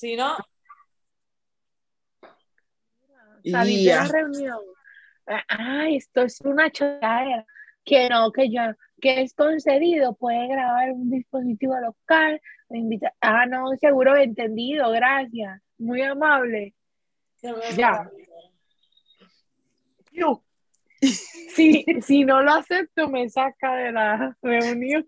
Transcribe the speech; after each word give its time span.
Si 0.00 0.16
no, 0.16 0.34
Salí 3.50 3.84
de 3.84 3.94
la 3.94 4.04
reunión. 4.08 4.58
Ah, 5.26 5.44
Ay, 5.48 5.96
esto 5.96 6.22
es 6.22 6.40
una 6.40 6.70
chorrera. 6.70 7.44
Que 7.84 8.08
no, 8.08 8.32
que 8.32 8.50
yo, 8.50 8.62
que 8.98 9.20
es 9.20 9.34
concedido, 9.34 10.14
puede 10.14 10.46
grabar 10.48 10.92
un 10.92 11.10
dispositivo 11.10 11.74
local. 11.78 12.40
me 12.70 12.78
invita- 12.78 13.12
Ah, 13.20 13.44
no, 13.44 13.76
seguro 13.78 14.16
entendido, 14.16 14.90
gracias. 14.90 15.60
Muy 15.76 16.00
amable. 16.00 16.74
Ya. 17.76 18.08
Yo. 20.12 20.42
Si, 21.02 21.84
si 22.00 22.24
no 22.24 22.40
lo 22.42 22.52
acepto, 22.52 23.08
me 23.08 23.28
saca 23.28 23.74
de 23.74 23.92
la 23.92 24.34
reunión. 24.40 25.06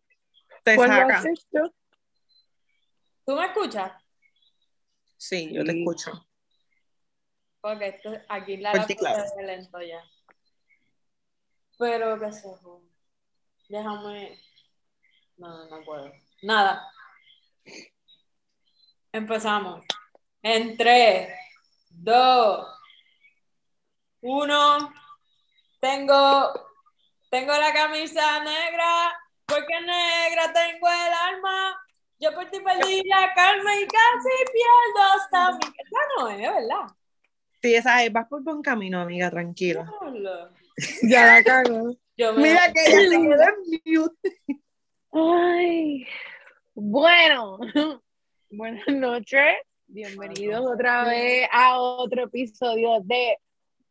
Te 0.65 0.75
Pues 0.77 0.91
lo 0.91 0.97
saca. 0.97 1.19
acepto. 1.19 1.75
¿Tú 3.25 3.37
me 3.37 3.47
escuchas? 3.47 3.93
Sí, 5.23 5.53
yo 5.53 5.63
te 5.65 5.71
escucho. 5.71 6.27
Porque 7.61 7.87
esto, 7.87 8.11
aquí 8.29 8.57
la 8.57 8.73
se 8.85 8.97
ve 9.37 9.47
lento 9.47 9.81
ya. 9.81 10.03
Pero 11.79 12.19
qué 12.19 12.33
sé 12.33 12.49
yo. 12.61 12.83
Déjame. 13.69 14.37
No, 15.37 15.69
no 15.69 15.85
puedo. 15.85 16.13
Nada. 16.43 16.91
Empezamos. 19.13 19.85
En 20.43 20.77
3, 20.77 21.33
2, 21.91 22.67
1. 24.23 24.95
Tengo, 25.79 26.69
tengo 27.31 27.53
la 27.53 27.73
camisa 27.73 28.43
negra. 28.43 29.21
Porque 29.47 29.81
negra 29.83 30.53
tengo 30.53 30.89
el 30.89 31.13
alma. 31.13 31.82
Yo 32.23 32.33
por 32.35 32.49
ti 32.51 32.61
perdí 32.61 33.03
la 33.07 33.35
calma 33.35 33.75
y 33.75 33.85
casi 33.85 34.29
pierdo 34.53 35.13
hasta 35.17 35.53
mi. 35.55 35.75
Esa 35.77 35.99
no 36.17 36.29
es, 36.29 36.39
¿verdad? 36.39 36.97
Sí, 37.61 37.75
esa 37.75 38.05
es, 38.05 38.13
vas 38.13 38.29
por 38.29 38.45
buen 38.45 38.63
camino, 38.63 39.01
amiga, 39.01 39.29
tranquila. 39.29 39.93
Ya 41.03 41.27
la 41.27 41.43
cago. 41.43 41.97
Yo 42.17 42.33
me 42.35 42.43
Mira 42.43 42.73
que 42.73 42.81
ella 42.87 43.01
se 43.01 43.29
quedó 43.29 43.43
en 43.43 43.83
mute. 43.85 44.63
Ay, 45.11 46.07
bueno, 46.75 47.59
buenas 48.51 48.87
noches. 48.87 49.57
Bienvenidos 49.89 50.65
otra 50.65 51.03
vez 51.03 51.49
a 51.51 51.81
otro 51.81 52.23
episodio 52.23 53.01
de 53.03 53.37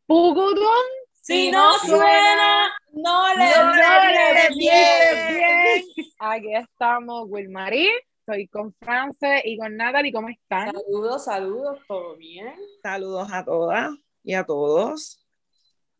Pugudón. 0.06 0.86
Si 1.12 1.52
no 1.52 1.74
suena, 1.80 2.72
no 2.94 3.28
le 3.36 3.50
no 3.50 3.74
le 3.74 4.56
bien. 4.58 5.36
bien. 5.36 5.84
Aquí 6.18 6.56
estamos, 6.56 7.26
Wilmarí. 7.28 7.90
Estoy 8.32 8.48
con 8.48 8.74
France 8.76 9.42
y 9.44 9.58
con 9.58 9.76
Natalie. 9.76 10.14
¿Cómo 10.14 10.30
están? 10.30 10.72
Saludos, 10.72 11.26
saludos, 11.26 11.80
¿todo 11.86 12.16
bien? 12.16 12.56
Saludos 12.82 13.28
a 13.30 13.44
todas 13.44 13.90
y 14.24 14.36
a 14.36 14.46
todos. 14.46 15.28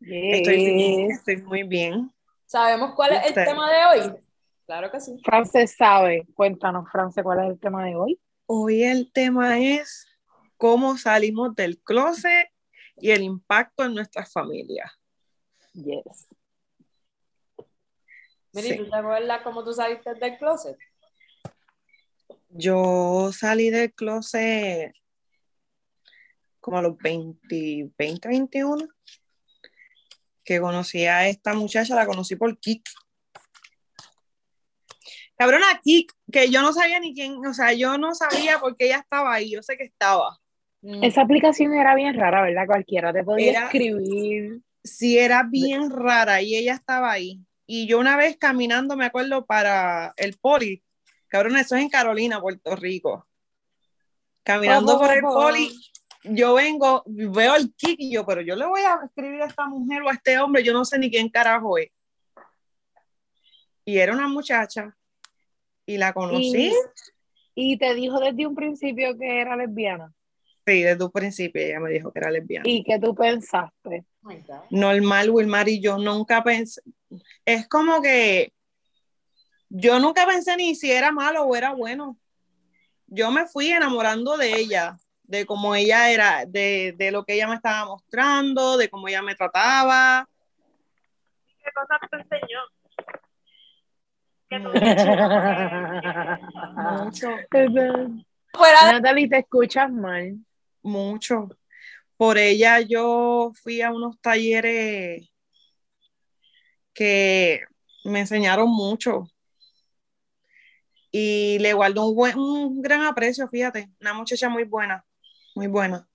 Estoy 0.00 0.64
bien, 0.64 1.10
estoy 1.10 1.36
muy 1.42 1.62
bien. 1.64 2.10
¿Sabemos 2.46 2.94
cuál 2.94 3.12
es 3.12 3.26
el 3.26 3.34
tema 3.34 3.70
de 3.70 4.00
hoy? 4.00 4.14
Claro 4.64 4.90
que 4.90 4.98
sí. 4.98 5.20
France 5.22 5.66
sabe. 5.66 6.26
Cuéntanos, 6.32 6.90
France, 6.90 7.22
¿cuál 7.22 7.40
es 7.40 7.50
el 7.50 7.60
tema 7.60 7.84
de 7.84 7.96
hoy? 7.96 8.18
Hoy 8.46 8.82
el 8.82 9.12
tema 9.12 9.58
es 9.60 10.06
cómo 10.56 10.96
salimos 10.96 11.54
del 11.54 11.82
closet 11.82 12.48
y 12.96 13.10
el 13.10 13.24
impacto 13.24 13.84
en 13.84 13.92
nuestras 13.94 14.32
familias. 14.32 14.90
Yes. 15.74 16.28
Miri, 18.54 18.68
Sí. 18.68 18.76
¿tú 18.78 18.88
te 18.88 18.96
acuerdas 18.96 19.42
cómo 19.42 19.62
tú 19.62 19.74
saliste 19.74 20.14
del 20.14 20.38
closet? 20.38 20.78
Yo 22.54 23.30
salí 23.32 23.70
del 23.70 23.92
closet 23.94 24.92
como 26.60 26.78
a 26.78 26.82
los 26.82 26.96
20, 26.98 27.90
20, 27.98 28.28
21, 28.28 28.86
que 30.44 30.60
conocí 30.60 31.06
a 31.06 31.26
esta 31.28 31.54
muchacha, 31.54 31.94
la 31.94 32.06
conocí 32.06 32.36
por 32.36 32.56
Kik. 32.58 32.88
Cabrona, 35.36 35.80
Kik, 35.82 36.12
que 36.30 36.50
yo 36.50 36.62
no 36.62 36.72
sabía 36.72 37.00
ni 37.00 37.14
quién, 37.14 37.44
o 37.44 37.52
sea, 37.54 37.72
yo 37.72 37.98
no 37.98 38.14
sabía 38.14 38.58
por 38.60 38.76
qué 38.76 38.86
ella 38.86 38.98
estaba 38.98 39.34
ahí, 39.34 39.50
yo 39.50 39.62
sé 39.62 39.76
que 39.76 39.84
estaba. 39.84 40.38
Mm. 40.82 41.02
Esa 41.02 41.22
aplicación 41.22 41.72
era 41.74 41.94
bien 41.96 42.14
rara, 42.14 42.42
¿verdad? 42.42 42.66
Cualquiera 42.66 43.12
te 43.12 43.24
podía 43.24 43.50
Era- 43.50 43.64
escribir. 43.64 44.60
Sí, 44.84 45.18
era 45.18 45.44
bien 45.44 45.90
rara 45.90 46.42
y 46.42 46.56
ella 46.56 46.74
estaba 46.74 47.10
ahí. 47.12 47.40
Y 47.66 47.86
yo 47.86 47.98
una 47.98 48.16
vez 48.16 48.36
caminando, 48.36 48.96
me 48.96 49.06
acuerdo, 49.06 49.46
para 49.46 50.12
el 50.16 50.36
poli, 50.38 50.82
cabrón, 51.32 51.56
eso 51.56 51.74
es 51.76 51.82
en 51.82 51.88
Carolina, 51.88 52.40
Puerto 52.40 52.76
Rico. 52.76 53.26
Caminando 54.42 54.98
por 54.98 55.10
el 55.10 55.22
poli, 55.22 55.72
yo 56.24 56.54
vengo, 56.54 57.02
veo 57.06 57.56
el 57.56 57.72
kick 57.74 57.96
y 57.98 58.12
yo, 58.12 58.26
pero 58.26 58.42
yo 58.42 58.54
le 58.54 58.66
voy 58.66 58.82
a 58.82 59.00
escribir 59.02 59.40
a 59.40 59.46
esta 59.46 59.66
mujer 59.66 60.02
o 60.02 60.10
a 60.10 60.12
este 60.12 60.38
hombre, 60.38 60.62
yo 60.62 60.74
no 60.74 60.84
sé 60.84 60.98
ni 60.98 61.10
quién 61.10 61.30
carajo 61.30 61.78
es. 61.78 61.88
Y 63.86 63.96
era 63.98 64.12
una 64.12 64.28
muchacha 64.28 64.94
y 65.86 65.96
la 65.96 66.12
conocí, 66.12 66.70
Y, 67.54 67.72
y 67.72 67.78
te 67.78 67.94
dijo 67.94 68.20
desde 68.20 68.46
un 68.46 68.54
principio 68.54 69.16
que 69.18 69.40
era 69.40 69.56
lesbiana. 69.56 70.12
sí, 70.66 70.82
desde 70.82 71.02
un 71.02 71.10
principio 71.10 71.62
ella 71.62 71.80
me 71.80 71.90
dijo 71.90 72.12
que 72.12 72.18
era 72.18 72.30
lesbiana. 72.30 72.68
¿Y 72.68 72.84
qué 72.84 72.98
tú 72.98 73.14
pensaste? 73.14 74.04
Oh 74.22 74.66
normal, 74.70 75.30
Wilmar, 75.30 75.68
y 75.68 75.80
yo 75.80 75.96
nunca 75.96 76.44
pensé, 76.44 76.82
es 77.46 77.66
como 77.68 78.02
que 78.02 78.52
yo 79.74 79.98
nunca 79.98 80.26
pensé 80.26 80.54
ni 80.54 80.74
si 80.74 80.92
era 80.92 81.10
malo 81.12 81.44
o 81.44 81.56
era 81.56 81.72
bueno. 81.72 82.18
Yo 83.06 83.30
me 83.30 83.46
fui 83.46 83.70
enamorando 83.70 84.36
de 84.36 84.54
ella, 84.54 84.98
de 85.22 85.46
cómo 85.46 85.74
ella 85.74 86.10
era, 86.10 86.44
de, 86.44 86.94
de 86.96 87.10
lo 87.10 87.24
que 87.24 87.32
ella 87.34 87.48
me 87.48 87.54
estaba 87.54 87.86
mostrando, 87.86 88.76
de 88.76 88.90
cómo 88.90 89.08
ella 89.08 89.22
me 89.22 89.34
trataba. 89.34 90.28
¿Qué 91.64 91.70
cosas 91.74 92.00
te 92.10 92.18
enseñó? 92.18 92.60
Mucho, 96.74 97.30
Natalie, 98.92 99.28
te 99.28 99.38
escuchas 99.38 99.90
mal. 99.90 100.36
mucho. 100.82 101.48
Por 102.18 102.36
ella 102.36 102.80
yo 102.80 103.52
fui 103.54 103.80
a 103.80 103.90
unos 103.90 104.20
talleres 104.20 105.30
que 106.92 107.62
me 108.04 108.20
enseñaron 108.20 108.68
mucho. 108.68 109.31
Y 111.14 111.58
le 111.58 111.74
guardo 111.74 112.06
un, 112.08 112.16
buen, 112.16 112.38
un 112.38 112.80
gran 112.80 113.02
aprecio, 113.02 113.46
fíjate. 113.46 113.90
Una 114.00 114.14
muchacha 114.14 114.48
muy 114.48 114.64
buena, 114.64 115.04
muy 115.54 115.66
buena. 115.66 116.08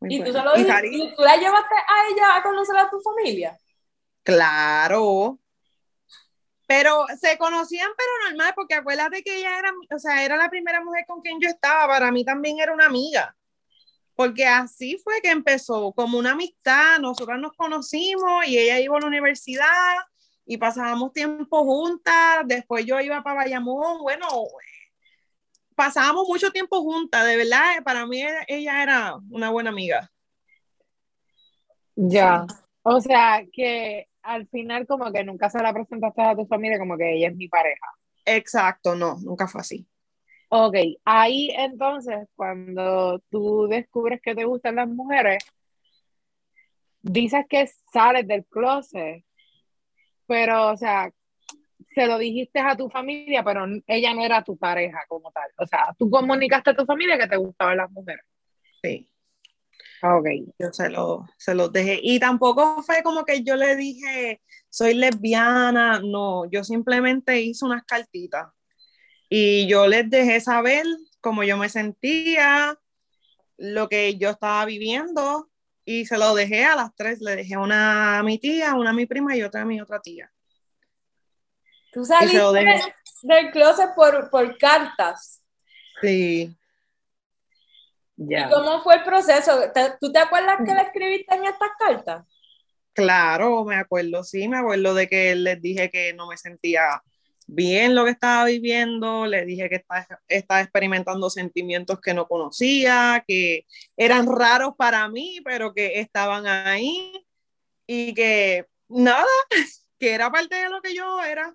Muy 0.00 0.14
Y 0.14 0.18
tú, 0.18 0.24
buena. 0.32 0.38
se 0.40 0.44
lo 0.44 0.54
Y 0.54 0.58
dijiste, 0.64 0.72
salí- 0.72 1.02
¿y 1.12 1.14
tú 1.14 1.22
la 1.22 1.36
llevaste 1.36 1.74
a 1.74 2.08
ella 2.10 2.36
a 2.36 2.42
conocer 2.42 2.76
a 2.78 2.88
tu 2.90 3.00
familia. 3.00 3.58
Claro. 4.22 5.38
Pero 6.66 7.04
se 7.20 7.36
conocían, 7.36 7.90
pero 7.96 8.10
normal, 8.30 8.52
porque 8.56 8.74
acuérdate 8.74 9.22
que 9.22 9.36
ella 9.38 9.58
era, 9.58 9.70
o 9.94 9.98
sea, 9.98 10.24
era 10.24 10.36
la 10.38 10.48
primera 10.48 10.82
mujer 10.82 11.04
con 11.06 11.20
quien 11.20 11.38
yo 11.38 11.48
estaba. 11.48 11.86
Para 11.86 12.10
mí 12.10 12.24
también 12.24 12.58
era 12.58 12.72
una 12.72 12.86
amiga. 12.86 13.36
Porque 14.14 14.46
así 14.46 14.96
fue 15.04 15.20
que 15.20 15.28
empezó, 15.30 15.92
como 15.92 16.16
una 16.18 16.32
amistad. 16.32 16.98
Nosotras 17.00 17.38
nos 17.38 17.52
conocimos 17.52 18.46
y 18.46 18.58
ella 18.58 18.80
iba 18.80 18.96
a 18.96 19.00
la 19.00 19.06
universidad 19.08 19.66
y 20.46 20.56
pasábamos 20.58 21.12
tiempo 21.12 21.64
juntas. 21.64 22.42
Después 22.46 22.84
yo 22.86 23.00
iba 23.00 23.22
para 23.22 23.36
Bayamón. 23.36 24.02
Bueno, 24.02 24.26
pasábamos 25.74 26.26
mucho 26.28 26.50
tiempo 26.50 26.80
juntas. 26.82 27.26
De 27.26 27.36
verdad, 27.36 27.82
para 27.84 28.06
mí 28.06 28.22
ella- 28.48 28.82
era 28.82 29.16
una 29.30 29.50
buena 29.50 29.70
amiga. 29.70 30.10
Ya. 31.96 32.46
O 32.82 33.00
sea, 33.00 33.44
que 33.52 34.08
al 34.22 34.46
final 34.48 34.86
como 34.86 35.12
que 35.12 35.24
nunca 35.24 35.48
se 35.50 35.62
la 35.62 35.72
presentaste 35.72 36.22
a 36.22 36.34
tu 36.36 36.46
familia 36.46 36.78
como 36.78 36.96
que 36.96 37.14
ella 37.16 37.28
es 37.28 37.36
mi 37.36 37.48
pareja. 37.48 37.86
Exacto, 38.24 38.94
no, 38.94 39.16
nunca 39.20 39.46
fue 39.46 39.60
así. 39.60 39.86
Ok, 40.48 40.76
ahí 41.04 41.50
entonces 41.56 42.28
cuando 42.36 43.18
tú 43.30 43.66
descubres 43.68 44.20
que 44.22 44.34
te 44.34 44.44
gustan 44.44 44.76
las 44.76 44.88
mujeres, 44.88 45.44
dices 47.02 47.44
que 47.48 47.66
sales 47.92 48.26
del 48.26 48.44
closet, 48.46 49.24
pero 50.26 50.72
o 50.72 50.76
sea, 50.76 51.10
se 51.94 52.06
lo 52.06 52.18
dijiste 52.18 52.60
a 52.60 52.76
tu 52.76 52.88
familia, 52.90 53.44
pero 53.44 53.66
ella 53.86 54.14
no 54.14 54.24
era 54.24 54.42
tu 54.42 54.56
pareja 54.56 55.04
como 55.08 55.30
tal. 55.30 55.50
O 55.58 55.66
sea, 55.66 55.94
tú 55.98 56.10
comunicaste 56.10 56.70
a 56.70 56.76
tu 56.76 56.84
familia 56.84 57.18
que 57.18 57.28
te 57.28 57.36
gustaban 57.36 57.76
las 57.76 57.90
mujeres. 57.90 58.24
Sí. 58.82 59.10
Ok. 60.02 60.26
yo 60.58 60.70
se 60.72 60.90
lo, 60.90 61.26
se 61.38 61.54
los 61.54 61.72
dejé. 61.72 61.98
Y 62.02 62.18
tampoco 62.20 62.82
fue 62.82 63.02
como 63.02 63.24
que 63.24 63.42
yo 63.42 63.56
le 63.56 63.74
dije, 63.74 64.42
soy 64.68 64.94
lesbiana, 64.94 66.00
no, 66.00 66.44
yo 66.50 66.62
simplemente 66.62 67.40
hice 67.40 67.64
unas 67.64 67.84
cartitas 67.84 68.48
y 69.30 69.66
yo 69.66 69.86
les 69.86 70.10
dejé 70.10 70.40
saber 70.40 70.84
cómo 71.20 71.42
yo 71.42 71.56
me 71.56 71.70
sentía, 71.70 72.78
lo 73.56 73.88
que 73.88 74.16
yo 74.18 74.30
estaba 74.30 74.64
viviendo 74.66 75.48
y 75.84 76.06
se 76.06 76.18
lo 76.18 76.34
dejé 76.34 76.64
a 76.64 76.76
las 76.76 76.94
tres, 76.94 77.20
le 77.20 77.36
dejé 77.36 77.56
una 77.56 78.18
a 78.18 78.22
mi 78.22 78.38
tía, 78.38 78.74
una 78.74 78.90
a 78.90 78.94
mi 78.94 79.06
prima 79.06 79.36
y 79.36 79.42
otra 79.42 79.62
a 79.62 79.64
mi 79.64 79.80
otra 79.80 80.00
tía. 80.00 80.30
Tú 81.92 82.04
saliste 82.04 82.38
del 83.22 83.50
closet 83.52 83.94
por, 83.94 84.30
por 84.30 84.58
cartas. 84.58 85.42
Sí. 86.00 86.56
Ya. 88.16 88.46
¿Y 88.46 88.50
cómo 88.50 88.82
fue 88.82 88.96
el 88.96 89.04
proceso? 89.04 89.70
¿Te- 89.72 89.94
¿Tú 90.00 90.12
te 90.12 90.18
acuerdas 90.18 90.58
que 90.64 90.74
le 90.74 90.82
escribiste 90.82 91.34
en 91.34 91.44
estas 91.44 91.70
cartas? 91.78 92.26
Claro, 92.92 93.64
me 93.64 93.74
acuerdo, 93.76 94.22
sí, 94.22 94.46
me 94.48 94.58
acuerdo 94.58 94.94
de 94.94 95.08
que 95.08 95.34
les 95.34 95.60
dije 95.60 95.90
que 95.90 96.14
no 96.14 96.28
me 96.28 96.36
sentía 96.36 97.02
bien 97.46 97.94
lo 97.94 98.04
que 98.04 98.10
estaba 98.10 98.44
viviendo, 98.46 99.26
le 99.26 99.44
dije 99.44 99.68
que 99.68 99.76
estaba, 99.76 100.06
estaba 100.28 100.60
experimentando 100.60 101.28
sentimientos 101.30 102.00
que 102.00 102.14
no 102.14 102.26
conocía, 102.26 103.24
que 103.26 103.66
eran 103.96 104.26
raros 104.26 104.74
para 104.76 105.08
mí, 105.08 105.40
pero 105.44 105.72
que 105.74 106.00
estaban 106.00 106.46
ahí 106.46 107.12
y 107.86 108.14
que 108.14 108.66
nada, 108.88 109.26
que 109.98 110.12
era 110.12 110.30
parte 110.30 110.56
de 110.56 110.68
lo 110.70 110.80
que 110.80 110.94
yo 110.94 111.22
era. 111.22 111.54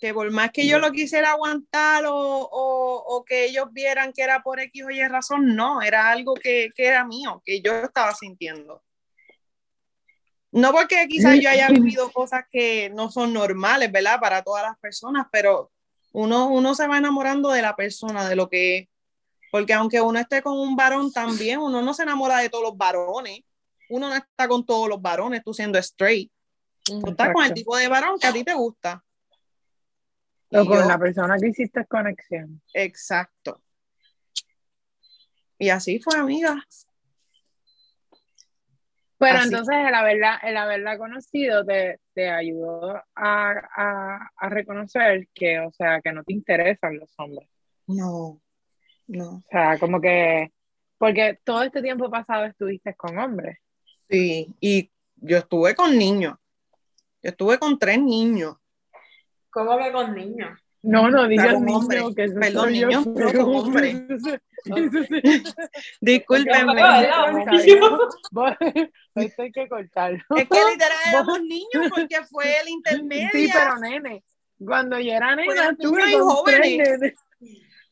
Que 0.00 0.12
por 0.12 0.28
más 0.32 0.50
que 0.50 0.66
yo 0.66 0.78
lo 0.80 0.90
quisiera 0.90 1.30
aguantar 1.30 2.06
o, 2.06 2.12
o- 2.16 3.04
o 3.06 3.24
que 3.24 3.44
ellos 3.44 3.66
vieran 3.72 4.12
que 4.12 4.22
era 4.22 4.42
por 4.42 4.58
X 4.58 4.84
o 4.84 4.90
Y 4.90 5.00
razón, 5.06 5.54
no, 5.54 5.80
era 5.80 6.10
algo 6.10 6.34
que, 6.34 6.70
que 6.74 6.86
era 6.86 7.04
mío, 7.04 7.40
que 7.44 7.60
yo 7.62 7.72
estaba 7.76 8.12
sintiendo. 8.12 8.82
No 10.52 10.70
porque 10.72 11.06
quizás 11.08 11.40
yo 11.40 11.48
haya 11.48 11.68
vivido 11.68 12.12
cosas 12.12 12.44
que 12.50 12.90
no 12.90 13.10
son 13.10 13.32
normales, 13.32 13.90
¿verdad? 13.90 14.20
Para 14.20 14.42
todas 14.42 14.62
las 14.62 14.78
personas, 14.78 15.26
pero 15.32 15.70
uno, 16.12 16.48
uno 16.48 16.74
se 16.74 16.86
va 16.86 16.98
enamorando 16.98 17.50
de 17.50 17.62
la 17.62 17.74
persona, 17.74 18.28
de 18.28 18.36
lo 18.36 18.48
que 18.50 18.78
es. 18.78 18.88
Porque 19.50 19.72
aunque 19.72 20.00
uno 20.00 20.18
esté 20.18 20.42
con 20.42 20.58
un 20.58 20.76
varón 20.76 21.10
también, 21.12 21.58
uno 21.58 21.82
no 21.82 21.94
se 21.94 22.02
enamora 22.02 22.38
de 22.38 22.48
todos 22.50 22.64
los 22.64 22.76
varones. 22.76 23.40
Uno 23.88 24.08
no 24.08 24.14
está 24.14 24.46
con 24.48 24.64
todos 24.64 24.88
los 24.88 25.00
varones, 25.00 25.42
tú 25.42 25.52
siendo 25.52 25.78
straight. 25.78 26.30
Tú 26.84 27.02
estás 27.10 27.32
con 27.32 27.44
el 27.44 27.54
tipo 27.54 27.76
de 27.76 27.88
varón 27.88 28.18
que 28.18 28.26
a 28.26 28.32
ti 28.32 28.44
te 28.44 28.54
gusta. 28.54 29.02
O 30.50 30.66
con 30.66 30.80
yo- 30.80 30.86
la 30.86 30.98
persona 30.98 31.36
que 31.38 31.48
hiciste 31.48 31.86
conexión. 31.86 32.60
Exacto. 32.74 33.62
Y 35.58 35.70
así 35.70 35.98
fue, 35.98 36.18
amiga. 36.18 36.62
Pero 39.22 39.38
Así. 39.38 39.50
entonces 39.50 39.76
el 39.86 39.94
haberla, 39.94 40.40
el 40.42 40.56
haberla 40.56 40.98
conocido 40.98 41.64
te, 41.64 42.00
te 42.12 42.28
ayudó 42.28 43.00
a, 43.14 43.52
a, 43.76 44.30
a 44.36 44.48
reconocer 44.48 45.28
que, 45.32 45.60
o 45.60 45.70
sea, 45.70 46.00
que 46.00 46.10
no 46.10 46.24
te 46.24 46.32
interesan 46.32 46.98
los 46.98 47.14
hombres. 47.18 47.48
No, 47.86 48.40
no. 49.06 49.30
O 49.30 49.44
sea, 49.48 49.78
como 49.78 50.00
que, 50.00 50.50
porque 50.98 51.38
todo 51.44 51.62
este 51.62 51.82
tiempo 51.82 52.10
pasado 52.10 52.46
estuviste 52.46 52.96
con 52.96 53.16
hombres. 53.16 53.58
Sí, 54.10 54.52
y 54.58 54.90
yo 55.14 55.38
estuve 55.38 55.76
con 55.76 55.96
niños. 55.96 56.34
Yo 57.22 57.30
estuve 57.30 57.60
con 57.60 57.78
tres 57.78 58.02
niños. 58.02 58.56
¿Cómo 59.50 59.78
que 59.78 59.92
con 59.92 60.16
niños? 60.16 60.58
No, 60.82 61.08
no 61.08 61.28
digas 61.28 61.60
niño, 61.60 61.78
hombres. 61.78 62.02
que 62.16 62.24
eso 62.24 62.34
Perdón, 62.40 62.64
soy 62.64 62.80
yo, 62.80 62.88
no, 63.06 63.78
sí. 63.78 64.06
Discúlpenme. 66.00 66.82
Esto 69.14 69.42
hay 69.42 69.52
que 69.52 69.68
cortarlo. 69.68 70.18
Es 70.36 70.48
que 70.48 70.58
literal 70.70 70.98
éramos 71.08 71.40
niños 71.42 71.88
porque 71.88 72.16
fue 72.28 72.60
el 72.60 72.68
intermedio. 72.68 73.28
Sí, 73.32 73.48
pero 73.52 73.78
nene, 73.78 74.24
cuando 74.58 74.98
yo 74.98 75.12
era 75.12 75.36
nena, 75.36 75.72
niños 75.72 76.08
y 76.08 76.18
jóvenes. 76.18 77.14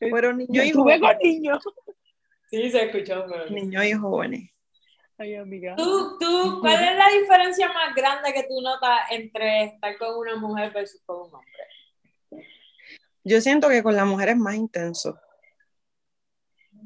Fueron 0.09 0.37
niños 0.37 0.65
y 0.65 0.71
jóvenes. 0.71 1.01
con 1.01 1.17
niños. 1.23 1.63
Sí, 2.49 2.71
se 2.71 2.85
escuchó. 2.85 3.25
Pero... 3.29 3.49
Niños 3.49 3.85
y 3.85 3.93
jóvenes. 3.93 4.51
Ay, 5.17 5.35
amiga. 5.35 5.75
¿Tú, 5.75 6.17
tú, 6.19 6.59
¿Cuál 6.59 6.83
es 6.83 6.97
la 6.97 7.07
diferencia 7.19 7.67
más 7.71 7.93
grande 7.95 8.33
que 8.33 8.43
tú 8.43 8.59
notas 8.61 8.99
entre 9.11 9.65
estar 9.65 9.97
con 9.97 10.17
una 10.17 10.35
mujer 10.35 10.73
versus 10.73 11.01
con 11.05 11.27
un 11.27 11.35
hombre? 11.35 11.51
Yo 13.23 13.41
siento 13.41 13.69
que 13.69 13.83
con 13.83 13.95
la 13.95 14.05
mujer 14.05 14.29
es 14.29 14.37
más 14.37 14.55
intenso. 14.55 15.19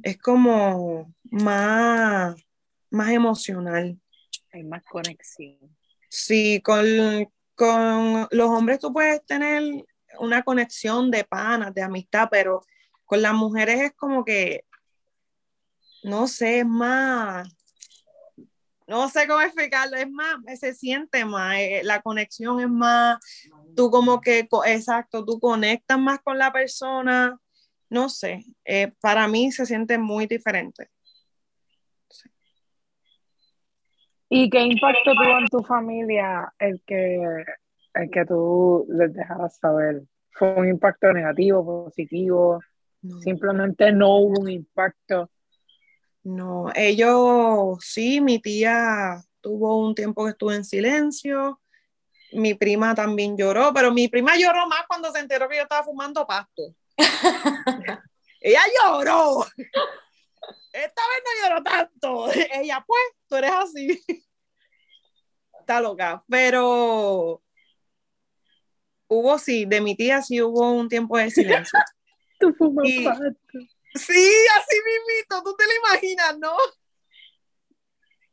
Es 0.03 0.17
como 0.17 1.13
más, 1.23 2.35
más 2.89 3.09
emocional. 3.11 3.99
Hay 4.51 4.63
más 4.63 4.83
conexión. 4.83 5.75
Sí, 6.09 6.61
con, 6.61 6.85
con 7.55 8.27
los 8.31 8.49
hombres 8.49 8.79
tú 8.79 8.91
puedes 8.93 9.25
tener 9.25 9.85
una 10.19 10.43
conexión 10.43 11.11
de 11.11 11.23
panas, 11.23 11.73
de 11.73 11.81
amistad, 11.81 12.27
pero 12.29 12.61
con 13.05 13.21
las 13.21 13.33
mujeres 13.33 13.81
es 13.81 13.93
como 13.93 14.23
que, 14.23 14.65
no 16.03 16.27
sé, 16.27 16.59
es 16.59 16.65
más, 16.65 17.47
no 18.87 19.09
sé 19.09 19.27
cómo 19.27 19.41
explicarlo, 19.41 19.97
es 19.97 20.09
más, 20.09 20.37
se 20.59 20.73
siente 20.73 21.25
más, 21.25 21.57
eh, 21.57 21.81
la 21.83 22.01
conexión 22.01 22.59
es 22.59 22.69
más, 22.69 23.19
tú 23.75 23.91
como 23.91 24.21
que, 24.21 24.47
exacto, 24.65 25.25
tú 25.25 25.39
conectas 25.39 25.99
más 25.99 26.19
con 26.21 26.37
la 26.37 26.51
persona, 26.51 27.37
no 27.89 28.09
sé, 28.09 28.45
eh, 28.65 28.91
para 29.01 29.27
mí 29.27 29.51
se 29.51 29.65
siente 29.65 29.97
muy 29.97 30.27
diferente. 30.27 30.89
¿Y 34.29 34.49
qué 34.49 34.61
impacto 34.61 35.13
tuvo 35.13 35.37
en 35.37 35.45
tu 35.47 35.63
familia 35.63 36.51
el 36.59 36.81
que, 36.85 37.45
el 37.93 38.09
que 38.09 38.25
tú 38.25 38.85
les 38.89 39.13
dejaras 39.13 39.57
saber? 39.57 40.03
¿Fue 40.31 40.53
un 40.55 40.67
impacto 40.67 41.13
negativo, 41.13 41.85
positivo? 41.85 42.59
No. 43.01 43.19
Simplemente 43.19 43.91
no 43.91 44.17
hubo 44.17 44.41
un 44.41 44.49
impacto. 44.49 45.29
No, 46.23 46.71
ellos, 46.75 47.77
sí, 47.81 48.19
mi 48.19 48.39
tía 48.39 49.21
tuvo 49.41 49.79
un 49.85 49.93
tiempo 49.93 50.25
que 50.25 50.31
estuvo 50.31 50.51
en 50.51 50.65
silencio, 50.65 51.61
mi 52.35 52.53
prima 52.53 52.93
también 52.95 53.37
lloró, 53.37 53.73
pero 53.73 53.91
mi 53.91 54.07
prima 54.07 54.35
lloró 54.37 54.67
más 54.67 54.85
cuando 54.87 55.11
se 55.11 55.19
enteró 55.19 55.47
que 55.49 55.57
yo 55.57 55.63
estaba 55.63 55.83
fumando 55.83 56.25
pasto. 56.27 56.63
Ella 58.41 58.61
lloró. 58.79 59.45
Esta 60.71 61.01
vez 61.09 61.23
no 61.23 61.47
lloró 61.49 61.63
tanto. 61.63 62.31
Ella, 62.53 62.83
pues, 62.85 63.01
tú 63.27 63.35
eres 63.37 63.51
así. 63.51 64.03
Está 65.59 65.81
loca, 65.81 66.23
pero 66.29 67.41
hubo, 69.07 69.39
sí, 69.39 69.65
de 69.65 69.81
mi 69.81 69.95
tía 69.95 70.21
sí 70.21 70.41
hubo 70.41 70.71
un 70.71 70.87
tiempo 70.89 71.17
de 71.17 71.31
silencio. 71.31 71.79
Tú 72.39 72.53
fumas 72.57 72.85
Y- 72.87 73.03
pasto. 73.05 73.25
Sí, 73.95 74.29
así 74.57 74.75
mismito, 74.85 75.41
tú 75.41 75.55
te 75.55 75.63
lo 75.65 75.71
imaginas, 75.87 76.37
¿no? 76.37 76.53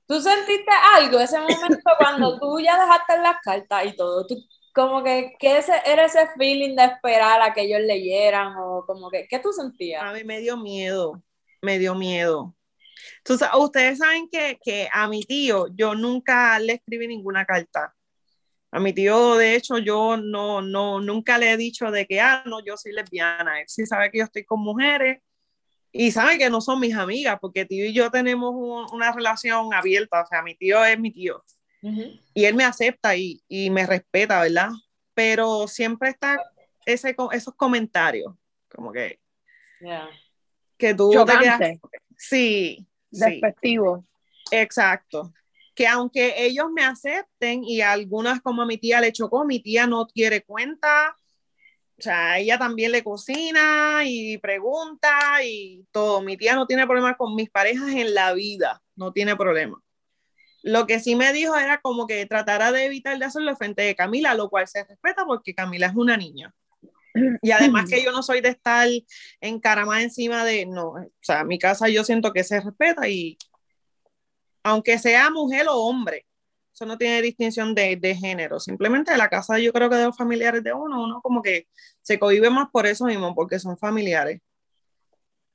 ¿Tú 0.07 0.21
sentiste 0.21 0.71
algo 0.95 1.19
ese 1.19 1.39
momento 1.39 1.91
cuando 1.99 2.39
tú 2.39 2.61
ya 2.61 2.79
dejaste 2.79 3.19
las 3.19 3.37
cartas 3.43 3.87
y 3.87 3.97
todo? 3.97 4.27
¿Tú, 4.27 4.37
como 4.75 5.03
que, 5.03 5.35
¿qué 5.39 5.59
ese, 5.59 5.75
era 5.85 6.07
ese 6.07 6.29
feeling 6.37 6.77
de 6.77 6.85
esperar 6.85 7.41
a 7.43 7.53
que 7.53 7.63
ellos 7.63 7.81
leyeran? 7.81 8.55
O 8.59 8.85
como 8.87 9.11
que, 9.11 9.27
¿qué 9.29 9.39
tú 9.39 9.53
sentías? 9.53 10.03
A 10.03 10.13
mí 10.13 10.25
me 10.25 10.41
dio 10.41 10.57
miedo, 10.57 11.23
me 11.61 11.79
dio 11.79 11.95
miedo. 11.95 12.55
Entonces, 13.19 13.49
ustedes 13.59 13.99
saben 13.99 14.29
que, 14.31 14.59
que 14.63 14.89
a 14.93 15.09
mi 15.09 15.23
tío 15.23 15.67
yo 15.75 15.95
nunca 15.95 16.59
le 16.59 16.75
escribí 16.75 17.07
ninguna 17.07 17.45
carta. 17.45 17.95
A 18.71 18.81
mi 18.81 18.93
tío, 18.95 19.37
de 19.37 19.55
hecho, 19.55 19.79
yo 19.79 20.17
no, 20.17 20.63
no, 20.63 20.99
nunca 21.01 21.37
le 21.37 21.53
he 21.53 21.57
dicho 21.57 21.91
de 21.91 22.07
que, 22.07 22.21
ah, 22.21 22.43
no, 22.47 22.65
yo 22.65 22.77
soy 22.77 22.93
lesbiana. 22.93 23.61
Él 23.61 23.67
sí 23.69 23.85
sabe 23.85 24.11
que 24.11 24.19
yo 24.19 24.25
estoy 24.25 24.45
con 24.45 24.61
mujeres 24.61 25.21
y 25.93 26.11
sabe 26.11 26.39
que 26.39 26.49
no 26.51 26.61
son 26.61 26.81
mis 26.81 26.95
amigas, 26.95 27.39
porque 27.41 27.65
tío 27.67 27.85
y 27.87 27.93
yo 27.93 28.11
tenemos 28.11 28.53
un- 28.55 28.87
una 28.95 29.13
relación 29.13 29.73
abierta. 29.75 30.23
O 30.23 30.27
sea, 30.27 30.43
mi 30.43 30.55
tío 30.55 30.85
es 30.85 30.99
mi 30.99 31.11
tío 31.11 31.45
y 32.35 32.45
él 32.45 32.55
me 32.55 32.65
acepta 32.65 33.15
y, 33.17 33.43
y 33.49 33.69
me 33.71 33.87
respeta, 33.87 34.41
¿verdad? 34.41 34.71
Pero 35.15 35.67
siempre 35.69 36.09
está 36.11 36.39
ese, 36.87 37.15
esos 37.33 37.55
comentarios, 37.55 38.35
como 38.75 38.93
que, 38.93 39.21
Ya. 39.81 40.09
que 40.79 40.95
tú 40.95 41.11
te 41.27 41.39
quedas 41.39 41.61
sí, 42.17 42.87
despectivo. 43.11 44.05
exacto. 44.51 45.33
Que 45.75 45.87
aunque 45.89 46.35
ellos 46.45 46.67
me 46.73 46.85
acepten 46.85 47.65
y 47.65 47.81
algunas 47.81 48.41
como 48.43 48.63
a 48.63 48.67
mi 48.67 48.79
tía 48.79 49.01
le 49.01 49.13
chocó, 49.13 49.45
mi 49.45 49.59
tía 49.61 49.87
no 49.87 50.07
quiere 50.07 50.43
cuenta, 50.43 51.17
o 52.03 52.05
sea, 52.05 52.37
ella 52.41 52.59
también 52.59 52.91
le 52.91 53.05
cocina 53.05 54.01
y 54.05 54.37
pregunta 54.39 55.09
y 55.45 55.87
todo. 55.93 56.21
Mi 56.21 56.37
tía 56.37 56.57
no 56.57 56.67
tiene 56.67 56.85
problemas 56.85 57.17
con 57.17 57.37
mis 57.37 57.49
parejas 57.49 57.91
en 57.91 58.13
la 58.13 58.33
vida, 58.33 58.83
no 58.97 59.13
tiene 59.13 59.37
problema. 59.37 59.81
Lo 60.65 60.85
que 60.89 60.99
sí 60.99 61.15
me 61.15 61.33
dijo 61.33 61.57
era 61.57 61.81
como 61.81 62.09
que 62.09 62.27
tratara 62.27 62.73
de 62.73 62.87
evitar 62.87 63.17
de 63.21 63.25
hacerlo 63.25 63.55
frente 63.55 63.83
de 63.83 63.95
Camila, 63.95 64.35
lo 64.35 64.51
cual 64.51 64.67
se 64.67 64.83
respeta 64.83 65.25
porque 65.25 65.55
Camila 65.55 65.87
es 65.87 65.95
una 65.95 66.17
niña. 66.17 66.53
Y 67.41 67.53
además 67.53 67.89
que 67.89 68.03
yo 68.03 68.11
no 68.11 68.25
soy 68.25 68.41
de 68.41 68.49
estar 68.49 68.89
encaramada 69.41 70.03
encima 70.03 70.45
de, 70.45 70.67
no, 70.67 70.95
o 70.95 71.07
sea, 71.21 71.45
mi 71.45 71.61
casa 71.61 71.89
yo 71.89 72.03
siento 72.03 72.33
que 72.33 72.43
se 72.43 72.61
respeta 72.61 73.07
y 73.07 73.39
aunque 74.65 74.99
sea 74.99 75.31
mujer 75.31 75.69
o 75.69 75.77
hombre, 75.77 76.27
eso 76.83 76.89
no 76.89 76.99
tiene 76.99 77.23
distinción 77.23 77.77
de, 77.77 77.95
de 77.95 78.17
género, 78.17 78.59
simplemente 78.59 79.17
la 79.17 79.29
casa 79.29 79.57
yo 79.59 79.73
creo 79.73 79.89
que 79.89 79.95
de 79.97 80.07
los 80.07 80.17
familiares 80.17 80.65
de 80.65 80.73
uno, 80.73 81.05
uno 81.05 81.21
como 81.23 81.41
que 81.41 81.69
se 82.01 82.19
cohibe 82.19 82.51
más 82.51 82.71
por 82.73 82.87
eso 82.87 83.05
mismo, 83.05 83.37
porque 83.37 83.61
son 83.61 83.79
familiares. 83.79 84.41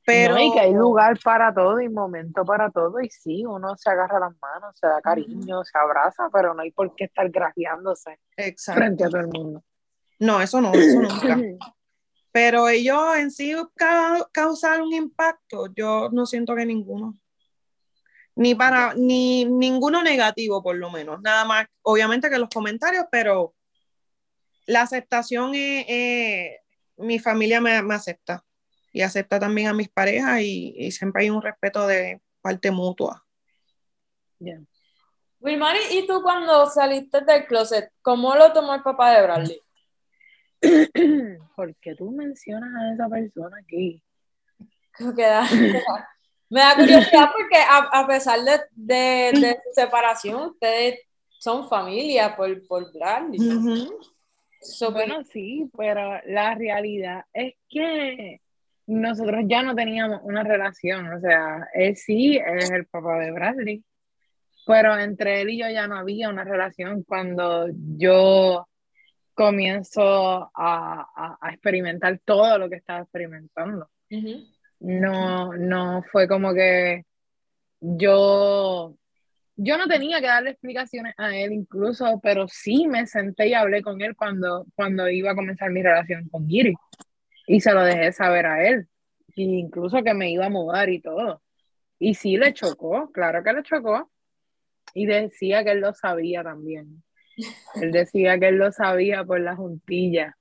Pero 0.06 0.36
No, 0.36 0.42
y 0.42 0.54
que 0.54 0.60
hay 0.62 0.74
lugar 0.74 1.20
para 1.22 1.54
todo 1.54 1.82
y 1.82 1.90
momento 1.90 2.46
para 2.46 2.72
todo. 2.72 3.02
Y 3.02 3.10
sí, 3.10 3.46
uno 3.46 3.76
se 3.76 3.90
agarra 3.90 4.22
las 4.22 4.34
manos, 4.42 4.80
se 4.80 4.88
da 4.88 5.02
cariño, 5.02 5.66
se 5.66 5.78
abraza, 5.78 6.30
pero 6.32 6.54
no 6.54 6.62
hay 6.62 6.72
por 6.72 6.96
qué 6.96 7.04
estar 7.04 7.30
grajeándose 7.30 8.18
frente 8.74 9.04
a 9.04 9.10
todo 9.10 9.20
el 9.20 9.28
mundo. 9.28 9.64
No, 10.20 10.40
eso 10.42 10.62
no, 10.62 10.74
eso 10.76 11.02
nunca. 11.02 11.38
Pero 12.32 12.70
ellos 12.70 13.18
en 13.18 13.32
sí 13.32 13.54
ca- 13.76 14.26
causar 14.32 14.82
un 14.82 14.94
impacto, 14.94 15.68
yo 15.76 16.10
no 16.12 16.26
siento 16.26 16.56
que 16.56 16.66
ninguno. 16.66 17.18
Ni 18.38 18.54
para, 18.56 18.94
ni 18.96 19.46
ninguno 19.46 20.04
negativo, 20.04 20.62
por 20.62 20.76
lo 20.76 20.92
menos. 20.92 21.20
Nada 21.22 21.44
más, 21.46 21.66
obviamente 21.82 22.30
que 22.30 22.38
los 22.38 22.50
comentarios, 22.50 23.06
pero 23.12 23.56
la 24.68 24.82
aceptación 24.84 25.56
es, 25.56 25.86
es- 25.88 26.60
mi 26.98 27.20
familia 27.20 27.62
me, 27.62 27.82
me 27.82 27.96
acepta. 27.96 28.44
Y 28.94 29.02
acepta 29.02 29.40
también 29.40 29.68
a 29.68 29.74
mis 29.74 29.90
parejas 29.90 30.42
y, 30.42 30.74
y 30.78 30.92
siempre 30.92 31.24
hay 31.24 31.30
un 31.30 31.42
respeto 31.42 31.86
de 31.88 32.22
parte 32.42 32.72
mutua. 32.72 33.24
Ya. 34.40 34.60
Wilmary, 35.40 35.80
¿y 35.92 36.08
tú 36.08 36.22
cuando 36.24 36.68
saliste 36.68 37.22
del 37.22 37.46
closet, 37.46 37.92
cómo 38.02 38.36
lo 38.36 38.54
tomó 38.54 38.74
el 38.76 38.82
papá 38.82 39.12
de 39.16 39.22
Bradley? 39.24 39.62
¿Por 41.56 41.76
qué 41.78 41.96
tú 41.96 42.12
mencionas 42.12 42.70
a 42.76 42.94
esa 42.94 43.08
persona 43.10 43.58
aquí? 43.64 44.04
Creo 44.92 45.16
que 45.16 45.22
da- 45.24 45.48
Me 46.50 46.62
da 46.62 46.76
curiosidad 46.76 47.30
porque 47.38 47.58
a, 47.58 48.02
a 48.02 48.08
pesar 48.08 48.40
de, 48.42 48.60
de, 48.72 49.40
de 49.40 49.54
su 49.66 49.74
separación, 49.74 50.52
ustedes 50.52 51.00
son 51.40 51.68
familia 51.68 52.36
por, 52.36 52.66
por 52.68 52.92
Bradley. 52.94 53.40
Ujú. 53.40 54.00
So, 54.62 54.92
Bueno, 54.92 55.24
sí, 55.26 55.70
pero 55.78 56.20
la 56.26 56.56
realidad 56.56 57.26
es 57.34 57.54
que 57.70 58.42
nosotros 58.88 59.44
ya 59.48 59.62
no 59.62 59.76
teníamos 59.76 60.22
una 60.24 60.44
relación, 60.44 61.14
o 61.14 61.20
sea, 61.20 61.68
él 61.74 61.96
sí 61.98 62.38
es 62.38 62.72
el 62.72 62.86
papá 62.86 63.20
de 63.20 63.32
Bradley, 63.32 63.84
pero 64.66 64.98
entre 64.98 65.42
él 65.42 65.50
y 65.52 65.60
yo 65.60 65.70
ya 65.70 65.88
no 65.88 65.98
había 65.98 66.30
una 66.30 66.44
relación 66.46 67.04
cuando 67.04 67.68
yo 67.98 68.68
comienzo 69.34 70.50
a, 70.56 71.08
a- 71.16 71.38
a 71.40 71.50
experimentar 71.52 72.20
todo 72.26 72.58
lo 72.58 72.70
que 72.70 72.78
estaba 72.78 73.02
experimentando. 73.02 73.90
ujú. 74.10 74.46
No, 74.80 75.54
no 75.54 76.04
fue 76.12 76.28
como 76.28 76.54
que 76.54 77.04
yo, 77.80 78.96
yo 79.56 79.78
no 79.78 79.88
tenía 79.88 80.20
que 80.20 80.28
darle 80.28 80.52
explicaciones 80.52 81.14
a 81.18 81.36
él 81.36 81.52
incluso, 81.54 82.20
pero 82.22 82.48
sí 82.48 82.88
me 82.88 83.06
senté 83.08 83.48
y 83.48 83.54
hablé 83.54 83.82
con 83.82 84.02
él 84.02 84.16
cuando, 84.16 84.66
cuando 84.76 85.10
iba 85.10 85.32
a 85.32 85.36
comenzar 85.36 85.72
mi 85.72 85.82
relación 85.82 86.28
con 86.30 86.48
Giri. 86.48 86.76
Y 87.48 87.62
se 87.62 87.74
lo 87.74 87.84
dejé 87.84 88.12
saber 88.12 88.46
a 88.46 88.68
él. 88.68 88.88
E 89.36 89.44
incluso 89.44 90.04
que 90.04 90.14
me 90.14 90.32
iba 90.32 90.48
a 90.48 90.50
mudar 90.50 90.90
y 90.90 91.02
todo. 91.02 91.42
Y 92.00 92.14
sí 92.14 92.38
le 92.38 92.54
chocó, 92.54 93.12
claro 93.12 93.44
que 93.44 93.54
le 93.54 93.64
chocó. 93.64 94.12
Y 94.94 95.06
decía 95.06 95.64
que 95.64 95.72
él 95.72 95.80
lo 95.82 95.94
sabía 95.94 96.44
también. 96.44 97.04
Él 97.82 97.92
decía 97.92 98.40
que 98.40 98.50
él 98.50 98.58
lo 98.58 98.72
sabía 98.72 99.24
por 99.24 99.40
la 99.40 99.56
juntilla. 99.56 100.38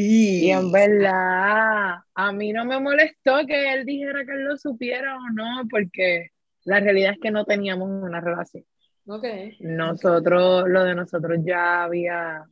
Y 0.00 0.50
en 0.50 0.70
verdad, 0.70 1.96
a 2.14 2.32
mí 2.32 2.52
no 2.52 2.64
me 2.64 2.78
molestó 2.78 3.44
que 3.44 3.72
él 3.72 3.84
dijera 3.84 4.24
que 4.24 4.30
él 4.30 4.44
lo 4.44 4.56
supiera 4.56 5.16
o 5.16 5.30
no, 5.32 5.66
porque 5.68 6.28
la 6.64 6.78
realidad 6.78 7.14
es 7.14 7.18
que 7.20 7.32
no 7.32 7.44
teníamos 7.44 7.88
una 7.88 8.20
relación. 8.20 8.64
Ok. 9.08 9.24
Nosotros, 9.58 10.68
lo 10.68 10.84
de 10.84 10.94
nosotros 10.94 11.40
ya 11.44 11.82
había, 11.82 12.44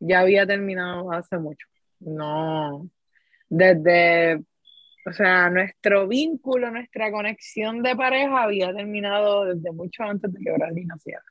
ya 0.00 0.20
había 0.20 0.46
terminado 0.46 1.10
hace 1.12 1.38
mucho. 1.38 1.66
No, 2.00 2.86
desde, 3.48 4.44
o 5.06 5.12
sea, 5.12 5.48
nuestro 5.48 6.06
vínculo, 6.06 6.70
nuestra 6.70 7.10
conexión 7.10 7.82
de 7.82 7.96
pareja 7.96 8.42
había 8.42 8.74
terminado 8.74 9.46
desde 9.46 9.72
mucho 9.72 10.02
antes 10.02 10.30
de 10.30 10.40
que 10.40 10.52
Bradley 10.52 10.84
naciera. 10.84 11.22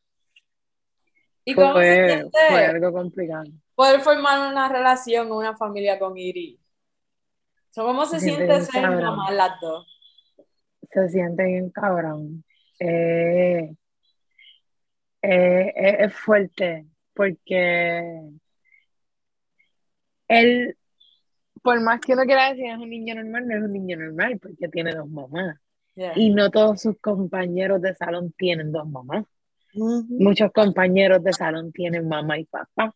¿Y 1.44 1.54
cómo 1.54 1.74
se 1.76 1.80
Fue, 1.82 2.08
siente 2.08 2.40
fue 2.50 2.66
algo 2.66 2.92
complicado. 2.92 3.52
Poder 3.76 4.02
formar 4.02 4.52
una 4.52 4.70
relación, 4.70 5.32
una 5.32 5.56
familia 5.56 6.00
con 6.00 6.18
Iri? 6.18 6.60
So, 7.72 7.84
¿Cómo 7.84 8.06
se 8.06 8.20
Se 8.20 8.28
siente 8.28 8.62
ser 8.62 8.82
cabrón. 8.84 9.04
mamá 9.04 9.32
las 9.32 9.60
dos? 9.60 9.92
se 10.92 11.10
siente 11.10 11.44
bien 11.44 11.70
cabrón. 11.72 12.44
Eh, 12.80 13.76
eh, 15.22 15.74
eh, 15.76 15.98
es 16.00 16.14
fuerte 16.14 16.86
porque 17.14 18.22
él, 20.28 20.78
por 21.62 21.82
más 21.82 22.00
que 22.00 22.14
uno 22.14 22.24
quiera 22.24 22.50
decir 22.50 22.66
es 22.66 22.78
un 22.78 22.90
niño 22.90 23.16
normal, 23.16 23.48
no 23.48 23.58
es 23.58 23.64
un 23.64 23.74
niño 23.74 23.98
normal 23.98 24.40
porque 24.40 24.68
tiene 24.70 24.94
dos 24.94 25.10
mamás. 25.10 25.58
Yeah. 25.96 26.14
Y 26.16 26.30
no 26.30 26.52
todos 26.52 26.82
sus 26.82 27.00
compañeros 27.00 27.82
de 27.82 27.96
salón 27.96 28.34
tienen 28.38 28.72
dos 28.72 28.88
mamás. 28.88 29.26
Muchos 29.74 30.52
compañeros 30.54 31.24
de 31.24 31.34
salón 31.34 31.72
tienen 31.74 32.08
mamá 32.08 32.40
y 32.40 32.46
papá. 32.46 32.94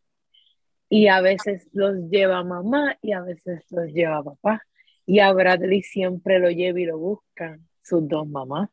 Y 0.89 1.07
a 1.07 1.21
veces 1.21 1.69
los 1.73 1.95
lleva 2.09 2.43
mamá 2.43 2.97
y 3.01 3.13
a 3.13 3.21
veces 3.21 3.63
los 3.69 3.87
lleva 3.87 4.23
papá. 4.23 4.63
Y 5.05 5.19
a 5.19 5.31
Bradley 5.31 5.83
siempre 5.83 6.39
lo 6.39 6.49
lleva 6.49 6.79
y 6.79 6.85
lo 6.85 6.97
buscan 6.97 7.67
sus 7.81 8.07
dos 8.07 8.27
mamás. 8.27 8.69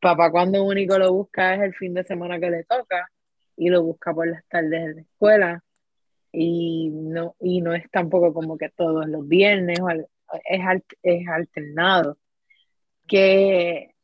Papá 0.00 0.30
cuando 0.30 0.62
único 0.64 0.98
lo 0.98 1.12
busca 1.12 1.54
es 1.54 1.62
el 1.62 1.74
fin 1.74 1.94
de 1.94 2.04
semana 2.04 2.38
que 2.38 2.50
le 2.50 2.64
toca 2.64 3.10
y 3.56 3.70
lo 3.70 3.82
busca 3.82 4.14
por 4.14 4.28
las 4.28 4.44
tardes 4.46 4.80
en 4.80 4.94
la 4.96 5.02
escuela. 5.02 5.64
Y 6.32 6.90
no, 6.90 7.34
y 7.40 7.60
no 7.62 7.74
es 7.74 7.90
tampoco 7.90 8.34
como 8.34 8.58
que 8.58 8.68
todos 8.70 9.06
los 9.08 9.26
viernes, 9.26 9.78
es, 10.44 10.60
es 11.02 11.28
alternado. 11.28 12.18
Que 13.06 13.95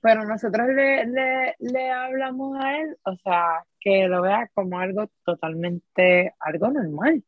pero 0.00 0.24
nosotros 0.24 0.68
le, 0.68 1.06
le, 1.06 1.54
le 1.58 1.90
hablamos 1.90 2.58
a 2.58 2.78
él, 2.78 2.96
o 3.04 3.16
sea, 3.16 3.64
que 3.80 4.06
lo 4.08 4.22
vea 4.22 4.50
como 4.54 4.78
algo 4.78 5.10
totalmente, 5.24 6.34
algo 6.40 6.70
normal. 6.70 7.22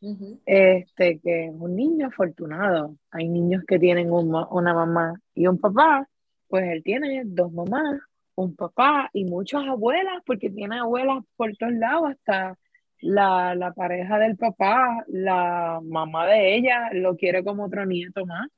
Ujú. 0.00 0.40
Este, 0.44 1.18
que 1.20 1.46
es 1.46 1.54
un 1.54 1.76
niño 1.76 2.08
afortunado. 2.08 2.96
Hay 3.10 3.28
niños 3.28 3.64
que 3.66 3.78
tienen 3.78 4.12
un 4.12 4.34
una 4.50 4.74
mamá 4.74 5.14
y 5.34 5.46
un 5.46 5.58
papá, 5.58 6.06
pues 6.48 6.64
él 6.70 6.82
tiene 6.82 7.22
dos 7.24 7.50
mamás, 7.52 8.00
un 8.34 8.54
papá 8.54 9.08
y 9.12 9.24
muchas 9.24 9.66
abuelas, 9.66 10.22
porque 10.26 10.50
tiene 10.50 10.78
abuelas 10.78 11.24
por 11.36 11.56
todos 11.56 11.72
lados, 11.72 12.10
hasta 12.10 12.58
la, 13.00 13.54
la 13.54 13.72
pareja 13.72 14.18
del 14.18 14.36
papá, 14.36 15.04
la 15.08 15.80
mamá 15.82 16.26
de 16.26 16.54
ella, 16.56 16.90
lo 16.92 17.16
quiere 17.16 17.42
como 17.42 17.64
otro 17.64 17.86
nieto 17.86 18.26
más. 18.26 18.48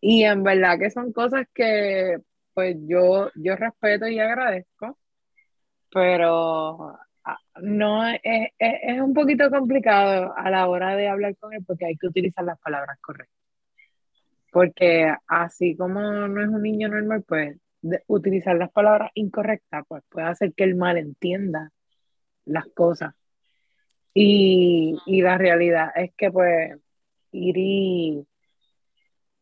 Y 0.00 0.24
en 0.24 0.42
verdad 0.42 0.78
que 0.78 0.90
son 0.90 1.12
cosas 1.12 1.46
que 1.54 2.16
pues 2.54 2.76
yo, 2.86 3.30
yo 3.34 3.56
respeto 3.56 4.08
y 4.08 4.18
agradezco, 4.18 4.98
pero 5.92 6.98
ah, 7.24 7.38
no 7.62 8.06
es, 8.06 8.20
es, 8.22 8.50
es 8.82 9.00
un 9.00 9.14
poquito 9.14 9.50
complicado 9.50 10.34
a 10.36 10.50
la 10.50 10.68
hora 10.68 10.96
de 10.96 11.08
hablar 11.08 11.36
con 11.36 11.52
él 11.54 11.64
porque 11.66 11.86
hay 11.86 11.96
que 11.96 12.08
utilizar 12.08 12.44
las 12.44 12.58
palabras 12.60 12.98
correctas. 13.00 13.36
Porque 14.52 15.14
así 15.28 15.76
como 15.76 16.00
no 16.00 16.42
es 16.42 16.48
un 16.48 16.62
niño 16.62 16.88
normal, 16.88 17.24
pues 17.26 17.56
utilizar 18.08 18.56
las 18.56 18.70
palabras 18.70 19.10
incorrectas 19.14 19.84
pues 19.88 20.02
puede 20.08 20.26
hacer 20.26 20.52
que 20.54 20.64
él 20.64 20.76
malentienda 20.76 21.70
las 22.44 22.66
cosas. 22.74 23.14
Y, 24.12 24.98
y 25.06 25.22
la 25.22 25.38
realidad 25.38 25.90
es 25.94 26.12
que 26.16 26.30
pues 26.30 26.76
Iri 27.32 28.26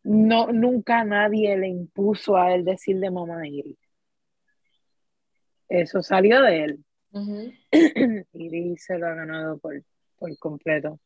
no, 0.05 0.53
nunca 0.53 1.05
nadie 1.05 1.57
le 1.57 1.69
impuso 1.69 2.37
a 2.37 2.55
él 2.55 2.65
decirle 2.65 3.11
mamá 3.11 3.47
Iri. 3.47 3.77
Eso 5.69 6.03
salió 6.03 6.43
de 6.43 6.65
él. 6.65 6.85
Ujú. 7.13 7.53
Iri 8.33 8.77
se 8.77 8.99
lo 8.99 9.07
ha 9.07 9.15
ganado 9.15 9.59
por, 9.59 9.83
por 10.19 10.37
completo. 10.39 10.99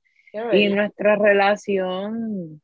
Y 0.53 0.69
nuestra 0.69 1.17
relación, 1.17 2.63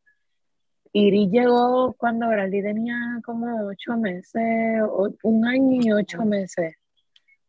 Iri 0.93 1.29
llegó 1.29 1.93
cuando 1.95 2.29
Bradley 2.29 2.63
tenía 2.63 2.97
como 3.25 3.67
ocho 3.67 3.97
meses, 3.99 4.81
o 4.89 5.11
un 5.25 5.47
año 5.47 5.81
y 5.83 5.93
ocho 5.93 6.25
meses. 6.25 6.77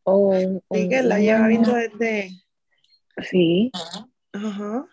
O 0.03 0.17
un, 0.29 0.61
Sí, 0.71 0.83
un- 0.83 0.89
que 0.89 1.03
la 1.03 1.19
lleva 1.19 1.47
viendo 1.47 1.73
desde. 1.73 2.31
Sí. 3.21 3.71
Ajá. 4.33 4.85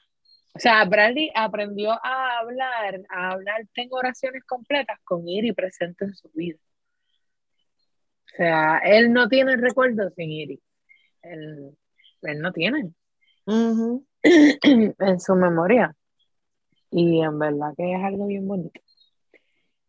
O 0.56 0.58
sea, 0.58 0.86
Bradley 0.86 1.30
aprendió 1.34 1.90
a 1.90 2.38
hablar, 2.38 3.02
a 3.10 3.32
hablar, 3.32 3.66
tengo 3.74 3.98
oraciones 3.98 4.42
completas 4.44 4.98
con 5.04 5.28
Iri 5.28 5.52
presente 5.52 6.06
en 6.06 6.14
su 6.14 6.30
vida. 6.32 6.56
O 8.24 8.36
sea, 8.38 8.78
él 8.78 9.12
no 9.12 9.28
tiene 9.28 9.58
recuerdos 9.58 10.14
sin 10.14 10.30
Iri. 10.30 10.62
Él, 11.20 11.76
él 12.22 12.40
no 12.40 12.52
tiene 12.54 12.90
en 13.46 15.20
su 15.20 15.34
memoria. 15.34 15.94
Y 16.90 17.20
en 17.20 17.38
verdad 17.38 17.74
que 17.76 17.92
es 17.92 18.02
algo 18.02 18.26
bien 18.26 18.48
bonito. 18.48 18.80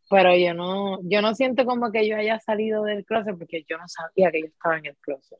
Pero 0.09 0.36
yo 0.36 0.53
no, 0.53 1.00
yo 1.03 1.21
no 1.21 1.33
siento 1.33 1.63
como 1.65 1.93
que 1.93 2.05
yo 2.09 2.17
haya 2.17 2.41
salido 2.41 2.83
del 2.83 3.05
closet 3.05 3.38
porque 3.38 3.63
yo 3.69 3.77
no 3.77 3.88
sabía 3.88 4.31
que 4.31 4.41
yo 4.41 4.47
estaba 4.47 4.79
en 4.79 4.88
el 4.88 4.97
closet. 4.97 5.39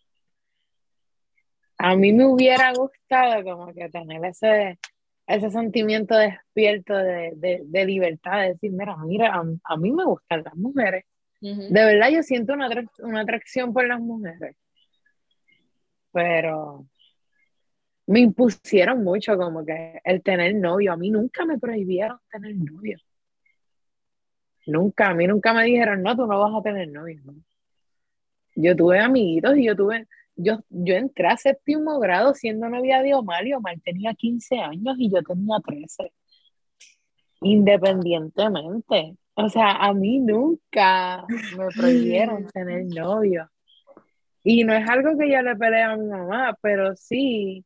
A 1.80 1.98
mí 1.98 2.14
me 2.14 2.26
hubiera 2.26 2.72
gustado 2.72 3.44
como 3.44 3.74
que 3.74 3.90
tener 3.90 4.24
ese, 4.24 4.80
ese 5.28 5.52
sentimiento 5.52 6.16
despierto 6.16 6.96
de, 6.96 7.34
de, 7.36 7.62
de 7.66 7.86
libertad, 7.86 8.42
de 8.42 8.48
decir, 8.54 8.72
mira, 8.72 8.96
mira, 8.98 9.36
a, 9.36 9.44
a 9.64 9.78
mí 9.78 9.92
me 9.92 10.06
gustan 10.06 10.44
las 10.44 10.56
mujeres. 10.56 11.06
De 11.40 11.86
verdad 11.86 12.10
yo 12.10 12.24
siento 12.24 12.54
una, 12.54 12.68
una 13.00 13.22
atracción 13.22 13.72
por 13.72 13.86
las 13.88 14.00
mujeres. 14.00 14.56
Pero 16.12 16.88
me 18.08 18.22
impusieron 18.22 19.04
mucho 19.04 19.38
como 19.38 19.64
que 19.66 20.00
el 20.04 20.24
tener 20.24 20.56
novio. 20.56 20.94
A 20.94 20.98
mí 20.98 21.12
nunca 21.12 21.46
me 21.46 21.60
prohibieron 21.60 22.18
tener 22.32 22.56
novio. 22.56 22.98
Nunca, 24.66 25.10
a 25.10 25.14
mí 25.14 25.28
nunca 25.28 25.54
me 25.54 25.66
dijeron, 25.66 26.02
no, 26.02 26.16
tú 26.16 26.26
no 26.26 26.40
vas 26.40 26.54
a 26.56 26.64
tener 26.64 26.90
novio. 26.90 27.22
Yo 28.56 28.76
tuve 28.76 29.00
amiguitos 29.00 29.58
y 29.58 29.66
yo 29.66 29.76
tuve, 29.76 30.08
yo, 30.38 30.60
yo 30.70 30.96
entré 30.96 31.28
a 31.28 31.38
séptimo 31.38 32.00
grado 32.00 32.34
siendo 32.34 32.70
novia 32.70 33.02
de 33.02 33.14
Omar 33.16 33.46
y 33.46 33.54
Omar 33.54 33.76
tenía 33.84 34.14
15 34.14 34.60
años 34.60 34.96
y 35.00 35.12
yo 35.12 35.22
tenía 35.24 35.58
13. 35.66 36.14
Independientemente. 37.42 39.18
O 39.34 39.50
sea, 39.50 39.72
a 39.74 39.94
mí 39.94 40.20
nunca 40.20 41.26
me 41.58 41.68
prohibieron 41.76 42.48
tener 42.48 42.86
novio. 42.86 43.50
Y 44.44 44.64
no 44.64 44.74
es 44.74 44.88
algo 44.88 45.18
que 45.18 45.30
yo 45.30 45.42
le 45.42 45.56
peleé 45.56 45.84
a 45.84 45.98
mi 45.98 46.08
mamá, 46.08 46.58
pero 46.62 46.96
sí 46.96 47.66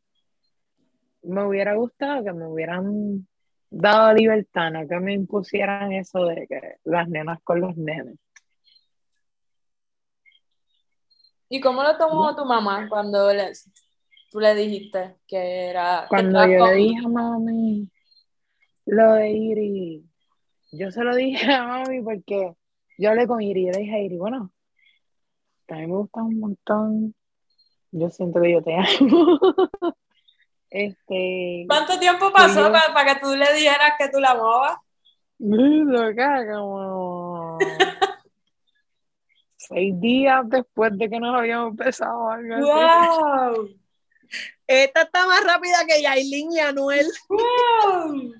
me 1.23 1.45
hubiera 1.45 1.75
gustado 1.75 2.23
que 2.23 2.33
me 2.33 2.47
hubieran 2.47 3.27
dado 3.69 4.13
libertad, 4.13 4.71
no 4.71 4.87
que 4.87 4.99
me 4.99 5.13
impusieran 5.13 5.91
eso 5.93 6.25
de 6.25 6.47
que 6.47 6.75
las 6.83 7.07
nenas 7.07 7.39
con 7.43 7.61
los 7.61 7.77
nenes. 7.77 8.17
¿Y 11.53 11.59
cómo 11.59 11.83
lo 11.83 11.97
tomó 11.97 12.33
tu 12.33 12.45
mamá 12.45 12.87
cuando 12.87 13.33
le, 13.33 13.51
tú 14.31 14.39
le 14.39 14.55
dijiste 14.55 15.17
que 15.27 15.65
era... 15.65 16.05
Cuando 16.07 16.47
yo 16.47 16.65
le 16.65 16.75
dije 16.75 17.05
a 17.05 17.09
mami 17.09 17.89
lo 18.85 19.15
de 19.15 19.31
Iri, 19.31 20.05
yo 20.71 20.91
se 20.91 21.03
lo 21.03 21.13
dije 21.17 21.51
a 21.51 21.67
mami 21.67 22.01
porque 22.03 22.53
yo 22.97 23.09
hablé 23.09 23.27
con 23.27 23.41
Iri 23.41 23.67
y 23.67 23.71
le 23.71 23.79
dije 23.79 23.95
a 23.95 23.99
Iri, 23.99 24.17
bueno, 24.17 24.53
también 25.65 25.89
me 25.89 25.97
gusta 25.97 26.23
un 26.23 26.39
montón, 26.39 27.15
yo 27.91 28.09
siento 28.09 28.41
que 28.41 28.53
yo 28.53 28.63
te 28.63 28.73
amo. 29.01 29.37
Este, 30.69 31.65
¿Cuánto 31.67 31.99
tiempo 31.99 32.31
pasó 32.31 32.71
para, 32.71 33.13
que 33.13 33.19
tú 33.19 33.35
le 33.35 33.53
dijeras 33.53 33.95
que 33.99 34.07
tú 34.07 34.21
la 34.21 34.31
amabas? 34.31 34.77
Acá, 36.11 36.49
como 36.49 37.57
seis 39.67 39.99
días 39.99 40.41
después 40.49 40.97
de 40.97 41.09
que 41.09 41.19
nos 41.19 41.35
habíamos 41.37 41.71
empezado 41.71 42.29
algo 42.29 42.57
¡Wow! 42.57 43.69
Esta 44.67 45.01
está 45.01 45.25
más 45.27 45.43
rápida 45.43 45.85
que 45.87 46.01
Yailin 46.01 46.51
y 46.53 46.59
Anuel. 46.59 47.05
¡Wow! 47.27 48.33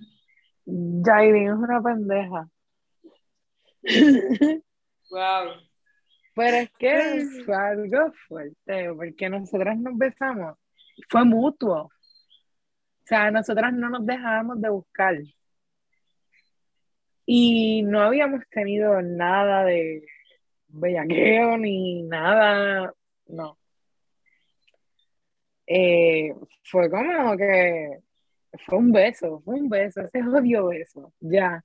Yailin 0.66 1.48
es 1.48 1.54
una 1.54 1.82
pendeja. 1.82 2.50
¡Wow! 5.10 5.52
Pero 6.34 6.58
es 6.58 6.72
que 6.80 7.26
fue 7.46 7.56
algo 7.56 8.14
fuerte, 8.28 8.94
porque 8.96 9.30
nosotras 9.30 9.78
nos 9.78 9.98
besamos. 9.98 10.58
Fue 11.10 11.26
mutuo. 11.26 11.84
O 11.84 11.92
sea, 13.06 13.30
nosotras 13.32 13.74
no 13.74 13.90
nos 13.90 14.06
dejábamos 14.06 14.62
de 14.62 14.70
buscar. 14.70 15.18
Y 17.26 17.82
no 17.84 18.02
habíamos 18.02 18.42
tenido 18.50 19.02
nada 19.02 19.66
de 19.66 20.06
bellaqueo 20.74 21.58
ni 21.58 22.04
nada, 22.04 22.94
no. 23.28 23.58
Eh, 25.68 26.34
fue 26.64 26.90
como 26.90 27.38
que 27.38 28.00
fue 28.66 28.78
un 28.78 28.92
beso, 28.92 29.42
fue 29.46 29.56
un 29.56 29.70
beso, 29.70 30.02
ese 30.02 30.28
odio 30.28 30.68
beso, 30.68 31.14
ya. 31.20 31.64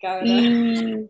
Cabrón. 0.00 1.08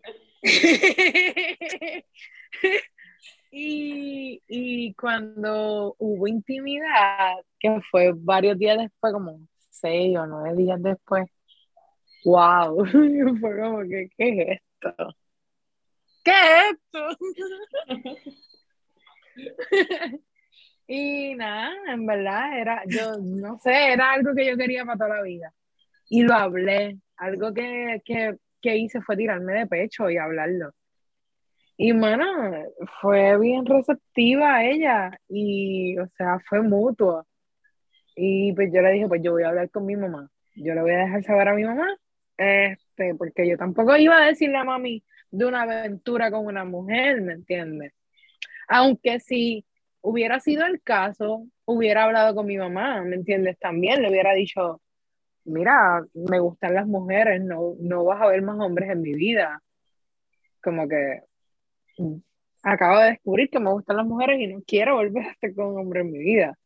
Y, 3.51 4.41
y 4.47 4.93
cuando 4.93 5.95
hubo 5.97 6.27
intimidad, 6.27 7.35
que 7.59 7.79
fue 7.89 8.13
varios 8.15 8.57
días 8.57 8.77
después, 8.77 9.13
como 9.13 9.39
seis 9.69 10.17
o 10.17 10.25
nueve 10.27 10.55
días 10.55 10.81
después, 10.81 11.25
wow, 12.25 12.85
fue 13.39 13.59
como 13.59 13.81
que, 13.81 14.09
¿qué 14.17 14.29
es 14.29 14.59
esto? 14.81 15.15
¿Qué 16.23 16.31
es 16.31 16.77
esto? 16.93 17.17
y 20.87 21.35
nada, 21.35 21.71
en 21.87 22.05
verdad, 22.05 22.59
era, 22.59 22.83
yo 22.87 23.17
no 23.19 23.59
sé, 23.59 23.93
era 23.93 24.13
algo 24.13 24.33
que 24.35 24.47
yo 24.47 24.57
quería 24.57 24.85
para 24.85 24.97
toda 24.97 25.17
la 25.17 25.21
vida. 25.21 25.53
Y 26.09 26.23
lo 26.23 26.33
hablé, 26.33 26.97
algo 27.17 27.53
que, 27.53 28.01
que, 28.03 28.35
que 28.61 28.77
hice 28.77 29.01
fue 29.01 29.15
tirarme 29.17 29.53
de 29.53 29.67
pecho 29.67 30.09
y 30.09 30.17
hablarlo. 30.17 30.73
Y 31.77 31.93
bueno, 31.93 32.25
fue 32.99 33.39
bien 33.39 33.65
receptiva 33.65 34.65
ella 34.65 35.17
y, 35.29 35.97
o 35.97 36.07
sea, 36.17 36.39
fue 36.49 36.61
mutuo. 36.61 37.25
Y 38.15 38.51
pues 38.53 38.69
yo 38.73 38.81
le 38.81 38.91
dije, 38.91 39.07
pues 39.07 39.21
yo 39.23 39.31
voy 39.31 39.43
a 39.43 39.49
hablar 39.49 39.69
con 39.69 39.85
mi 39.85 39.95
mamá. 39.95 40.29
Yo 40.55 40.73
le 40.73 40.81
voy 40.81 40.91
a 40.91 40.97
dejar 40.97 41.23
saber 41.23 41.47
a 41.47 41.53
mi 41.53 41.63
mamá, 41.63 41.87
este, 42.37 43.15
porque 43.15 43.47
yo 43.47 43.57
tampoco 43.57 43.95
iba 43.95 44.17
a 44.17 44.27
decirle 44.27 44.57
a 44.57 44.65
mami 44.65 45.03
de 45.31 45.45
una 45.45 45.63
aventura 45.63 46.31
con 46.31 46.45
una 46.45 46.65
mujer, 46.65 47.21
¿me 47.21 47.33
entiendes? 47.33 47.93
Aunque 48.67 49.19
si 49.19 49.65
hubiera 50.01 50.39
sido 50.39 50.65
el 50.65 50.81
caso, 50.81 51.45
hubiera 51.65 52.05
hablado 52.05 52.35
con 52.35 52.45
mi 52.45 52.57
mamá, 52.57 53.03
¿me 53.03 53.15
entiendes? 53.15 53.57
También 53.59 54.01
le 54.01 54.09
hubiera 54.09 54.33
dicho, 54.33 54.81
mira, 55.45 56.03
me 56.13 56.39
gustan 56.39 56.75
las 56.75 56.87
mujeres, 56.87 57.41
no, 57.41 57.75
no 57.79 58.03
vas 58.05 58.21
a 58.21 58.27
ver 58.27 58.41
más 58.41 58.59
hombres 58.59 58.89
en 58.89 59.01
mi 59.01 59.13
vida. 59.13 59.61
Como 60.61 60.87
que 60.87 61.23
acabo 62.63 62.99
de 62.99 63.11
descubrir 63.11 63.49
que 63.49 63.59
me 63.59 63.71
gustan 63.71 63.97
las 63.97 64.05
mujeres 64.05 64.39
y 64.39 64.47
no 64.47 64.61
quiero 64.65 64.95
volver 64.95 65.25
a 65.25 65.31
estar 65.31 65.53
con 65.53 65.67
un 65.67 65.79
hombre 65.79 66.01
en 66.01 66.11
mi 66.11 66.19
vida. 66.19 66.57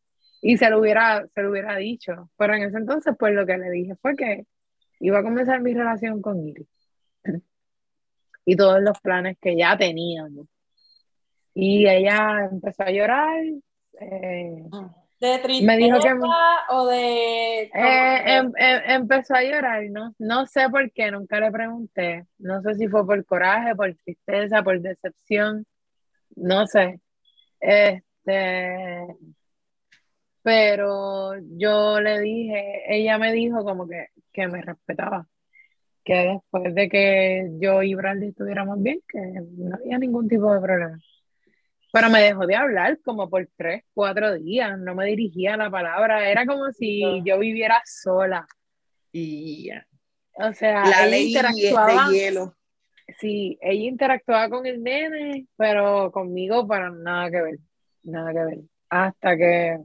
Y 0.42 0.58
se 0.58 0.68
lo 0.70 0.80
hubiera, 0.80 1.26
se 1.34 1.42
lo 1.42 1.50
hubiera 1.50 1.76
dicho. 1.76 2.30
Pero 2.36 2.54
en 2.54 2.64
ese 2.64 2.76
entonces, 2.78 3.14
pues 3.18 3.34
lo 3.34 3.46
que 3.46 3.56
le 3.56 3.70
dije 3.70 3.94
fue 4.02 4.14
que 4.16 4.46
iba 5.00 5.18
a 5.18 5.22
comenzar 5.22 5.60
mi 5.60 5.74
relación 5.74 6.20
con 6.20 6.46
Iris. 6.46 6.68
Y 8.44 8.56
todos 8.56 8.80
los 8.80 8.98
planes 9.00 9.36
que 9.40 9.56
ya 9.56 9.76
teníamos. 9.76 10.46
Y 11.54 11.88
ella 11.88 12.48
empezó 12.50 12.82
a 12.82 12.90
llorar. 12.90 13.42
Eh, 14.00 14.64
¿De 15.20 15.38
tristeza 15.38 15.66
me 15.66 15.76
dijo 15.78 15.98
que, 16.00 16.12
o 16.70 16.86
de...? 16.86 17.62
Eh, 17.62 17.70
em, 18.26 18.52
em, 18.56 18.82
empezó 18.90 19.34
a 19.34 19.42
llorar, 19.42 19.84
¿no? 19.90 20.14
No 20.18 20.46
sé 20.46 20.68
por 20.68 20.90
qué, 20.92 21.10
nunca 21.10 21.40
le 21.40 21.50
pregunté. 21.50 22.26
No 22.38 22.60
sé 22.60 22.74
si 22.74 22.88
fue 22.88 23.06
por 23.06 23.24
coraje, 23.24 23.74
por 23.74 23.94
tristeza, 23.94 24.62
por 24.62 24.80
decepción. 24.80 25.64
No 26.36 26.66
sé. 26.66 27.00
Este... 27.60 29.06
Pero 30.42 31.32
yo 31.56 32.00
le 32.00 32.20
dije, 32.20 32.82
ella 32.86 33.16
me 33.16 33.32
dijo 33.32 33.64
como 33.64 33.88
que, 33.88 34.08
que 34.30 34.46
me 34.46 34.60
respetaba. 34.60 35.26
Que 36.04 36.14
después 36.14 36.74
de 36.74 36.88
que 36.88 37.48
yo 37.58 37.82
y 37.82 37.94
Bradley 37.94 38.28
estuviéramos 38.28 38.82
bien, 38.82 39.00
que 39.08 39.18
no 39.18 39.76
había 39.76 39.98
ningún 39.98 40.28
tipo 40.28 40.52
de 40.52 40.60
problema. 40.60 40.98
Pero 41.94 42.10
me 42.10 42.20
dejó 42.20 42.46
de 42.46 42.56
hablar 42.56 42.98
como 43.04 43.30
por 43.30 43.48
tres, 43.56 43.84
cuatro 43.94 44.34
días, 44.34 44.76
no 44.78 44.94
me 44.96 45.06
dirigía 45.06 45.56
la 45.56 45.70
palabra, 45.70 46.28
era 46.28 46.44
como 46.44 46.72
si 46.72 47.22
yo 47.24 47.38
viviera 47.38 47.80
sola. 47.84 48.46
Y 49.12 49.70
O 50.36 50.52
sea, 50.52 50.84
la 50.84 51.06
ley 51.06 51.28
interactuaba, 51.28 52.08
de 52.08 52.16
hielo. 52.16 52.56
Sí, 53.20 53.56
ella 53.62 53.88
interactuaba 53.88 54.50
con 54.50 54.66
el 54.66 54.82
nene, 54.82 55.46
pero 55.56 56.10
conmigo 56.10 56.66
para 56.66 56.90
nada 56.90 57.30
que 57.30 57.40
ver, 57.40 57.58
nada 58.02 58.32
que 58.32 58.44
ver. 58.44 58.58
Hasta 58.88 59.36
que, 59.36 59.78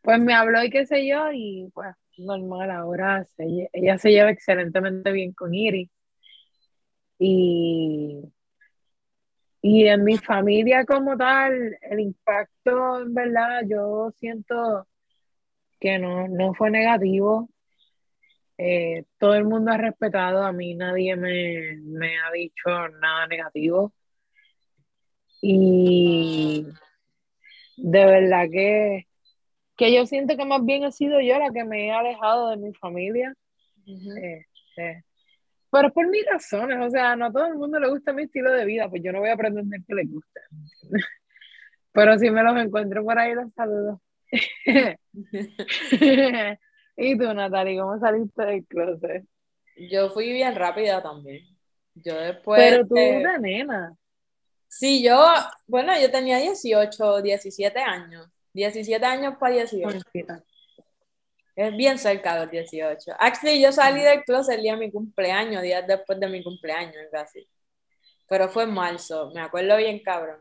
pues 0.00 0.18
me 0.20 0.32
habló 0.32 0.64
y 0.64 0.70
qué 0.70 0.86
sé 0.86 1.06
yo, 1.06 1.30
y 1.30 1.70
pues 1.74 1.94
normal, 2.18 2.70
ahora 2.70 3.26
ella 3.38 3.98
se 3.98 4.10
lleva 4.10 4.30
excelentemente 4.30 5.12
bien 5.12 5.32
con 5.32 5.54
Iris. 5.54 5.90
Y 7.18 8.22
y 9.66 9.86
en 9.88 10.04
mi 10.04 10.18
familia 10.18 10.84
como 10.84 11.16
tal, 11.16 11.78
el 11.80 12.00
impacto, 12.00 13.00
en 13.00 13.14
verdad, 13.14 13.62
yo 13.66 14.10
siento 14.18 14.86
que 15.80 15.98
no, 15.98 16.52
fue 16.52 16.70
negativo. 16.70 17.48
Eh, 18.58 19.04
todo 19.18 19.32
el 19.34 19.46
mundo 19.46 19.72
ha 19.72 19.78
respetado, 19.78 20.42
a 20.42 20.52
mí 20.52 20.74
nadie 20.74 21.16
me, 21.16 21.78
me 21.82 22.18
ha 22.20 22.30
dicho 22.32 22.88
nada 23.00 23.26
negativo. 23.26 23.94
Y 25.40 26.66
de 27.78 28.04
verdad 28.04 28.44
que, 28.52 29.06
que 29.76 29.94
yo 29.94 30.06
siento 30.06 30.36
que 30.36 30.44
más 30.44 30.64
bien 30.64 30.84
he 30.84 30.92
sido 30.92 31.20
yo 31.20 31.38
la 31.38 31.50
que 31.50 31.64
me 31.64 31.86
he 31.86 31.92
alejado 31.92 32.50
de 32.50 32.56
mi 32.56 32.72
familia. 32.74 33.34
Pero 35.70 35.88
es 35.88 35.92
por 35.92 36.08
mis 36.08 36.24
razones, 36.26 36.78
o 36.80 36.90
sea, 36.90 37.16
no 37.16 37.26
a 37.26 37.32
todo 37.32 37.46
el 37.46 37.54
mundo 37.54 37.80
le 37.80 37.88
gusta 37.88 38.12
mi 38.12 38.22
estilo 38.22 38.52
de 38.52 38.64
vida, 38.64 38.88
pues 38.88 39.02
yo 39.02 39.12
no 39.12 39.20
voy 39.20 39.30
a 39.30 39.36
pretender 39.36 39.80
que 39.86 39.94
le 39.94 40.04
guste. 40.04 40.40
Pero 41.92 42.18
si 42.18 42.30
me 42.30 42.42
los 42.42 42.56
encuentro 42.56 43.04
por 43.04 43.18
ahí, 43.18 43.34
los 43.34 43.52
saludo. 43.54 44.00
¿Y 46.96 47.18
tú, 47.18 47.34
Natalie, 47.34 47.80
cómo 47.80 47.98
saliste 47.98 48.44
del 48.44 48.64
closet? 48.66 49.24
Yo 49.90 50.10
fui 50.10 50.32
bien 50.32 50.54
rápida 50.54 51.02
también. 51.02 51.44
Yo 51.94 52.14
después. 52.14 52.60
Pero 52.60 52.86
tú, 52.86 52.94
de 52.94 53.38
nena. 53.40 53.92
Sí, 54.68 55.02
yo, 55.04 55.24
bueno, 55.66 55.92
yo 56.00 56.10
tenía 56.10 56.38
18, 56.38 57.22
17 57.22 57.80
años. 57.80 58.28
17 58.54 59.04
años 59.04 59.34
para 59.38 59.54
18. 59.54 59.98
Es 61.56 61.76
bien 61.76 61.98
cerca 61.98 62.34
de 62.34 62.40
los 62.40 62.50
18. 62.50 63.12
Actually, 63.18 63.60
yo 63.60 63.70
salí 63.72 64.02
del 64.02 64.24
closet 64.24 64.56
el 64.56 64.62
día 64.62 64.72
de 64.72 64.78
mi 64.78 64.90
cumpleaños, 64.90 65.62
días 65.62 65.86
después 65.86 66.18
de 66.18 66.28
mi 66.28 66.42
cumpleaños, 66.42 66.96
casi. 67.12 67.46
Pero 68.28 68.48
fue 68.48 68.64
en 68.64 68.72
marzo, 68.72 69.30
me 69.34 69.40
acuerdo 69.40 69.76
bien, 69.76 70.00
cabrón. 70.00 70.40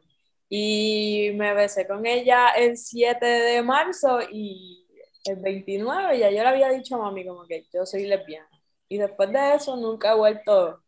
Y 0.49 1.31
me 1.35 1.53
besé 1.53 1.87
con 1.87 2.05
ella 2.05 2.49
el 2.51 2.77
7 2.77 3.25
de 3.25 3.61
marzo 3.61 4.19
y 4.31 4.87
el 5.25 5.37
29 5.37 6.19
ya 6.19 6.29
yo 6.29 6.43
le 6.43 6.47
había 6.47 6.69
dicho 6.69 6.95
a 6.95 6.99
mami 6.99 7.25
como 7.25 7.45
que 7.45 7.65
yo 7.73 7.85
soy 7.85 8.05
lesbiana. 8.05 8.49
Y 8.87 8.97
después 8.97 9.31
de 9.31 9.55
eso 9.55 9.75
nunca 9.75 10.11
he 10.11 10.15
vuelto 10.15 10.83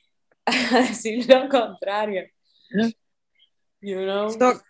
a 0.46 0.78
decir 0.80 1.28
lo 1.28 1.48
contrario. 1.48 2.24
You 3.80 4.02
know? 4.02 4.30
So, 4.30 4.60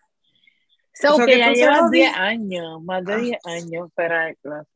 So 0.95 1.17
que 1.19 1.27
que 1.27 1.39
ya 1.39 1.49
tú 1.49 1.55
se 1.55 1.61
llevas 1.61 1.81
lo 1.83 1.91
di- 1.91 1.99
10 1.99 2.15
años, 2.17 2.83
más 2.83 3.05
de 3.05 3.13
Ah. 3.15 3.17
10 3.19 3.39
años 3.47 3.91
fuera 3.95 4.27
de 4.27 4.37
clase. 4.37 4.71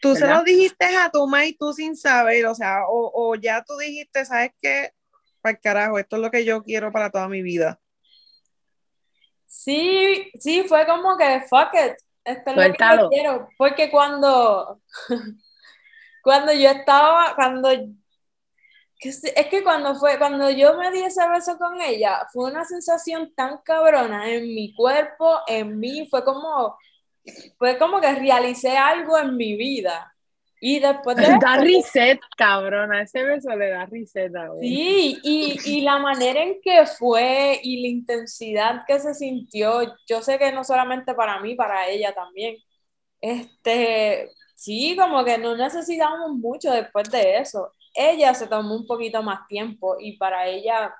Tú 0.00 0.14
se 0.14 0.22
¿Verdad? 0.22 0.36
lo 0.38 0.44
dijiste 0.44 0.84
a 0.96 1.10
tu 1.10 1.20
mamá 1.26 1.44
y 1.44 1.54
tú 1.56 1.72
sin 1.72 1.96
saber, 1.96 2.46
o 2.46 2.54
sea, 2.54 2.82
o, 2.88 3.10
o 3.12 3.34
ya 3.34 3.64
tú 3.64 3.76
dijiste, 3.76 4.24
¿sabes 4.24 4.52
qué? 4.60 4.92
Para 5.40 5.54
el 5.56 5.60
carajo, 5.60 5.98
esto 5.98 6.16
es 6.16 6.22
lo 6.22 6.30
que 6.30 6.44
yo 6.44 6.62
quiero 6.62 6.92
para 6.92 7.10
toda 7.10 7.28
mi 7.28 7.42
vida. 7.42 7.80
Sí, 9.46 10.30
sí, 10.38 10.64
fue 10.68 10.86
como 10.86 11.16
que 11.16 11.40
fuck 11.48 11.74
it. 11.74 11.94
Esto 12.24 12.50
es 12.50 12.56
lo 12.56 12.62
que 12.62 12.68
yo 12.68 12.74
Suéltalo. 12.76 13.08
quiero. 13.08 13.48
Porque 13.56 13.90
cuando, 13.90 14.80
cuando 16.22 16.52
yo 16.52 16.70
estaba, 16.70 17.34
cuando 17.34 17.70
es 19.00 19.46
que 19.48 19.62
cuando 19.62 19.94
fue, 19.94 20.18
cuando 20.18 20.50
yo 20.50 20.76
me 20.76 20.90
di 20.90 21.02
ese 21.02 21.26
beso 21.28 21.56
con 21.56 21.80
ella, 21.80 22.26
fue 22.32 22.50
una 22.50 22.64
sensación 22.64 23.32
tan 23.34 23.58
cabrona 23.58 24.28
en 24.30 24.54
mi 24.54 24.74
cuerpo, 24.74 25.38
en 25.46 25.78
mí, 25.78 26.06
fue 26.10 26.24
como, 26.24 26.76
fue 27.58 27.78
como 27.78 28.00
que 28.00 28.12
realicé 28.14 28.76
algo 28.76 29.16
en 29.18 29.36
mi 29.36 29.56
vida. 29.56 30.12
Y 30.60 30.80
después 30.80 31.16
de 31.16 31.22
Da 31.40 31.54
eso, 31.54 31.62
reset, 31.62 32.20
cabrona. 32.36 33.02
Ese 33.02 33.22
beso 33.22 33.54
le 33.54 33.70
da 33.70 33.86
reset 33.86 34.34
a. 34.34 34.50
Sí, 34.60 35.18
y, 35.22 35.56
y 35.64 35.80
la 35.82 35.98
manera 35.98 36.42
en 36.42 36.60
que 36.60 36.84
fue 36.86 37.60
y 37.62 37.82
la 37.82 37.88
intensidad 37.88 38.82
que 38.84 38.98
se 38.98 39.14
sintió, 39.14 39.94
yo 40.08 40.22
sé 40.22 40.38
que 40.38 40.50
no 40.50 40.64
solamente 40.64 41.14
para 41.14 41.40
mí, 41.40 41.54
para 41.54 41.88
ella 41.88 42.12
también. 42.12 42.56
Este, 43.20 44.30
sí, 44.56 44.96
como 44.96 45.24
que 45.24 45.38
no 45.38 45.56
necesitábamos 45.56 46.32
mucho 46.32 46.72
después 46.72 47.08
de 47.10 47.38
eso. 47.38 47.72
Ella 47.98 48.32
se 48.34 48.46
tomó 48.46 48.76
un 48.76 48.86
poquito 48.86 49.22
más 49.24 49.46
tiempo 49.48 49.96
y 49.98 50.16
para 50.18 50.46
ella, 50.46 50.94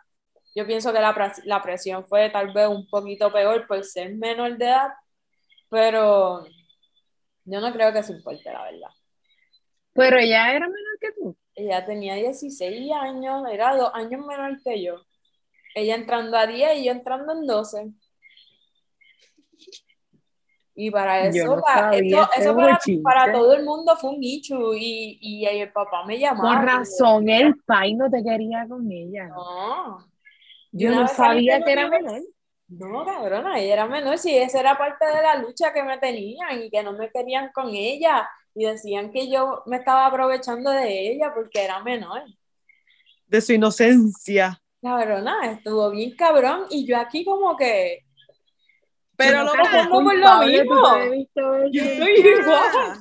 yo 0.54 0.66
pienso 0.66 0.92
que 0.92 1.00
la, 1.00 1.32
la 1.44 1.62
presión 1.62 2.04
fue 2.08 2.28
tal 2.30 2.52
vez 2.52 2.68
un 2.68 2.88
poquito 2.88 3.32
peor 3.32 3.66
por 3.68 3.84
ser 3.84 4.14
menor 4.16 4.58
de 4.58 4.64
edad, 4.66 4.88
pero 5.70 6.44
yo 7.44 7.60
no 7.60 7.72
creo 7.72 7.92
que 7.92 8.02
se 8.02 8.14
importe, 8.14 8.52
la 8.52 8.64
verdad. 8.64 8.90
Pero 9.92 10.18
ella 10.18 10.50
era 10.50 10.66
menor 10.66 10.98
que 11.00 11.12
tú. 11.12 11.36
Ella 11.54 11.84
tenía 11.86 12.14
16 12.14 12.92
años, 12.92 13.44
era 13.50 13.76
dos 13.76 13.90
años 13.94 14.26
menor 14.26 14.60
que 14.62 14.82
yo. 14.82 14.96
Ella 15.74 15.94
entrando 15.94 16.36
a 16.36 16.46
10 16.46 16.78
y 16.78 16.86
yo 16.86 16.92
entrando 16.92 17.32
en 17.32 17.46
12. 17.46 17.92
Y 20.80 20.92
para 20.92 21.26
eso, 21.26 21.56
no 21.56 21.60
para, 21.60 21.92
sabía 21.92 22.22
esto- 22.22 22.32
ese 22.36 22.44
eso 22.50 23.02
para, 23.02 23.32
todo 23.32 23.52
el 23.54 23.64
mundo 23.64 23.96
fue 23.96 24.10
un 24.10 24.20
nicho 24.20 24.74
y, 24.76 25.18
y 25.20 25.44
el 25.44 25.72
papá 25.72 26.04
me 26.06 26.18
llamaba. 26.20 26.54
Con 26.54 26.66
razón, 26.68 27.28
el 27.28 27.56
pai 27.66 27.94
no 27.94 28.08
te 28.08 28.22
quería 28.22 28.64
con 28.68 28.88
ella. 28.92 29.26
No, 29.26 29.98
Yo 30.70 30.92
no 30.92 31.08
sabía 31.08 31.60
que 31.64 31.72
era 31.72 31.88
menor. 31.88 32.20
no, 32.68 33.04
cabrona, 33.04 33.58
ella 33.58 33.72
era 33.72 33.86
menor, 33.86 34.18
sí, 34.18 34.36
esa 34.36 34.60
era 34.60 34.78
parte 34.78 35.04
de 35.04 35.20
la 35.20 35.34
lucha 35.36 35.72
que 35.72 35.82
me 35.82 35.98
tenían 35.98 36.62
y 36.62 36.70
que 36.70 36.82
no 36.84 36.92
me 36.92 37.10
querían 37.10 37.50
con 37.52 37.70
ella 37.74 38.28
y 38.54 38.64
decían 38.64 39.10
que 39.10 39.28
yo 39.28 39.64
me 39.66 39.78
estaba 39.78 40.06
aprovechando 40.06 40.70
de 40.70 41.10
ella 41.10 41.32
porque 41.34 41.64
era 41.64 41.82
menor. 41.82 42.22
De 43.26 43.40
su 43.40 43.52
inocencia. 43.52 44.60
Cabrona, 44.80 45.50
estuvo 45.50 45.90
bien 45.90 46.14
cabrón 46.16 46.66
y 46.70 46.86
yo 46.86 46.98
aquí 46.98 47.24
como 47.24 47.56
que 47.56 48.04
Pero 49.18 49.42
lo 49.42 49.52
no 49.52 50.46
mismo. 50.46 50.82
Yo 51.72 51.82
estoy 51.82 52.12
igual. 52.20 53.00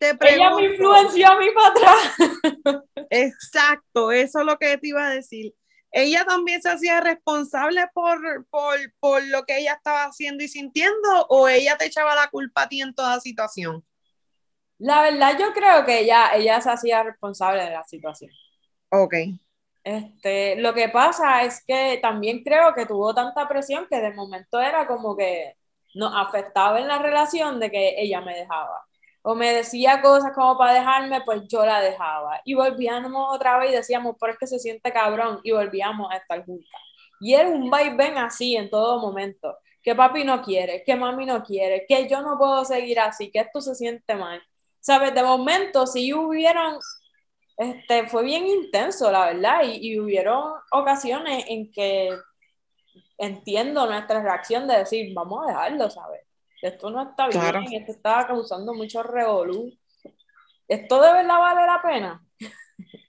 Te 0.00 0.16
Ella 0.20 0.50
me 0.54 0.64
influenció 0.64 1.28
a 1.28 1.38
mí 1.38 1.46
para 1.54 1.68
atrás. 1.68 2.84
Exacto, 3.10 4.10
eso 4.10 4.40
es 4.40 4.44
lo 4.44 4.58
que 4.58 4.76
te 4.78 4.88
iba 4.88 5.06
a 5.06 5.10
decir. 5.10 5.54
Ella 5.92 6.24
también 6.24 6.60
se 6.60 6.70
hacía 6.70 7.00
responsable 7.00 7.86
por, 7.94 8.46
por, 8.50 8.76
por 8.98 9.24
lo 9.26 9.44
que 9.44 9.58
ella 9.58 9.74
estaba 9.74 10.04
haciendo 10.04 10.42
y 10.42 10.48
sintiendo, 10.48 11.26
o 11.28 11.48
ella 11.48 11.76
te 11.78 11.86
echaba 11.86 12.16
la 12.16 12.28
culpa 12.28 12.62
a 12.62 12.68
ti 12.68 12.82
en 12.82 12.92
toda 12.94 13.20
situación. 13.20 13.84
La 14.78 15.02
verdad, 15.02 15.38
yo 15.38 15.52
creo 15.52 15.84
que 15.84 16.00
ella, 16.00 16.30
ella 16.34 16.60
se 16.60 16.70
hacía 16.70 17.04
responsable 17.04 17.62
de 17.62 17.70
la 17.70 17.84
situación. 17.84 18.32
Ok. 18.90 19.14
Este, 19.88 20.56
lo 20.56 20.74
que 20.74 20.90
pasa 20.90 21.42
es 21.44 21.64
que 21.66 21.98
también 22.02 22.42
creo 22.44 22.74
que 22.74 22.84
tuvo 22.84 23.14
tanta 23.14 23.48
presión 23.48 23.86
que 23.88 24.00
de 24.00 24.12
momento 24.12 24.60
era 24.60 24.86
como 24.86 25.16
que 25.16 25.54
nos 25.94 26.12
afectaba 26.14 26.78
en 26.78 26.88
la 26.88 26.98
relación 26.98 27.58
de 27.58 27.70
que 27.70 27.94
ella 27.96 28.20
me 28.20 28.34
dejaba. 28.36 28.84
O 29.22 29.34
me 29.34 29.50
decía 29.54 30.02
cosas 30.02 30.32
como 30.34 30.58
para 30.58 30.74
dejarme, 30.74 31.22
pues 31.22 31.42
yo 31.48 31.64
la 31.64 31.80
dejaba. 31.80 32.40
Y 32.44 32.52
volvíamos 32.54 33.34
otra 33.34 33.56
vez 33.58 33.70
y 33.70 33.76
decíamos, 33.76 34.16
pero 34.20 34.34
es 34.34 34.38
que 34.38 34.46
se 34.46 34.58
siente 34.58 34.92
cabrón. 34.92 35.40
Y 35.42 35.52
volvíamos 35.52 36.12
a 36.12 36.16
estar 36.18 36.44
juntas. 36.44 36.80
Y 37.20 37.32
era 37.34 37.48
un 37.48 37.70
vaivén 37.70 38.18
así 38.18 38.56
en 38.56 38.68
todo 38.68 39.00
momento. 39.00 39.56
Que 39.82 39.94
papi 39.94 40.22
no 40.24 40.42
quiere, 40.42 40.82
que 40.84 40.96
mami 40.96 41.24
no 41.24 41.42
quiere, 41.42 41.86
que 41.88 42.06
yo 42.08 42.20
no 42.20 42.36
puedo 42.36 42.64
seguir 42.66 43.00
así, 43.00 43.30
que 43.30 43.40
esto 43.40 43.60
se 43.62 43.74
siente 43.74 44.14
mal. 44.14 44.42
¿Sabes? 44.80 45.14
De 45.14 45.22
momento, 45.22 45.86
si 45.86 46.12
hubieron 46.12 46.78
este, 47.58 48.06
fue 48.08 48.22
bien 48.24 48.46
intenso, 48.46 49.10
la 49.10 49.26
verdad, 49.26 49.62
y, 49.64 49.88
y 49.92 49.98
hubieron 50.00 50.54
ocasiones 50.70 51.44
en 51.48 51.70
que 51.72 52.16
entiendo 53.18 53.86
nuestra 53.86 54.22
reacción 54.22 54.68
de 54.68 54.78
decir, 54.78 55.12
vamos 55.12 55.44
a 55.44 55.48
dejarlo, 55.48 55.90
¿sabes? 55.90 56.22
Esto 56.62 56.90
no 56.90 57.02
está 57.02 57.28
bien, 57.28 57.40
Claro. 57.40 57.60
esto 57.70 57.92
está 57.92 58.26
causando 58.26 58.72
mucho 58.74 59.02
revolú. 59.02 59.72
¿Esto 60.68 61.00
de 61.00 61.12
verdad 61.12 61.38
vale 61.38 61.66
la 61.66 61.82
pena? 61.82 62.24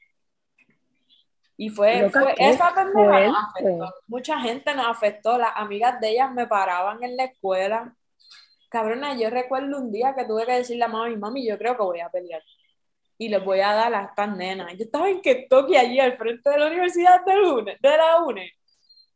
Y 1.62 1.68
fue, 1.68 2.06
esa 2.38 2.74
pendeja 2.74 3.34
afectó. 3.50 3.94
Mucha 4.08 4.40
gente 4.40 4.74
nos 4.74 4.88
afectó. 4.88 5.38
Las 5.38 5.52
amigas 5.58 6.00
de 6.00 6.12
ellas 6.12 6.32
me 6.32 6.48
paraban 6.48 7.04
en 7.04 7.18
la 7.18 7.26
escuela. 7.26 7.94
Cabrona, 8.70 9.18
yo 9.18 9.30
recuerdo 9.30 9.78
un 9.78 9.92
día 9.92 10.16
que 10.16 10.24
tuve 10.24 10.46
que 10.46 10.54
decirle 10.54 10.86
a 10.86 10.88
mami, 10.88 11.18
mami, 11.18 11.46
yo 11.46 11.58
creo 11.58 11.76
que 11.76 11.84
voy 11.84 12.00
a 12.00 12.08
pelear. 12.08 12.42
Y 13.20 13.30
les 13.30 13.44
voy 13.44 13.60
a 13.60 13.74
dar 13.74 13.94
a 13.94 14.06
estas 14.06 14.36
nenas. 14.36 14.74
Yo 14.78 14.86
estaba 14.86 15.10
en 15.10 15.22
Kentucky 15.22 15.76
allí 15.76 16.00
al 16.00 16.18
frente 16.18 16.50
de 16.50 16.58
la 16.58 16.68
Universidad 16.68 17.24
de, 17.26 17.40
UNE, 17.40 17.78
de 17.80 17.98
la 17.98 18.24
UNE. 18.24 18.54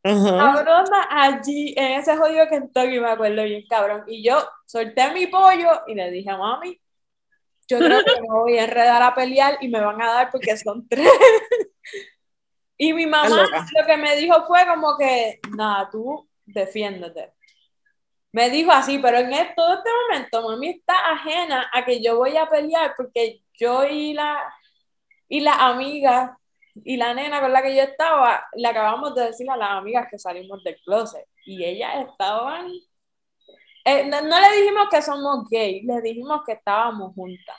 Ajá. 0.04 0.84
Allí 1.10 1.74
en 1.76 1.92
ese 1.92 2.16
jodido 2.16 2.46
Kentucky, 2.46 3.00
me 3.00 3.10
acuerdo 3.10 3.42
bien, 3.42 3.64
cabrón. 3.68 4.04
Y 4.06 4.22
yo 4.22 4.46
solté 4.66 5.10
mi 5.12 5.26
pollo 5.26 5.82
y 5.86 5.94
le 5.94 6.10
dije 6.10 6.30
a 6.30 6.36
mami, 6.36 6.78
yo 7.66 7.78
creo 7.78 8.04
que 8.04 8.20
me 8.20 8.28
voy 8.28 8.58
a 8.58 8.64
enredar 8.64 9.02
a 9.02 9.14
pelear 9.14 9.56
y 9.60 9.68
me 9.68 9.80
van 9.80 10.00
a 10.00 10.12
dar 10.12 10.30
porque 10.30 10.56
son 10.56 10.86
tres. 10.86 11.08
y 12.76 12.92
mi 12.92 13.06
mamá 13.06 13.28
lo 13.28 13.86
que 13.86 13.96
me 13.96 14.16
dijo 14.16 14.44
fue 14.46 14.66
como 14.66 14.96
que, 14.98 15.40
nada, 15.56 15.88
tú 15.90 16.28
defiéndete. 16.44 17.33
Me 18.34 18.50
dijo 18.50 18.72
así, 18.72 18.98
pero 18.98 19.18
en 19.18 19.32
e- 19.32 19.52
todo 19.54 19.74
este 19.74 19.90
momento 20.10 20.42
mami 20.42 20.70
está 20.70 20.92
ajena 21.12 21.70
a 21.72 21.84
que 21.84 22.02
yo 22.02 22.16
voy 22.16 22.36
a 22.36 22.48
pelear 22.48 22.92
porque 22.96 23.40
yo 23.54 23.84
y 23.86 24.12
la, 24.12 24.52
y 25.28 25.38
la 25.38 25.68
amiga 25.68 26.36
y 26.74 26.96
la 26.96 27.14
nena 27.14 27.40
con 27.40 27.52
la 27.52 27.62
que 27.62 27.76
yo 27.76 27.82
estaba, 27.82 28.44
le 28.56 28.66
acabamos 28.66 29.14
de 29.14 29.26
decir 29.26 29.48
a 29.48 29.56
las 29.56 29.70
amigas 29.70 30.08
que 30.10 30.18
salimos 30.18 30.64
del 30.64 30.76
closet 30.84 31.24
y 31.46 31.64
ellas 31.64 32.08
estaban... 32.10 32.72
eh, 33.84 34.04
no, 34.08 34.20
no 34.22 34.40
le 34.40 34.56
dijimos 34.60 34.88
que 34.90 35.00
somos 35.00 35.48
gay, 35.48 35.82
le 35.82 36.00
dijimos 36.00 36.40
que 36.44 36.54
estábamos 36.54 37.14
juntas. 37.14 37.56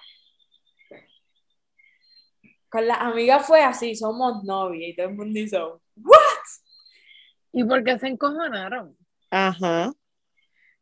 Con 2.69 2.85
las 2.85 2.99
amigas 2.99 3.47
fue 3.47 3.63
así, 3.63 3.95
somos 3.95 4.43
novias 4.43 4.89
y 4.89 4.95
todo 4.97 5.07
el 5.07 5.15
mundo 5.15 5.39
hizo, 5.39 5.81
¿Y 7.53 7.63
por 7.63 7.81
qué 7.81 7.97
se 7.97 8.07
encojonaron? 8.07 8.97
Ajá. 9.31 9.93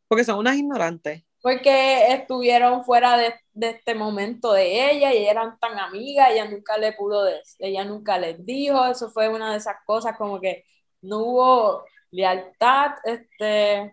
Porque 0.08 0.24
son 0.24 0.38
unas 0.38 0.56
ignorantes. 0.56 1.24
porque 1.42 2.06
estuvieron 2.12 2.84
fuera 2.84 3.18
de, 3.18 3.34
de 3.52 3.68
este 3.70 3.94
momento 3.94 4.52
de 4.54 4.90
ella 4.92 5.12
y 5.12 5.26
eran 5.26 5.58
tan 5.58 5.78
amigas, 5.78 6.30
ella 6.30 6.46
nunca 6.48 6.78
le 6.78 6.92
pudo 6.94 7.22
decir, 7.24 7.56
ella 7.66 7.84
nunca 7.84 8.16
les 8.18 8.44
dijo, 8.46 8.82
eso 8.86 9.10
fue 9.10 9.28
una 9.28 9.50
de 9.52 9.58
esas 9.58 9.76
cosas 9.84 10.16
como 10.16 10.40
que 10.40 10.64
no 11.02 11.18
hubo 11.18 11.84
lealtad, 12.10 12.92
este, 13.04 13.92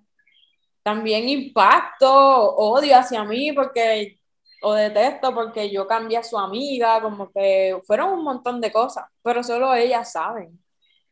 también 0.83 1.27
impacto, 1.27 2.09
odio 2.55 2.97
hacia 2.97 3.23
mí 3.25 3.51
porque, 3.51 4.17
o 4.61 4.73
detesto 4.73 5.33
porque 5.33 5.69
yo 5.69 5.85
cambié 5.87 6.17
a 6.19 6.23
su 6.23 6.37
amiga, 6.37 7.01
como 7.01 7.29
que 7.31 7.77
fueron 7.85 8.13
un 8.13 8.23
montón 8.23 8.61
de 8.61 8.71
cosas, 8.71 9.05
pero 9.21 9.43
solo 9.43 9.73
ellas 9.73 10.11
saben. 10.11 10.57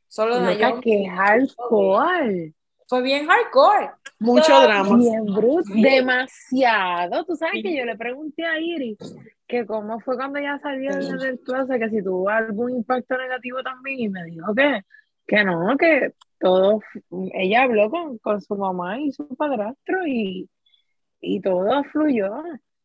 Solo 0.07 0.39
Naomi 0.39 0.81
que 0.81 0.89
y- 0.89 1.05
hardcore. 1.05 2.53
Fue 2.89 3.01
bien 3.03 3.27
hardcore. 3.27 3.91
Mucho 4.19 4.51
No, 4.51 4.61
drama. 4.63 4.97
Bien 4.97 5.23
bruto, 5.25 5.71
demasiado. 5.73 7.23
Tú 7.23 7.35
sabes 7.35 7.61
que 7.63 7.77
yo 7.77 7.85
le 7.85 7.95
pregunté 7.95 8.43
a 8.45 8.59
Iris 8.59 8.97
que 9.47 9.65
cómo 9.65 9.99
fue 10.01 10.15
cuando 10.17 10.39
ella 10.39 10.59
salió 10.61 10.91
Sí. 10.99 11.17
del 11.25 11.39
closet, 11.39 11.79
que 11.79 11.89
si 11.89 12.03
tuvo 12.03 12.29
algún 12.29 12.71
impacto 12.71 13.15
negativo 13.17 13.61
también, 13.63 13.99
y 13.99 14.09
me 14.09 14.23
dijo 14.25 14.53
que, 14.55 14.81
que 15.27 15.43
no, 15.43 15.77
que 15.77 16.13
todo, 16.39 16.81
ella 17.33 17.63
habló 17.63 17.89
con, 17.91 18.17
con 18.19 18.41
su 18.41 18.55
mamá 18.55 18.99
y 18.99 19.11
su 19.11 19.27
padrastro 19.35 20.05
y, 20.07 20.49
y 21.21 21.41
todo 21.41 21.83
fluyó 21.85 22.41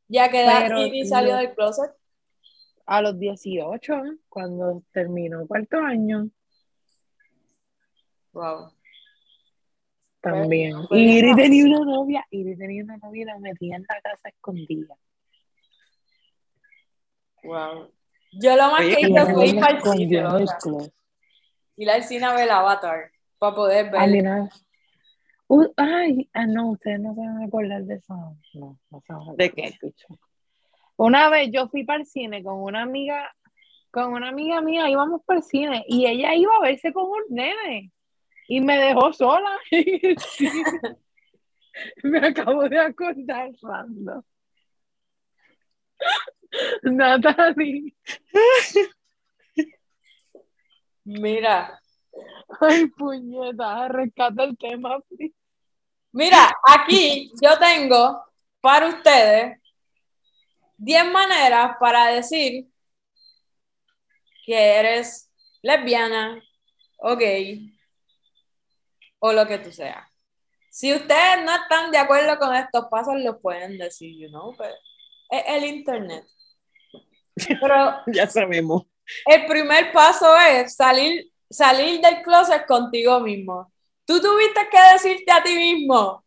Ya 0.09 0.29
que 0.31 0.43
edad 0.45 0.63
Pero 0.65 0.87
Iri 0.87 1.07
salió 1.07 1.37
del 1.37 1.55
closet. 1.55 1.91
a 2.87 3.01
los 3.03 3.19
18, 3.19 3.95
cuando 4.29 4.83
terminó 4.93 5.47
cuarto 5.47 5.79
año 5.79 6.29
Wow. 8.33 8.74
También. 10.25 10.75
Pues, 10.89 11.01
Y 11.01 11.19
Iris 11.19 11.33
ajá. 11.33 11.43
tenía 11.43 11.65
una 11.67 11.85
novia, 11.85 12.27
Iris 12.31 12.59
tenía 12.59 12.85
una 12.85 12.97
novia 12.97 13.23
y 13.23 13.25
la 13.27 13.39
metía 13.39 13.77
en 13.77 13.83
la 13.89 14.01
casa 14.01 14.29
escondida. 14.29 14.97
Wow. 17.45 17.91
Yo 18.33 18.57
lo 18.57 18.63
más 18.63 18.81
Oye, 18.81 18.97
que 18.97 19.01
Y 19.03 19.11
hice 19.11 19.33
fue 19.33 19.47
ir 19.47 19.55
la 19.55 19.61
para 19.61 19.79
el 19.79 20.49
cine. 20.59 20.93
Ir 21.77 21.91
al 21.91 22.03
cine 22.05 22.25
a 22.25 22.35
ver 22.35 22.45
el 22.45 22.51
Avatar 22.51 23.11
para 23.39 23.55
poder 23.55 23.91
ver. 23.91 24.49
Uh, 25.47 25.67
ay, 25.77 26.29
ah, 26.33 26.47
no, 26.47 26.71
ustedes 26.71 26.99
no 27.01 27.15
se 27.15 27.21
van 27.21 27.43
a 27.43 27.45
acordar 27.45 27.85
de 27.85 27.95
eso. 27.97 28.15
No, 28.55 28.79
no 28.91 29.01
se 29.01 29.13
van 29.13 29.21
a 29.21 29.25
acordar, 29.25 29.37
¿De 29.37 29.51
qué? 29.51 29.79
Una 30.97 31.29
vez 31.29 31.51
yo 31.53 31.69
fui 31.69 31.85
para 31.85 32.01
el 32.01 32.07
cine 32.07 32.43
con 32.43 32.61
una 32.61 32.83
amiga, 32.83 33.35
con 33.91 34.13
una 34.13 34.29
amiga 34.29 34.61
mía, 34.61 34.89
íbamos 34.89 35.23
para 35.25 35.41
el 35.41 35.45
cine 35.45 35.85
y 35.87 36.07
ella 36.07 36.35
iba 36.35 36.57
a 36.57 36.61
verse 36.61 36.93
con 36.93 37.05
un 37.05 37.23
nene 37.29 37.93
y 38.49 38.61
me 38.61 38.79
dejó 38.79 39.13
sola. 39.13 39.59
me 42.03 42.19
acabo 42.19 42.69
de 42.69 42.79
acordar, 42.79 43.51
Rando. 43.63 44.25
Natalie, 46.83 47.95
Mira, 51.05 51.79
ay 52.61 52.87
puñeta, 52.89 53.89
rescata 53.89 54.45
el 54.45 54.57
tema. 54.57 55.01
please. 55.01 55.35
mira, 56.13 56.51
aquí 56.67 57.31
yo 57.43 57.59
tengo 57.59 58.25
para 58.61 58.89
ustedes 58.89 59.59
10 60.79 61.13
maneras 61.13 61.77
para 61.79 62.07
decir 62.07 62.67
que 64.47 64.55
eres 64.57 65.31
lesbiana 65.63 66.43
o 66.99 67.17
gay 67.17 67.74
o 69.27 69.33
lo 69.33 69.47
que 69.47 69.57
tú 69.57 69.73
seas. 69.73 70.07
Si 70.69 70.93
ustedes 70.93 71.43
no 71.45 71.55
están 71.55 71.91
de 71.91 71.97
acuerdo 71.97 72.39
con 72.39 72.55
estos 72.55 72.89
pasos, 72.91 73.15
lo 73.21 73.41
pueden 73.41 73.79
decir, 73.79 74.15
you 74.19 74.29
know, 74.29 74.55
pero 74.55 74.75
es 75.31 75.43
el 75.47 75.65
internet. 75.65 76.27
Pero 77.35 78.03
Ya 78.07 78.27
sabemos. 78.27 78.83
el 79.25 79.47
primer 79.47 79.93
paso 79.93 80.37
es 80.37 80.77
salir, 80.77 81.33
salir 81.49 82.03
del 82.03 82.23
closet 82.23 82.67
contigo 82.67 83.19
mismo. 83.21 83.73
Tú 84.05 84.21
tuviste 84.21 84.61
que 84.71 84.93
decirte 84.93 85.33
a 85.33 85.43
ti 85.43 85.55
mismo, 85.57 86.23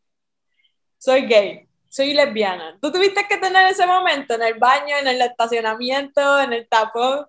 soy 0.97 1.27
gay, 1.27 1.69
soy 1.89 2.15
lesbiana. 2.15 2.79
Tú 2.81 2.91
tuviste 2.91 3.27
que 3.27 3.37
tener 3.37 3.67
ese 3.69 3.85
momento 3.85 4.33
en 4.33 4.41
el 4.41 4.55
baño, 4.55 4.97
en 4.97 5.07
el 5.07 5.21
estacionamiento, 5.21 6.39
en 6.39 6.53
el 6.53 6.67
tapón. 6.67 7.27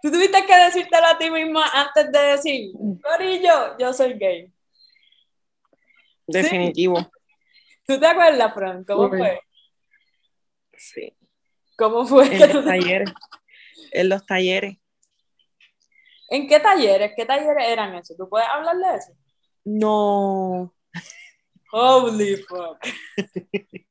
Tú 0.00 0.12
tuviste 0.12 0.46
que 0.46 0.54
decírtelo 0.56 1.06
a 1.08 1.18
ti 1.18 1.30
mismo 1.30 1.58
antes 1.60 2.12
de 2.12 2.18
decir, 2.18 2.70
Corillo, 3.02 3.76
yo 3.76 3.92
soy 3.92 4.12
gay. 4.14 4.51
Definitivo. 6.26 7.10
¿Tú 7.86 7.98
te 7.98 8.06
acuerdas, 8.06 8.54
Fran? 8.54 8.84
¿Cómo 8.84 9.08
Uy. 9.08 9.18
fue? 9.18 9.40
Sí. 10.76 11.16
¿Cómo 11.76 12.06
fue? 12.06 12.26
En 12.34 12.52
los 12.52 12.64
talleres. 12.64 13.12
En 13.92 14.08
los 14.08 14.26
talleres. 14.26 14.76
¿En 16.28 16.46
qué 16.46 16.60
talleres? 16.60 17.12
¿Qué 17.16 17.26
talleres 17.26 17.68
eran 17.68 17.94
esos? 17.94 18.16
¿Tú 18.16 18.28
puedes 18.28 18.48
hablar 18.48 18.76
de 18.76 18.96
eso? 18.96 19.12
No. 19.64 20.74
Holy 21.72 22.36
fuck. 22.36 22.78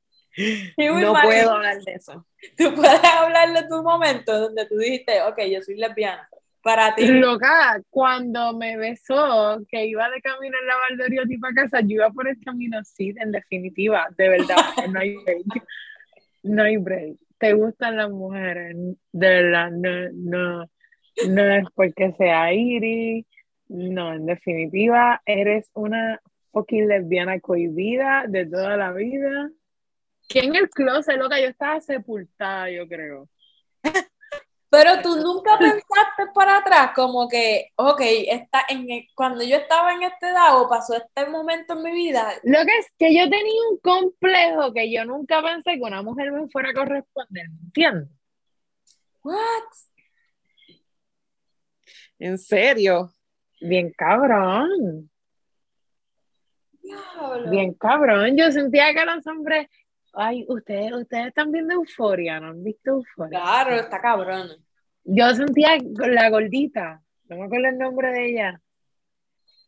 No 0.78 1.14
puedo 1.22 1.52
hablar 1.52 1.82
de 1.82 1.94
eso. 1.94 2.26
Tú 2.58 2.74
puedes 2.74 3.04
hablar 3.04 3.52
de 3.54 3.68
tu 3.68 3.84
momento 3.84 4.40
donde 4.40 4.66
tú 4.66 4.78
dijiste, 4.78 5.22
ok, 5.24 5.38
yo 5.52 5.62
soy 5.62 5.76
lesbiana. 5.76 6.28
Para 6.64 6.94
ti, 6.94 7.08
Loca, 7.08 7.82
cuando 7.90 8.56
me 8.56 8.78
besó, 8.78 9.60
que 9.68 9.86
iba 9.88 10.10
de 10.12 10.22
camino 10.22 10.56
en 10.60 10.68
la 10.68 10.76
Valdoriotti 10.90 11.38
para 11.40 11.56
casa, 11.56 11.82
yo 11.82 11.96
iba 11.96 12.12
por 12.12 12.28
el 12.28 12.40
camino, 12.40 12.80
sí, 12.84 13.14
en 13.18 13.32
definitiva, 13.32 14.08
de 14.16 14.30
verdad, 14.30 14.58
no 14.92 15.00
hay 15.00 15.16
break. 15.16 15.64
No 16.44 16.64
hay 16.64 16.78
break. 16.78 17.18
¿Te 17.40 17.54
gustan 17.54 17.98
las 17.98 18.12
mujeres? 18.12 18.76
De 19.12 19.28
verdad, 19.28 19.72
no, 19.72 19.90
no, 20.14 20.70
no 21.28 21.56
es 21.56 21.66
porque 21.74 22.14
sea 22.18 22.54
Iris, 22.54 23.26
no, 23.68 24.14
en 24.14 24.26
definitiva, 24.28 25.22
eres 25.26 25.72
una 25.74 26.22
fucking 26.52 26.88
lesbiana 26.88 27.40
cohibida 27.40 28.26
de 28.28 28.46
toda 28.46 28.78
la 28.78 28.92
vida. 28.92 29.50
Que 30.30 30.40
en 30.40 30.56
el 30.56 30.70
closet, 30.70 31.18
loca, 31.18 31.40
yo 31.40 31.48
estaba 31.48 31.82
sepultada, 31.82 32.70
yo 32.70 32.88
creo. 32.88 33.28
pero 34.72 35.02
tú 35.02 35.18
nunca 35.18 35.60
pensaste 35.60 36.32
para 36.34 36.58
atrás 36.60 36.92
como 36.96 37.28
que, 37.28 37.72
ok, 37.76 38.00
está 38.30 38.64
en 38.70 38.90
el- 38.90 39.08
cuando 39.14 39.44
yo 39.44 39.58
estaba 39.58 39.94
en 39.94 40.04
este 40.04 40.30
edad 40.30 40.60
o 40.62 40.70
pasó 40.70 40.96
este 40.96 41.26
momento 41.30 41.74
en 41.74 41.84
mi 41.84 41.92
vida, 41.92 42.34
Lo 42.44 42.60
que 42.66 42.78
es 42.80 42.88
que 42.98 43.14
yo 43.14 43.24
tenía 43.30 43.62
un 43.70 43.78
complejo 43.80 44.74
que 44.74 44.90
yo 44.92 45.04
nunca 45.04 45.42
pensé 45.44 45.74
que 45.76 45.82
una 45.82 46.02
mujer 46.02 46.32
me 46.32 46.48
fuera 46.48 46.70
a 46.70 46.74
corresponder, 46.74 47.50
¿me 47.50 47.60
entiendes? 47.66 48.10
what? 49.24 49.36
En 52.18 52.38
serio. 52.38 53.14
Bien 53.60 53.92
cabrón, 53.96 55.10
Diablo. 56.82 57.52
bien 57.52 57.74
cabrón. 57.74 58.36
Yo 58.38 58.52
sentía 58.52 58.94
que 58.94 59.06
los 59.06 59.26
hombres, 59.28 59.68
ay, 60.14 60.46
ustedes, 60.48 60.94
ustedes 60.94 61.28
están 61.28 61.52
viendo 61.52 61.74
euforia, 61.74 62.40
¿no 62.40 62.48
han 62.48 62.64
visto 62.64 62.92
euforia? 62.92 63.40
Claro, 63.40 63.76
está 63.76 64.00
cabrón. 64.00 64.50
Yo 65.04 65.34
sentía 65.34 65.78
la 65.82 66.30
gordita, 66.30 67.02
no 67.28 67.38
me 67.38 67.46
acuerdo 67.46 67.70
el 67.70 67.78
nombre 67.78 68.12
de 68.12 68.30
ella, 68.30 68.62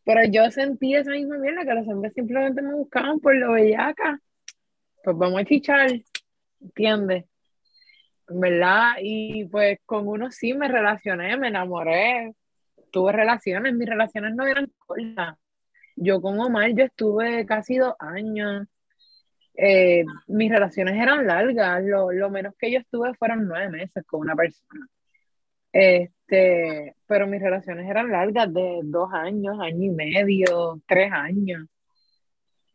pero 0.04 0.20
yo 0.30 0.50
sentí 0.50 0.94
esa 0.94 1.12
misma 1.12 1.38
mierda 1.38 1.64
que 1.64 1.74
los 1.74 1.88
hombres 1.88 2.12
simplemente 2.14 2.60
me 2.62 2.74
buscaban 2.74 3.20
por 3.20 3.34
lo 3.34 3.52
bellaca. 3.52 4.20
Pues 5.02 5.16
vamos 5.16 5.40
a 5.40 5.44
chichar, 5.44 5.90
¿entiendes? 6.60 7.24
¿Verdad? 8.28 8.92
Y 9.00 9.46
pues 9.46 9.78
con 9.84 10.06
uno 10.06 10.30
sí 10.30 10.54
me 10.54 10.68
relacioné, 10.68 11.36
me 11.36 11.48
enamoré, 11.48 12.34
tuve 12.90 13.12
relaciones, 13.12 13.74
mis 13.74 13.88
relaciones 13.88 14.34
no 14.34 14.46
eran 14.46 14.70
cortas. 14.78 15.36
Yo 15.96 16.20
con 16.20 16.38
Omar, 16.40 16.70
yo 16.74 16.84
estuve 16.84 17.46
casi 17.46 17.76
dos 17.78 17.94
años. 17.98 18.66
Eh, 19.56 20.04
mis 20.26 20.50
relaciones 20.50 20.94
eran 21.00 21.26
largas, 21.26 21.82
lo, 21.84 22.10
lo 22.12 22.30
menos 22.30 22.54
que 22.58 22.72
yo 22.72 22.78
estuve 22.80 23.14
fueron 23.14 23.46
nueve 23.46 23.70
meses 23.70 24.04
con 24.06 24.20
una 24.20 24.34
persona. 24.34 24.88
Este, 25.72 26.94
pero 27.06 27.26
mis 27.26 27.40
relaciones 27.42 27.88
eran 27.88 28.10
largas, 28.10 28.52
de 28.52 28.80
dos 28.84 29.12
años, 29.12 29.58
año 29.60 29.84
y 29.84 29.90
medio, 29.90 30.80
tres 30.86 31.10
años. 31.12 31.66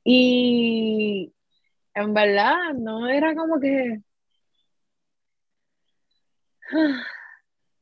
Y 0.03 1.33
en 1.93 2.13
verdad 2.13 2.73
no 2.77 3.07
era 3.07 3.35
como 3.35 3.59
que, 3.59 4.01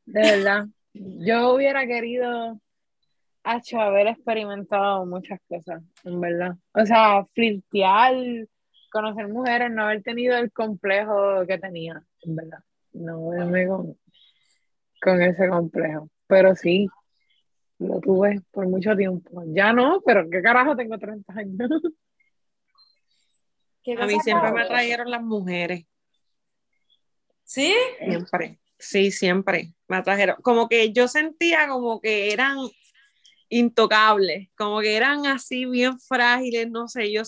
de 0.06 0.22
verdad, 0.22 0.68
yo 0.94 1.54
hubiera 1.56 1.86
querido 1.86 2.60
haber 3.80 4.08
experimentado 4.08 5.06
muchas 5.06 5.40
cosas, 5.48 5.82
en 6.04 6.20
verdad. 6.20 6.56
O 6.74 6.86
sea, 6.86 7.26
flirtear, 7.34 8.14
conocer 8.92 9.28
mujeres, 9.28 9.72
no 9.72 9.84
haber 9.84 10.04
tenido 10.04 10.38
el 10.38 10.52
complejo 10.52 11.46
que 11.48 11.58
tenía, 11.58 12.02
en 12.22 12.36
verdad. 12.36 12.60
No 12.94 13.30
verme 13.30 13.68
con, 13.68 13.98
con 15.02 15.22
ese 15.22 15.48
complejo. 15.50 16.10
Pero 16.28 16.56
sí, 16.56 16.88
lo 17.80 18.00
tuve 18.00 18.42
por 18.52 18.68
mucho 18.68 18.96
tiempo. 18.96 19.44
Ya 19.48 19.74
no, 19.74 20.02
pero 20.06 20.30
qué 20.30 20.42
carajo 20.42 20.76
tengo 20.76 20.98
30 20.98 21.34
años. 21.34 21.70
¿Qué 23.84 23.94
A 23.94 24.06
mí 24.06 24.20
siempre 24.20 24.50
me 24.50 24.56
cabrón? 24.56 24.62
atrayeron 24.64 25.12
las 25.12 25.22
mujeres. 25.22 25.86
¿Sí? 27.44 27.74
Siempre. 28.00 28.60
Sí, 28.78 29.12
siempre. 29.12 29.74
Me 29.88 29.98
atrajeron. 29.98 30.36
Como 30.42 30.68
que 30.68 30.92
yo 30.92 31.08
sentía 31.08 31.68
como 31.68 32.02
que 32.02 32.34
eran 32.34 32.58
intocables, 33.50 34.50
como 34.58 34.82
que 34.82 34.98
eran 34.98 35.26
así 35.26 35.66
bien 35.66 36.00
frágiles, 36.00 36.70
no 36.70 36.88
sé, 36.88 37.12
yo 37.12 37.22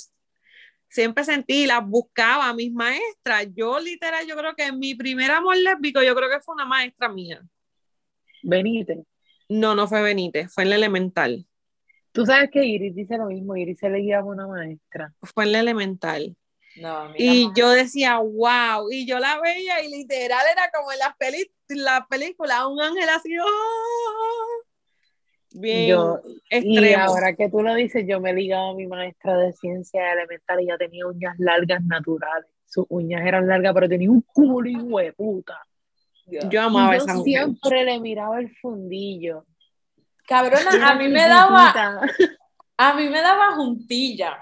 siempre 0.90 1.24
sentí, 1.24 1.66
las 1.66 1.86
buscaba 1.86 2.50
a 2.50 2.54
mis 2.54 2.72
maestras. 2.72 3.48
Yo 3.56 3.80
literal, 3.80 4.26
yo 4.28 4.36
creo 4.36 4.56
que 4.56 4.72
mi 4.72 4.96
primer 4.96 5.32
amor 5.32 5.58
lésbico, 5.58 6.04
yo 6.04 6.16
creo 6.16 6.30
que 6.30 6.42
fue 6.42 6.56
una 6.56 6.66
maestra 6.66 7.10
mía. 7.10 7.42
Benítez. 8.44 9.00
No, 9.48 9.76
no 9.76 9.88
fue 9.88 10.02
Benítez, 10.02 10.52
fue 10.54 10.64
en 10.64 10.70
la 10.70 10.76
elemental. 10.76 11.46
Tú 12.12 12.26
sabes 12.26 12.50
que 12.52 12.66
Iris 12.66 12.96
dice 12.96 13.18
lo 13.18 13.26
mismo, 13.26 13.56
Iris 13.56 13.80
se 13.80 13.90
le 13.90 14.00
guiaba 14.00 14.26
una 14.26 14.48
maestra. 14.48 15.14
Fue 15.22 15.46
en 15.46 15.52
la 15.52 15.60
elemental. 15.60 16.36
No, 16.76 17.12
Y 17.18 17.50
yo 17.56 17.70
decía, 17.72 18.18
wow, 18.20 18.90
y 18.92 19.06
yo 19.06 19.20
la 19.20 19.40
veía 19.42 19.84
y 19.84 19.90
literal 19.90 20.46
era 20.52 20.70
como 20.72 20.92
en 20.92 21.00
las 21.00 21.16
peli 21.18 21.52
la 21.68 22.06
película, 22.08 22.68
un 22.68 22.82
ángel 22.82 23.10
así, 23.10 23.38
¡oh! 23.38 24.69
Bien 25.54 25.90
Yo- 25.90 26.22
Y 26.52 26.94
ahora 26.94 27.36
que 27.36 27.50
tú 27.50 27.62
lo 27.62 27.74
dices, 27.76 28.06
yo 28.08 28.20
me 28.20 28.34
ligaba 28.34 28.70
a 28.72 28.74
mi 28.74 28.88
maestra 28.88 29.38
de 29.38 29.54
ciencia 29.54 30.14
elemental 30.14 30.60
y 30.62 30.64
ella 30.66 30.78
tenía 30.78 31.06
uñas 31.08 31.36
largas 31.40 31.84
naturales. 31.84 32.50
Sus 32.66 32.86
uñas 32.90 33.26
eran 33.26 33.48
largas, 33.48 33.74
pero 33.74 33.90
tenía 33.90 34.12
un 34.12 34.22
culo 34.22 34.70
hijo 34.70 35.00
de 35.00 35.14
puta. 35.14 35.60
Yo 36.28 36.62
amaba 36.62 36.96
yo 36.96 37.04
esa 37.04 37.14
mujer. 37.16 37.24
siempre 37.46 37.84
le 37.86 38.00
miraba 38.00 38.40
el 38.40 38.56
fundillo. 38.58 39.46
Cabrona, 40.28 40.92
a 40.92 40.96
mí 40.96 41.08
me 41.08 41.28
daba, 41.28 41.74
a 42.78 42.94
mí 42.94 43.10
me 43.10 43.22
daba 43.22 43.56
juntilla. 43.56 44.38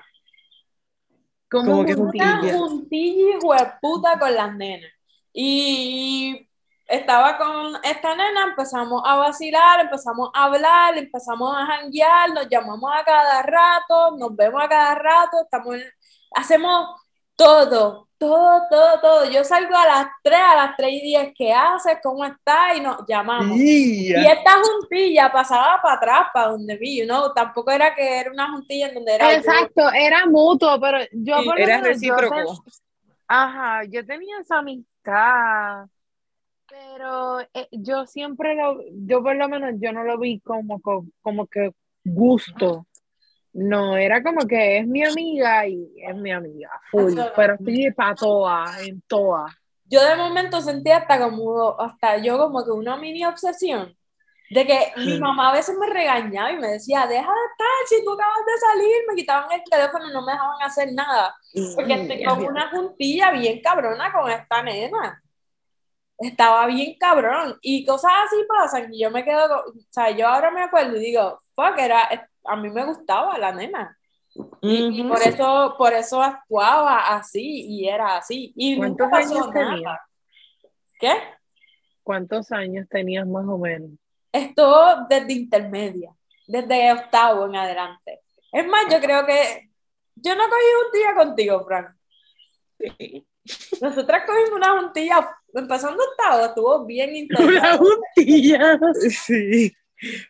¿Cómo 1.50 1.72
Como 1.72 1.86
que 1.86 1.93
juntilla? 1.93 2.39
Una 2.41 2.58
juntilla 2.58 3.38
hijo 3.38 3.54
de 3.54 3.65
puta 3.82 4.20
con 4.20 4.36
las 4.36 4.54
nenas. 4.56 4.91
Y 5.32 6.46
estaba 6.88 7.38
con 7.38 7.76
esta 7.84 8.15
nena, 8.15 8.43
empezamos 8.45 9.02
a 9.06 9.15
vacilar, 9.17 9.82
empezamos 9.82 10.30
a 10.34 10.45
hablar, 10.45 10.97
empezamos 10.97 11.56
a 11.56 11.65
janguear, 11.65 12.32
nos 12.34 12.47
llamamos 12.50 12.91
a 12.95 13.04
cada 13.04 13.41
rato, 13.43 14.12
nos 14.17 14.36
vemos 14.36 14.63
a 14.63 14.69
cada 14.69 14.95
rato, 14.95 15.38
estamos 15.43 15.76
en- 15.76 15.91
hacemos 16.36 16.88
todo, 17.36 18.08
todo, 18.17 18.63
todo, 18.69 19.00
todo. 19.00 19.26
Yo 19.30 19.43
salgo 19.43 19.76
a 19.76 19.86
las 19.86 20.08
3, 20.23 20.39
a 20.39 20.56
las 20.56 20.76
3 20.76 20.91
y 20.93 21.02
10, 21.02 21.34
¿qué 21.36 21.54
haces? 21.54 21.97
¿Cómo 22.02 22.26
estás? 22.26 22.76
Y 22.78 22.82
nos 22.82 22.97
llamamos. 23.08 23.58
Y 23.60 24.26
esta 24.26 24.54
juntilla 24.60 25.32
pasaba 25.32 25.80
para 25.82 25.95
atrás, 25.95 26.28
para 26.34 26.47
donde 26.50 26.78
vi, 26.78 27.06
¿no? 27.06 27.32
Tampoco 27.34 27.69
era 27.71 27.93
que 27.93 28.19
era 28.19 28.32
una 28.32 28.50
juntilla 28.52 28.88
en 28.88 28.95
donde 28.95 29.13
era 29.15 29.32
yo. 29.34 29.38
Exacto, 29.38 29.89
era 29.93 30.26
mutuo, 30.26 30.80
pero 30.80 31.00
yo 31.12 31.38
Sí, 31.41 31.45
por 31.45 31.58
lo 31.60 31.63
Era 31.63 31.82
menos, 31.82 32.02
yo 32.02 32.15
recíproco. 32.15 32.36
ten- 32.36 32.73
Ajá, 33.28 33.84
yo 33.84 34.06
tenía 34.06 34.39
esa 34.39 34.60
amistad, 34.60 35.86
pero 36.67 37.39
eh, 37.53 37.67
yo 37.71 38.06
siempre 38.06 38.56
lo, 38.56 38.77
yo 39.08 39.23
por 39.23 39.36
lo 39.36 39.47
menos 39.49 39.73
yo 39.80 39.91
no 39.91 40.03
lo 40.03 40.19
vi 40.19 40.39
como, 40.41 40.80
co- 40.82 41.06
como 41.21 41.47
que 41.47 41.71
gusto. 42.03 42.88
No, 43.53 43.97
era 43.97 44.23
como 44.23 44.47
que 44.47 44.80
es 44.80 44.88
mi 44.88 45.03
amiga 45.03 45.67
y 45.67 45.89
es 45.97 46.15
mi 46.15 46.32
amiga, 46.32 46.69
full, 46.91 47.13
pero 47.36 47.56
estoy 47.56 47.91
para 47.93 48.15
todas, 48.15 48.82
en 48.84 49.01
todas. 49.08 49.51
yo 49.86 50.03
de 50.03 50.15
momento 50.15 50.62
sentí 50.62 50.91
hasta 50.91 51.19
como, 51.19 51.80
hasta 51.80 52.17
yo 52.17 52.38
como 52.38 52.63
que 52.63 52.71
una 52.71 52.97
mini 52.97 53.25
obsesión, 53.25 53.95
de 54.49 54.65
que 54.67 54.93
mi 54.97 55.17
mamá 55.19 55.49
a 55.49 55.53
veces 55.53 55.75
me 55.80 55.88
regañaba 55.88 56.51
y 56.51 56.58
me 56.58 56.67
decía, 56.69 57.08
deja 57.08 57.21
de 57.23 57.45
estar, 57.51 57.67
si 57.88 58.03
tú 58.06 58.13
acabas 58.13 58.45
de 58.45 58.58
salir, 58.60 58.95
me 59.10 59.15
quitaban 59.15 59.51
el 59.51 59.63
teléfono 59.69 60.10
y 60.10 60.13
no 60.13 60.23
me 60.25 60.34
dejaban 60.34 60.62
hacer 60.63 60.89
nada, 60.93 61.36
porque 61.73 62.21
como 62.25 62.47
una 62.47 62.69
juntilla 62.71 63.32
bien 63.32 63.62
cabrona 63.62 64.12
con 64.13 64.30
esta 64.32 64.63
nena. 64.63 65.21
Estaba 66.19 66.65
bien 66.67 66.97
cabrón, 66.99 67.58
y 67.62 67.86
cosas 67.86 68.12
así 68.25 68.38
pasan, 68.47 68.93
y 68.93 69.01
yo 69.01 69.12
me 69.12 69.23
quedo, 69.23 69.45
o 69.45 69.73
sea, 69.91 70.10
yo 70.10 70.27
ahora 70.27 70.49
me 70.49 70.63
acuerdo 70.63 70.97
y 70.97 71.01
digo, 71.01 71.41
fuck, 71.56 71.77
era, 71.77 72.30
a 72.43 72.56
mí 72.56 72.69
me 72.69 72.86
gustaba 72.86 73.38
la 73.38 73.51
nena. 73.51 73.97
Y, 74.62 75.03
por 75.03 75.21
eso, 75.21 75.75
por 75.77 75.93
eso 75.93 76.21
actuaba 76.21 77.15
así 77.15 77.65
y 77.67 77.88
era 77.88 78.17
así. 78.17 78.53
Y 78.56 78.77
nunca 78.80 79.10
¿Cuántos 79.10 79.30
pasó 79.30 79.43
años 79.43 79.53
nada. 79.53 79.71
tenía? 79.71 80.01
¿Qué? 80.99 81.13
¿Cuántos 82.03 82.51
años 82.51 82.88
tenías 82.89 83.27
más 83.27 83.45
o 83.47 83.58
menos? 83.58 83.91
Esto 84.32 85.06
desde 85.10 85.34
intermedia, 85.34 86.12
desde 86.45 86.91
octavo 86.91 87.45
en 87.45 87.56
adelante. 87.56 88.21
Es 88.51 88.67
más, 88.67 88.86
yo 88.91 88.99
creo 88.99 89.25
que 89.25 89.71
yo 90.15 90.36
no 90.36 90.43
cogí 90.43 90.65
un 90.86 90.91
día 90.99 91.15
contigo, 91.15 91.65
Frank. 91.65 91.96
Sí. 92.79 93.27
Nosotras 93.81 94.23
cogimos 94.27 94.51
una 94.51 94.79
juntilla, 94.79 95.29
empezando 95.53 96.03
octavo, 96.03 96.45
estuvo 96.45 96.85
bien 96.85 97.09
Una 97.09 97.17
intenso. 97.19 97.77
juntilla. 97.77 98.79
Sí. 99.09 99.73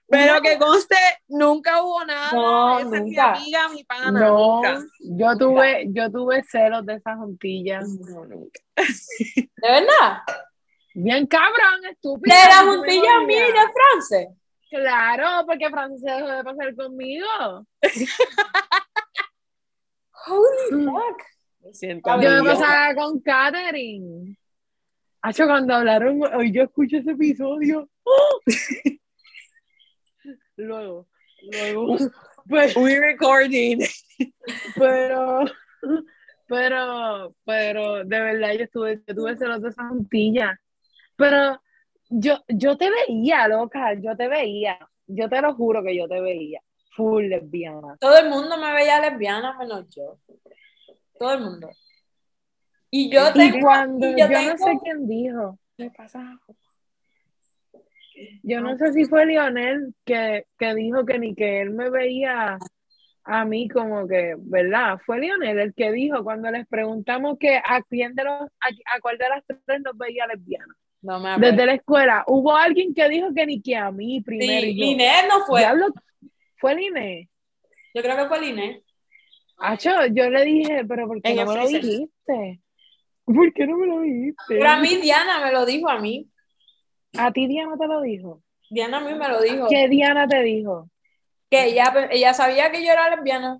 Pero 0.07 0.41
que 0.41 0.57
conste, 0.57 0.95
nunca 1.27 1.83
hubo 1.83 2.05
nada. 2.05 2.31
No, 2.31 2.79
Esa 2.79 2.85
es 2.95 3.03
mi 3.03 3.09
nunca. 3.09 3.33
amiga, 3.33 3.67
mi 3.69 3.83
pana. 3.83 4.11
No, 4.11 4.55
Nunca. 4.55 4.79
yo 5.01 5.37
tuve, 5.37 5.87
yo 5.89 6.09
tuve 6.09 6.41
celos 6.43 6.85
de 6.85 6.93
esa 6.95 7.17
juntilla. 7.17 7.81
No, 7.81 8.25
nunca. 8.25 8.61
¿De 9.35 9.49
verdad? 9.61 10.21
Bien 10.93 11.27
cabrón, 11.27 11.83
estúpido. 11.91 12.33
De 12.33 12.41
la 12.49 12.61
¿tú 12.61 12.65
me 12.67 12.75
juntilla 12.77 13.19
mía 13.21 13.47
y 13.49 13.51
de 13.51 13.59
France. 13.73 14.29
Claro, 14.69 15.45
porque 15.45 15.69
Francis 15.69 16.01
se 16.01 16.11
dejó 16.11 16.27
de 16.27 16.43
pasar 16.45 16.75
conmigo. 16.75 17.27
Holy 20.27 20.85
fuck. 20.85 21.21
Siento. 21.73 22.21
Yo 22.21 22.43
me 22.43 22.49
pasaba 22.49 22.95
con 22.95 23.19
Katherine. 23.19 24.37
Hacho, 25.21 25.45
cuando 25.45 25.73
hablaron, 25.75 26.21
hoy 26.35 26.51
yo 26.51 26.63
escucho 26.63 26.97
ese 26.97 27.11
episodio. 27.11 27.89
¡Oh! 28.03 28.39
luego, 30.57 31.07
luego. 31.51 31.97
Pues, 32.47 32.75
We 32.77 32.99
recording. 32.99 33.79
pero, 34.75 35.43
pero, 36.47 37.35
pero, 37.45 38.05
de 38.05 38.19
verdad, 38.19 38.53
yo 38.53 38.63
estuve, 38.63 39.01
yo 39.05 39.15
tuve 39.15 39.37
celos 39.37 39.61
de 39.61 39.69
esa 39.69 39.87
juntilla. 39.89 40.59
Pero 41.17 41.61
yo, 42.09 42.43
yo 42.47 42.77
te 42.77 42.89
veía, 42.89 43.47
loca, 43.47 43.93
yo 43.95 44.15
te 44.15 44.27
veía. 44.27 44.79
Yo 45.07 45.29
te 45.29 45.41
lo 45.41 45.53
juro 45.55 45.83
que 45.83 45.95
yo 45.95 46.07
te 46.07 46.21
veía. 46.21 46.61
Full 46.95 47.25
lesbiana. 47.25 47.97
Todo 47.99 48.17
el 48.17 48.29
mundo 48.29 48.57
me 48.57 48.73
veía 48.73 49.01
lesbiana 49.01 49.57
menos 49.57 49.87
yo. 49.89 50.19
Todo 51.19 51.33
el 51.33 51.41
mundo. 51.41 51.69
Y 52.89 53.09
yo 53.11 53.29
Y 53.29 53.33
tengo. 53.33 53.59
cuando, 53.67 54.07
y 54.07 54.11
yo, 54.11 54.17
yo 54.17 54.27
tengo- 54.27 54.51
no 54.51 54.57
sé 54.57 54.79
quién 54.83 55.07
dijo. 55.07 55.59
¿Qué 55.77 55.91
pasa? 55.95 56.39
Yo 58.43 58.61
no 58.61 58.75
sé 58.77 58.93
si 58.93 59.05
fue 59.05 59.25
Lionel 59.27 59.93
que, 60.03 60.45
que 60.57 60.73
dijo 60.73 61.05
que 61.05 61.19
ni 61.19 61.35
que 61.35 61.61
él 61.61 61.69
me 61.71 61.89
veía 61.91 62.57
a 63.23 63.45
mí 63.45 63.67
como 63.67 64.07
que, 64.07 64.35
¿verdad? 64.39 64.97
Fue 65.05 65.19
Lionel 65.19 65.59
el 65.59 65.73
que 65.75 65.91
dijo 65.91 66.23
cuando 66.23 66.49
les 66.49 66.65
preguntamos 66.67 67.37
que 67.39 67.57
a 67.57 67.83
quién 67.87 68.15
de 68.15 68.23
los, 68.23 68.41
a, 68.41 68.95
a 68.95 68.99
cuál 69.01 69.17
de 69.19 69.29
las 69.29 69.43
tres 69.45 69.81
nos 69.83 69.95
veía 69.97 70.25
lesbiana. 70.25 70.73
No 71.03 71.19
me. 71.19 71.37
Desde 71.37 71.65
la 71.67 71.73
escuela, 71.75 72.23
hubo 72.25 72.55
alguien 72.55 72.93
que 72.95 73.07
dijo 73.07 73.27
que 73.35 73.45
ni 73.45 73.61
que 73.61 73.75
a 73.75 73.91
mí 73.91 74.21
primero. 74.21 74.61
Sí, 74.61 74.81
Inés 74.81 75.25
no 75.29 75.45
fue. 75.45 75.59
"Diablo, 75.59 75.87
fue 76.57 76.73
Liné. 76.75 77.29
Yo 77.93 78.01
creo 78.01 78.17
que 78.17 78.25
fue 78.27 78.47
Inés. 78.47 78.81
Yo 80.11 80.29
le 80.29 80.43
dije, 80.45 80.85
pero 80.85 81.07
¿por 81.07 81.21
qué 81.21 81.29
En 81.31 81.37
no 81.37 81.45
me 81.45 81.55
lo 81.55 81.67
dijiste? 81.67 82.61
¿Por 83.25 83.53
qué 83.53 83.67
no 83.67 83.77
me 83.77 83.87
lo 83.87 83.99
dijiste? 84.01 84.43
Pero 84.47 84.69
a 84.69 84.77
mí 84.77 84.95
Diana 84.97 85.43
me 85.43 85.51
lo 85.51 85.65
dijo 85.65 85.89
a 85.89 85.99
mí. 85.99 86.29
A 87.17 87.31
ti 87.31 87.47
Diana 87.47 87.75
te 87.77 87.87
lo 87.87 88.01
dijo. 88.01 88.41
Diana 88.69 88.97
a 88.97 89.01
mí 89.01 89.13
me 89.13 89.27
lo 89.27 89.41
dijo. 89.41 89.67
¿Qué 89.69 89.87
Diana 89.87 90.27
te 90.27 90.41
dijo? 90.43 90.89
Que 91.49 91.65
ella, 91.65 92.07
ella 92.11 92.33
sabía 92.33 92.71
que 92.71 92.85
yo 92.85 92.91
era 92.91 93.09
lesbiana. 93.15 93.59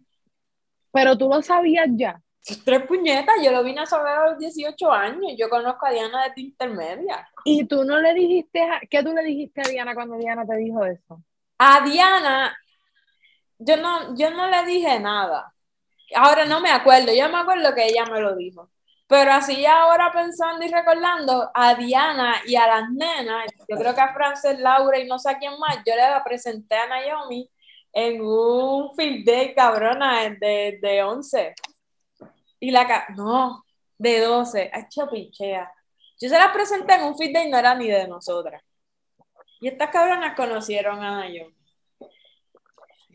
Pero 0.92 1.18
tú 1.18 1.30
lo 1.30 1.42
sabías 1.42 1.88
ya. 1.92 2.22
Tres 2.64 2.84
puñetas, 2.84 3.36
yo 3.44 3.52
lo 3.52 3.64
vine 3.64 3.82
a 3.82 3.86
saber 3.86 4.14
a 4.14 4.30
los 4.30 4.38
18 4.40 4.92
años. 4.92 5.34
Yo 5.38 5.50
conozco 5.50 5.86
a 5.86 5.92
Diana 5.92 6.28
desde 6.28 6.42
intermedia. 6.42 7.28
Y 7.44 7.66
tú 7.66 7.84
no 7.84 8.00
le 8.00 8.14
dijiste, 8.14 8.62
a- 8.62 8.82
¿qué 8.90 9.04
tú 9.04 9.12
le 9.14 9.24
dijiste 9.24 9.62
a 9.62 9.70
Diana 9.70 9.94
cuando 9.94 10.18
Diana 10.18 10.46
te 10.46 10.56
dijo 10.56 10.86
eso? 10.86 11.22
A 11.58 11.82
Diana, 11.86 12.58
yo 13.60 13.78
no, 13.78 14.16
yo 14.16 14.30
no 14.32 14.48
le 14.48 14.66
dije 14.66 15.00
nada. 15.00 15.54
Ahora 16.16 16.46
no 16.46 16.62
me 16.62 16.70
acuerdo, 16.72 17.14
yo 17.14 17.30
me 17.30 17.40
acuerdo 17.40 17.74
que 17.76 17.86
ella 17.88 18.06
me 18.06 18.20
lo 18.22 18.36
dijo. 18.36 18.70
Pero 19.08 19.32
así 19.32 19.66
ahora 19.66 20.12
pensando 20.12 20.66
y 20.66 20.70
recordando, 20.70 21.50
a 21.54 21.76
Diana 21.76 22.42
y 22.46 22.56
a 22.56 22.68
las 22.68 22.90
nenas, 22.92 23.46
yo 23.70 23.78
creo 23.78 23.96
que 23.96 24.02
a 24.02 24.14
Frances, 24.14 24.60
Laura 24.60 25.00
y 25.00 25.08
no 25.08 25.18
sé 25.18 25.30
a 25.32 25.38
quién 25.38 25.58
más, 25.60 25.78
yo 25.86 25.96
le 25.96 26.04
presenté 26.26 26.76
a 26.76 26.88
Naomi 26.88 27.50
en 27.94 28.22
un 28.22 28.94
field 28.96 29.26
day 29.26 29.56
cabrona 29.56 30.30
de, 30.30 30.80
de 30.82 31.04
11. 31.04 31.56
Y 32.60 32.72
la 32.72 33.08
no, 33.16 33.64
de 33.98 34.20
12, 34.20 34.72
ay, 34.74 34.84
chopichea. 34.90 35.72
Yo 36.20 36.30
se 36.30 36.38
las 36.38 36.52
presenté 36.52 36.96
en 36.96 37.04
un 37.06 37.18
field 37.18 37.34
day, 37.34 37.50
no 37.50 37.58
era 37.58 37.76
ni 37.76 37.88
de 37.88 38.08
nosotras. 38.08 38.62
Y 39.62 39.70
estas 39.70 39.90
cabronas 39.90 40.36
conocieron 40.36 41.02
a 41.02 41.12
Naomi. 41.22 41.56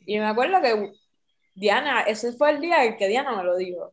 Y 0.07 0.19
me 0.19 0.27
acuerdo 0.27 0.61
que 0.61 0.93
Diana, 1.55 2.03
ese 2.03 2.33
fue 2.33 2.51
el 2.51 2.61
día 2.61 2.85
en 2.85 2.97
que 2.97 3.09
Diana 3.09 3.37
me 3.37 3.45
lo 3.45 3.57
dijo. 3.57 3.93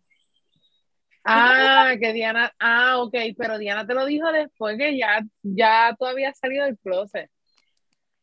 Ah, 1.24 1.94
que 2.00 2.14
Diana, 2.14 2.54
ah, 2.60 3.00
ok, 3.00 3.14
pero 3.38 3.58
Diana 3.58 3.86
te 3.86 3.94
lo 3.94 4.06
dijo 4.06 4.32
después 4.32 4.78
que 4.78 4.98
ya, 4.98 5.22
ya 5.44 5.96
tú 6.00 6.06
habías 6.06 6.38
salido 6.40 6.66
del 6.66 6.78
closet. 6.78 7.30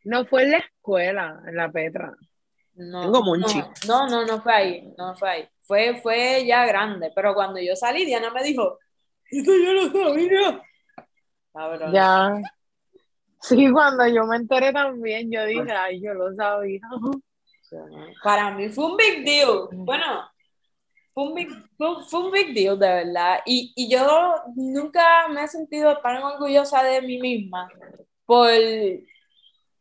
No 0.05 0.25
fue 0.25 0.45
en 0.45 0.53
la 0.53 0.59
escuela, 0.59 1.43
en 1.47 1.57
la 1.57 1.71
Petra. 1.71 2.15
No, 2.75 3.03
Tengo 3.03 3.23
monchi. 3.23 3.61
No, 3.87 4.09
no, 4.09 4.25
no 4.25 4.41
fue 4.41 4.53
ahí, 4.53 4.95
no 4.97 5.15
fue 5.15 5.31
ahí. 5.31 5.49
Fue, 5.63 6.01
fue 6.03 6.45
ya 6.47 6.67
grande, 6.67 7.11
pero 7.15 7.35
cuando 7.35 7.61
yo 7.61 7.75
salí, 7.75 8.05
Diana 8.05 8.31
me 8.31 8.43
dijo, 8.43 8.79
esto 9.31 9.53
yo 9.53 9.73
lo 9.73 9.91
sabía. 9.91 10.63
Cabrón. 11.53 11.93
Ya. 11.93 12.43
Sí, 13.41 13.71
cuando 13.71 14.07
yo 14.09 14.25
me 14.25 14.37
enteré 14.37 14.73
también, 14.73 15.31
yo 15.31 15.45
dije, 15.45 15.71
ay, 15.71 16.01
yo 16.01 16.15
lo 16.15 16.35
sabía. 16.35 16.81
Para 18.23 18.51
mí 18.53 18.69
fue 18.69 18.87
un 18.87 18.97
big 18.97 19.25
deal. 19.25 19.69
Bueno, 19.73 20.29
fue 21.15 21.25
un 21.25 21.35
big, 21.35 21.49
fue, 21.77 22.21
un 22.21 22.31
big 22.31 22.55
deal, 22.55 22.79
de 22.79 22.89
verdad. 22.89 23.41
Y, 23.47 23.73
y 23.77 23.91
yo 23.91 24.35
nunca 24.55 25.29
me 25.29 25.45
he 25.45 25.49
sentido 25.49 25.99
tan 25.99 26.23
orgullosa 26.23 26.83
de 26.83 27.03
mí 27.03 27.19
misma 27.19 27.69
por 28.27 28.51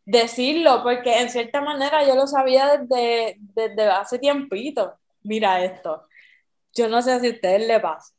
decirlo, 0.06 0.84
porque 0.84 1.20
en 1.20 1.30
cierta 1.30 1.62
manera 1.62 2.08
yo 2.08 2.16
lo 2.16 2.28
sabía 2.28 2.78
desde, 2.78 3.38
desde 3.40 3.88
hace 3.88 4.20
tiempito. 4.20 4.94
Mira 5.24 5.64
esto. 5.64 6.08
Yo 6.74 6.88
no 6.88 7.02
sé 7.02 7.20
si 7.20 7.28
a 7.28 7.32
ustedes 7.32 7.68
le 7.68 7.80
pasa, 7.80 8.14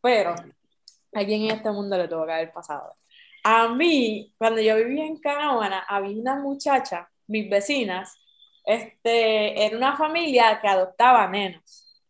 pero 0.00 0.30
a 0.30 1.18
alguien 1.18 1.42
en 1.42 1.50
este 1.52 1.70
mundo 1.70 1.98
le 1.98 2.08
tuvo 2.08 2.26
que 2.26 2.32
haber 2.32 2.52
pasado. 2.52 2.94
A 3.42 3.68
mí, 3.68 4.32
cuando 4.38 4.60
yo 4.60 4.76
vivía 4.76 5.04
en 5.06 5.18
Canóvana, 5.18 5.80
había 5.80 6.16
una 6.16 6.36
muchacha, 6.36 7.10
mis 7.26 7.50
vecinas, 7.50 8.16
este, 8.64 9.66
era 9.66 9.76
una 9.76 9.96
familia 9.96 10.60
que 10.60 10.68
adoptaba 10.68 11.26
nenos 11.28 12.02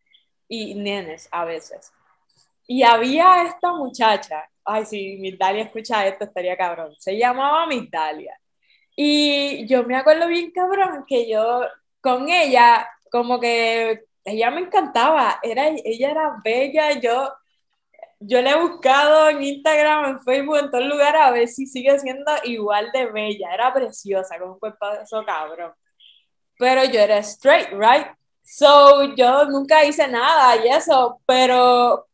y 0.47 0.75
nenes 0.75 1.27
a 1.31 1.45
veces. 1.45 1.91
Y 2.67 2.83
había 2.83 3.43
esta 3.43 3.73
muchacha, 3.73 4.49
ay, 4.63 4.85
si 4.85 5.17
Migdalia 5.17 5.63
escucha 5.63 6.07
esto, 6.07 6.25
estaría 6.25 6.57
cabrón. 6.57 6.95
Se 6.99 7.17
llamaba 7.17 7.67
Migdalia. 7.67 8.39
Y 8.95 9.67
yo 9.67 9.83
me 9.83 9.97
acuerdo 9.97 10.27
bien 10.27 10.51
cabrón 10.51 11.05
que 11.07 11.29
yo 11.29 11.61
con 12.01 12.29
ella, 12.29 12.87
como 13.11 13.39
que 13.39 14.05
ella 14.23 14.51
me 14.51 14.61
encantaba, 14.61 15.39
era, 15.43 15.67
ella 15.67 16.11
era 16.11 16.37
bella, 16.43 16.99
yo, 16.99 17.31
yo 18.19 18.41
le 18.41 18.51
he 18.51 18.59
buscado 18.61 19.29
en 19.29 19.43
Instagram, 19.43 20.05
en 20.05 20.21
Facebook, 20.23 20.57
en 20.57 20.71
todo 20.71 20.81
lugar 20.81 21.15
a 21.15 21.31
ver 21.31 21.47
si 21.47 21.65
sigue 21.67 21.97
siendo 21.99 22.31
igual 22.43 22.91
de 22.93 23.07
bella, 23.11 23.53
era 23.53 23.73
preciosa, 23.73 24.39
con 24.39 24.51
un 24.51 24.59
eso 25.03 25.25
cabrón. 25.25 25.73
Pero 26.57 26.83
yo 26.85 26.99
era 26.99 27.17
straight, 27.19 27.69
right? 27.71 28.07
So, 28.43 29.15
yo 29.15 29.45
nunca 29.45 29.83
hice 29.83 30.07
nada 30.07 30.63
y 30.63 30.69
eso, 30.69 31.19
pero 31.25 32.07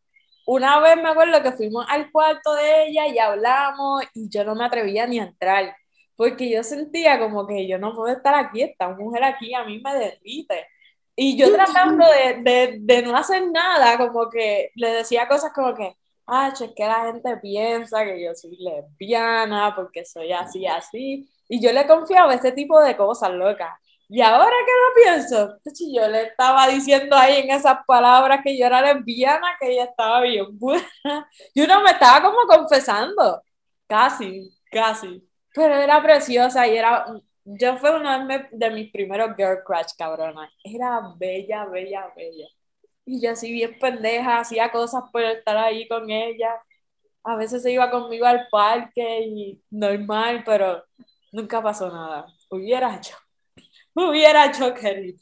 una 0.45 0.79
vez 0.79 0.95
me 0.97 1.09
acuerdo 1.09 1.41
que 1.43 1.51
fuimos 1.51 1.85
al 1.89 2.11
cuarto 2.11 2.55
de 2.55 2.87
ella 2.87 3.07
y 3.07 3.19
hablamos 3.19 4.03
y 4.13 4.29
yo 4.29 4.43
no 4.43 4.55
me 4.55 4.65
atrevía 4.65 5.05
ni 5.07 5.19
a 5.19 5.23
entrar, 5.23 5.75
porque 6.15 6.49
yo 6.49 6.63
sentía 6.63 7.19
como 7.19 7.45
que 7.45 7.67
yo 7.67 7.77
no 7.77 7.93
puedo 7.93 8.13
estar 8.15 8.33
aquí, 8.35 8.61
esta 8.61 8.89
mujer 8.89 9.23
aquí 9.23 9.53
a 9.53 9.63
mí 9.65 9.81
me 9.83 9.93
derrite. 9.93 10.67
Y 11.15 11.37
yo 11.37 11.51
tratando 11.53 12.05
de, 12.07 12.41
de, 12.41 12.77
de 12.79 13.01
no 13.03 13.15
hacer 13.15 13.49
nada, 13.51 13.97
como 13.97 14.29
que 14.29 14.71
le 14.75 14.91
decía 14.91 15.27
cosas 15.27 15.51
como 15.53 15.75
que, 15.75 15.95
ah, 16.27 16.51
es 16.53 16.71
que 16.75 16.85
la 16.85 17.05
gente 17.11 17.37
piensa 17.37 18.03
que 18.05 18.23
yo 18.23 18.33
soy 18.33 18.57
lesbiana 18.57 19.73
porque 19.75 20.05
soy 20.05 20.31
así, 20.31 20.65
así. 20.65 21.29
Y 21.49 21.61
yo 21.61 21.73
le 21.73 21.85
confiaba 21.85 22.33
este 22.33 22.53
tipo 22.53 22.79
de 22.79 22.95
cosas, 22.95 23.31
loca. 23.31 23.79
Y 24.13 24.19
ahora 24.21 24.51
que 24.65 24.71
lo 24.73 25.13
pienso, 25.13 25.57
yo 25.95 26.07
le 26.09 26.23
estaba 26.23 26.67
diciendo 26.67 27.15
ahí 27.15 27.39
en 27.39 27.51
esas 27.51 27.77
palabras 27.87 28.41
que 28.43 28.57
yo 28.57 28.65
era 28.65 28.81
lesbiana, 28.81 29.55
que 29.57 29.71
ella 29.71 29.85
estaba 29.85 30.19
bien 30.21 30.47
buena. 30.59 30.85
Y 31.53 31.61
uno 31.61 31.81
me 31.81 31.91
estaba 31.91 32.21
como 32.21 32.45
confesando, 32.45 33.41
casi, 33.87 34.51
casi. 34.69 35.25
Pero 35.53 35.75
era 35.75 36.03
preciosa 36.03 36.67
y 36.67 36.77
era, 36.77 37.05
yo 37.45 37.77
fue 37.77 37.95
uno 37.95 38.27
de 38.51 38.69
mis 38.71 38.91
primeros 38.91 39.33
girl 39.37 39.63
crush, 39.65 39.93
cabrona. 39.97 40.51
Era 40.61 41.13
bella, 41.15 41.65
bella, 41.65 42.11
bella. 42.13 42.47
Y 43.05 43.21
yo 43.21 43.31
así 43.31 43.49
bien 43.53 43.79
pendeja, 43.79 44.39
hacía 44.39 44.71
cosas 44.73 45.03
por 45.13 45.21
estar 45.23 45.55
ahí 45.57 45.87
con 45.87 46.09
ella. 46.09 46.61
A 47.23 47.37
veces 47.37 47.63
se 47.63 47.71
iba 47.71 47.89
conmigo 47.91 48.25
al 48.25 48.47
parque 48.49 49.21
y 49.21 49.63
normal, 49.69 50.43
pero 50.45 50.83
nunca 51.31 51.61
pasó 51.63 51.89
nada. 51.89 52.25
Hubiera 52.49 52.95
hecho 52.97 53.15
hubiera 53.95 54.45
hecho 54.45 54.73
querido. 54.73 55.19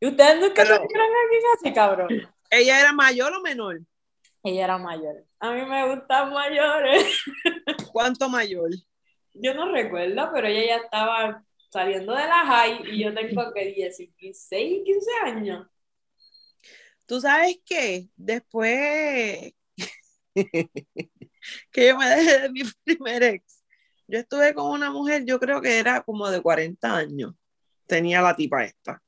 ¿Y 0.00 0.06
ustedes 0.08 0.40
nunca 0.40 0.62
Pero, 0.62 0.82
tuvieron 0.82 1.08
alguien 1.22 1.42
así, 1.56 1.72
cabrón? 1.72 2.08
¿Ella 2.50 2.80
era 2.80 2.92
mayor 2.92 3.32
o 3.32 3.40
menor? 3.40 3.80
Ella 4.42 4.64
era 4.64 4.78
mayor. 4.78 5.24
A 5.40 5.52
mí 5.52 5.64
me 5.64 5.94
gustan 5.94 6.32
mayores. 6.32 7.24
¿Cuánto 7.92 8.28
mayor? 8.28 8.70
Yo 9.32 9.54
no 9.54 9.72
recuerdo, 9.72 10.30
pero 10.32 10.46
ella 10.46 10.66
ya 10.66 10.76
estaba 10.76 11.44
saliendo 11.70 12.14
de 12.14 12.26
la 12.26 12.46
high 12.46 12.82
y 12.92 13.02
yo 13.02 13.14
tengo 13.14 13.52
que 13.52 13.72
16, 13.72 14.82
15 14.84 15.10
años. 15.24 15.66
¿Tú 17.06 17.20
sabes 17.20 17.58
qué? 17.64 18.08
Después 18.16 19.52
que 20.34 21.88
yo 21.88 21.98
me 21.98 22.08
dejé 22.08 22.40
de 22.40 22.50
mi 22.50 22.62
primer 22.84 23.22
ex, 23.22 23.62
yo 24.06 24.18
estuve 24.18 24.54
con 24.54 24.70
una 24.70 24.90
mujer, 24.90 25.24
yo 25.24 25.40
creo 25.40 25.60
que 25.60 25.78
era 25.78 26.02
como 26.02 26.30
de 26.30 26.40
40 26.40 26.96
años 26.96 27.34
tenía 27.86 28.20
la 28.20 28.34
tipa 28.34 28.64
esta. 28.64 29.00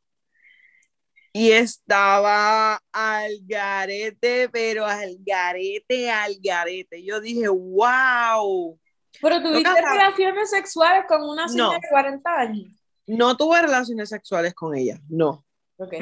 Y 1.33 1.51
estaba 1.51 2.81
al 2.93 3.33
garete, 3.43 4.49
pero 4.49 4.87
al 4.87 5.18
garete, 5.20 6.11
al 6.11 6.37
garete. 6.43 7.05
Yo 7.05 7.20
dije, 7.20 7.49
wow. 7.49 8.79
Pero 9.20 9.43
tuviste 9.43 9.83
relaciones 9.83 10.49
sexuales 10.51 11.05
con 11.07 11.22
una 11.22 11.47
señora 11.47 11.79
de 11.79 11.89
40 11.91 12.31
años. 12.31 12.83
No 13.07 13.37
tuve 13.37 13.61
relaciones 13.61 14.09
sexuales 14.09 14.55
con 14.55 14.74
ella, 14.74 14.99
no. 15.09 15.45
Ok. 15.77 15.95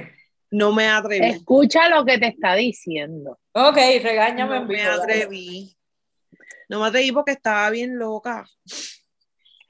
No 0.52 0.72
me 0.72 0.88
atreví. 0.88 1.26
Escucha 1.26 1.88
lo 1.88 2.04
que 2.04 2.16
te 2.18 2.28
está 2.28 2.54
diciendo. 2.54 3.40
Ok, 3.52 3.76
regáñame. 3.76 4.60
No 4.60 4.66
me 4.66 4.82
atreví. 4.86 5.76
No 6.68 6.80
me 6.80 6.86
atreví 6.86 7.10
porque 7.10 7.32
estaba 7.32 7.70
bien 7.70 7.98
loca. 7.98 8.46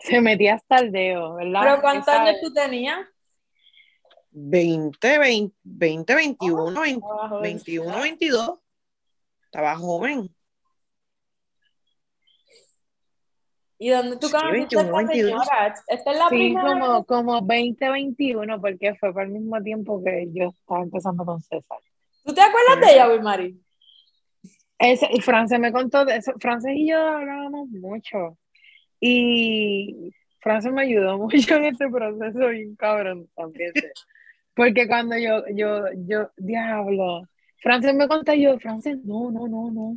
Se 0.10 0.20
metía 0.20 0.54
hasta 0.54 0.76
el 0.76 0.92
dedo, 0.92 1.34
¿verdad? 1.34 1.60
¿Pero 1.62 1.80
cuántos 1.80 2.08
años 2.08 2.36
tú 2.42 2.52
tenías? 2.52 3.06
20, 4.32 5.18
20, 5.18 5.56
20 5.62 6.14
21, 6.14 6.80
21, 7.40 8.00
22. 8.02 8.58
Estaba 9.44 9.76
joven. 9.76 10.28
¿Y 13.78 13.88
dónde 13.90 14.16
tú 14.18 14.28
conociste 14.30 14.78
sí, 14.78 14.90
21, 14.90 15.42
Esta 15.88 16.12
es 16.12 16.18
la 16.18 16.28
sí, 16.28 16.34
primera 16.36 16.80
como, 16.80 17.04
como 17.04 17.46
20, 17.46 17.90
21, 17.90 18.60
porque 18.60 18.94
fue 18.96 19.12
por 19.12 19.22
el 19.22 19.30
mismo 19.30 19.62
tiempo 19.62 20.02
que 20.04 20.28
yo 20.32 20.48
estaba 20.48 20.82
empezando 20.82 21.24
con 21.24 21.40
César. 21.40 21.78
¿Tú 22.24 22.34
te 22.34 22.42
acuerdas 22.42 22.80
de 22.80 22.92
ella, 22.92 23.08
Wilmary? 23.08 23.58
Ese, 24.78 25.08
y 25.10 25.20
Frances 25.20 25.58
me 25.58 25.72
contó 25.72 26.04
de 26.04 26.16
eso. 26.16 26.32
Frances 26.38 26.72
y 26.74 26.90
yo 26.90 26.98
hablábamos 26.98 27.68
mucho. 27.68 28.36
Y 29.00 30.12
Francia 30.40 30.70
me 30.70 30.82
ayudó 30.82 31.18
mucho 31.18 31.56
en 31.56 31.64
este 31.64 31.88
proceso 31.88 32.52
y 32.52 32.74
cabrón 32.76 33.28
también. 33.34 33.72
Porque 34.54 34.86
cuando 34.86 35.16
yo, 35.18 35.44
yo, 35.52 35.84
yo, 36.06 36.30
diablo, 36.36 37.28
Francia 37.58 37.92
me 37.92 38.06
contó 38.06 38.34
yo, 38.34 38.58
Frances, 38.58 38.98
no, 39.04 39.30
no, 39.30 39.48
no, 39.48 39.70
no. 39.70 39.96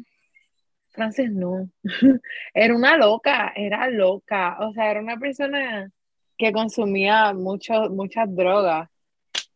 Frances 0.90 1.32
no. 1.32 1.70
era 2.54 2.76
una 2.76 2.98
loca, 2.98 3.54
era 3.56 3.90
loca. 3.90 4.58
O 4.62 4.74
sea, 4.74 4.90
era 4.90 5.02
una 5.02 5.18
persona 5.18 5.92
que 6.38 6.52
consumía 6.52 7.34
mucho, 7.34 7.90
muchas 7.90 8.34
drogas 8.34 8.90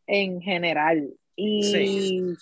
en 0.07 0.41
general. 0.41 1.09
Y, 1.35 2.35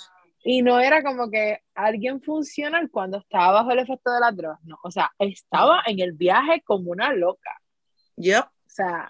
y 0.43 0.61
no 0.61 0.79
era 0.79 1.03
como 1.03 1.29
que 1.29 1.59
alguien 1.75 2.21
funcional 2.21 2.89
cuando 2.89 3.17
estaba 3.17 3.51
bajo 3.53 3.71
el 3.71 3.79
efecto 3.79 4.11
de 4.11 4.19
las 4.19 4.35
drogas, 4.35 4.59
no, 4.63 4.77
o 4.83 4.91
sea, 4.91 5.11
estaba 5.19 5.81
en 5.85 5.99
el 5.99 6.13
viaje 6.13 6.61
como 6.65 6.91
una 6.91 7.13
loca. 7.13 7.51
Yep. 8.15 8.45
O 8.45 8.69
sea, 8.69 9.09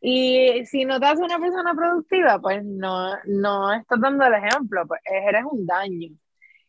y 0.00 0.66
si 0.66 0.84
no 0.84 0.98
te 0.98 1.06
haces 1.06 1.20
una 1.24 1.38
persona 1.38 1.74
productiva, 1.74 2.40
pues 2.40 2.64
no, 2.64 3.12
no 3.26 3.72
estás 3.72 4.00
dando 4.00 4.24
el 4.24 4.34
ejemplo, 4.34 4.84
pues 4.86 5.00
eres 5.04 5.44
un 5.48 5.64
daño. 5.64 6.08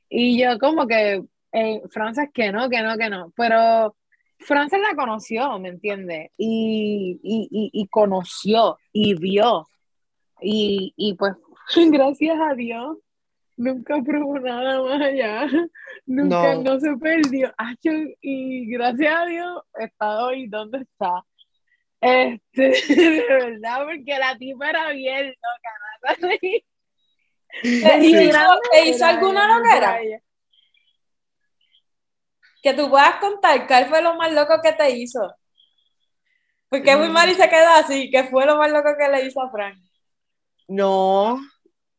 Y 0.07 0.39
yo 0.39 0.59
como 0.59 0.85
que, 0.85 1.23
eh, 1.51 1.81
Frances, 1.89 2.29
que 2.31 2.51
no, 2.51 2.69
que 2.69 2.81
no, 2.83 2.95
que 2.95 3.09
no, 3.09 3.33
pero 3.35 3.95
Frances 4.37 4.79
la 4.79 4.95
conoció, 4.95 5.57
¿me 5.59 5.69
entiendes? 5.69 6.29
Y, 6.37 7.19
y, 7.23 7.69
y, 7.73 7.87
conoció 7.87 8.77
y 8.91 9.15
vio. 9.15 9.67
Y, 10.39 10.93
y 10.95 11.15
pues, 11.15 11.33
gracias 11.91 12.37
a 12.39 12.53
Dios, 12.53 12.97
nunca 13.55 14.01
probó 14.01 14.39
nada 14.39 14.81
más 14.81 15.01
allá, 15.01 15.47
nunca 16.05 16.55
no, 16.55 16.79
se 16.79 16.95
perdió. 16.97 17.53
y 18.21 18.71
gracias 18.71 19.15
a 19.15 19.25
Dios 19.25 19.61
está 19.79 20.25
hoy 20.25 20.47
donde 20.47 20.79
está. 20.79 21.23
Este, 22.01 22.71
de 22.95 23.25
verdad, 23.29 23.85
porque 23.85 24.19
la 24.19 24.37
tipa 24.37 24.69
era 24.69 24.89
bien 24.91 25.27
loca, 25.27 26.17
¿no? 26.19 26.27
¿Te 27.61 28.85
hizo, 28.89 29.05
alguna 29.05 29.57
loquera? 29.57 29.99
Que 32.61 32.73
tú 32.73 32.89
puedas 32.89 33.15
contar, 33.17 33.67
¿cuál 33.67 33.85
fue 33.85 34.01
lo 34.01 34.15
más 34.15 34.33
loco 34.33 34.59
que 34.61 34.73
te 34.73 34.89
hizo? 34.91 35.33
Porque 36.67 36.97
muy 36.97 37.09
mal 37.09 37.29
y 37.29 37.35
se 37.35 37.47
quedó 37.47 37.69
así, 37.69 38.09
¿qué 38.09 38.23
fue 38.23 38.45
lo 38.45 38.57
más 38.57 38.71
loco 38.71 38.89
que 38.97 39.07
le 39.07 39.25
hizo 39.25 39.41
a 39.41 39.51
Frank? 39.51 39.77
No, 40.67 41.39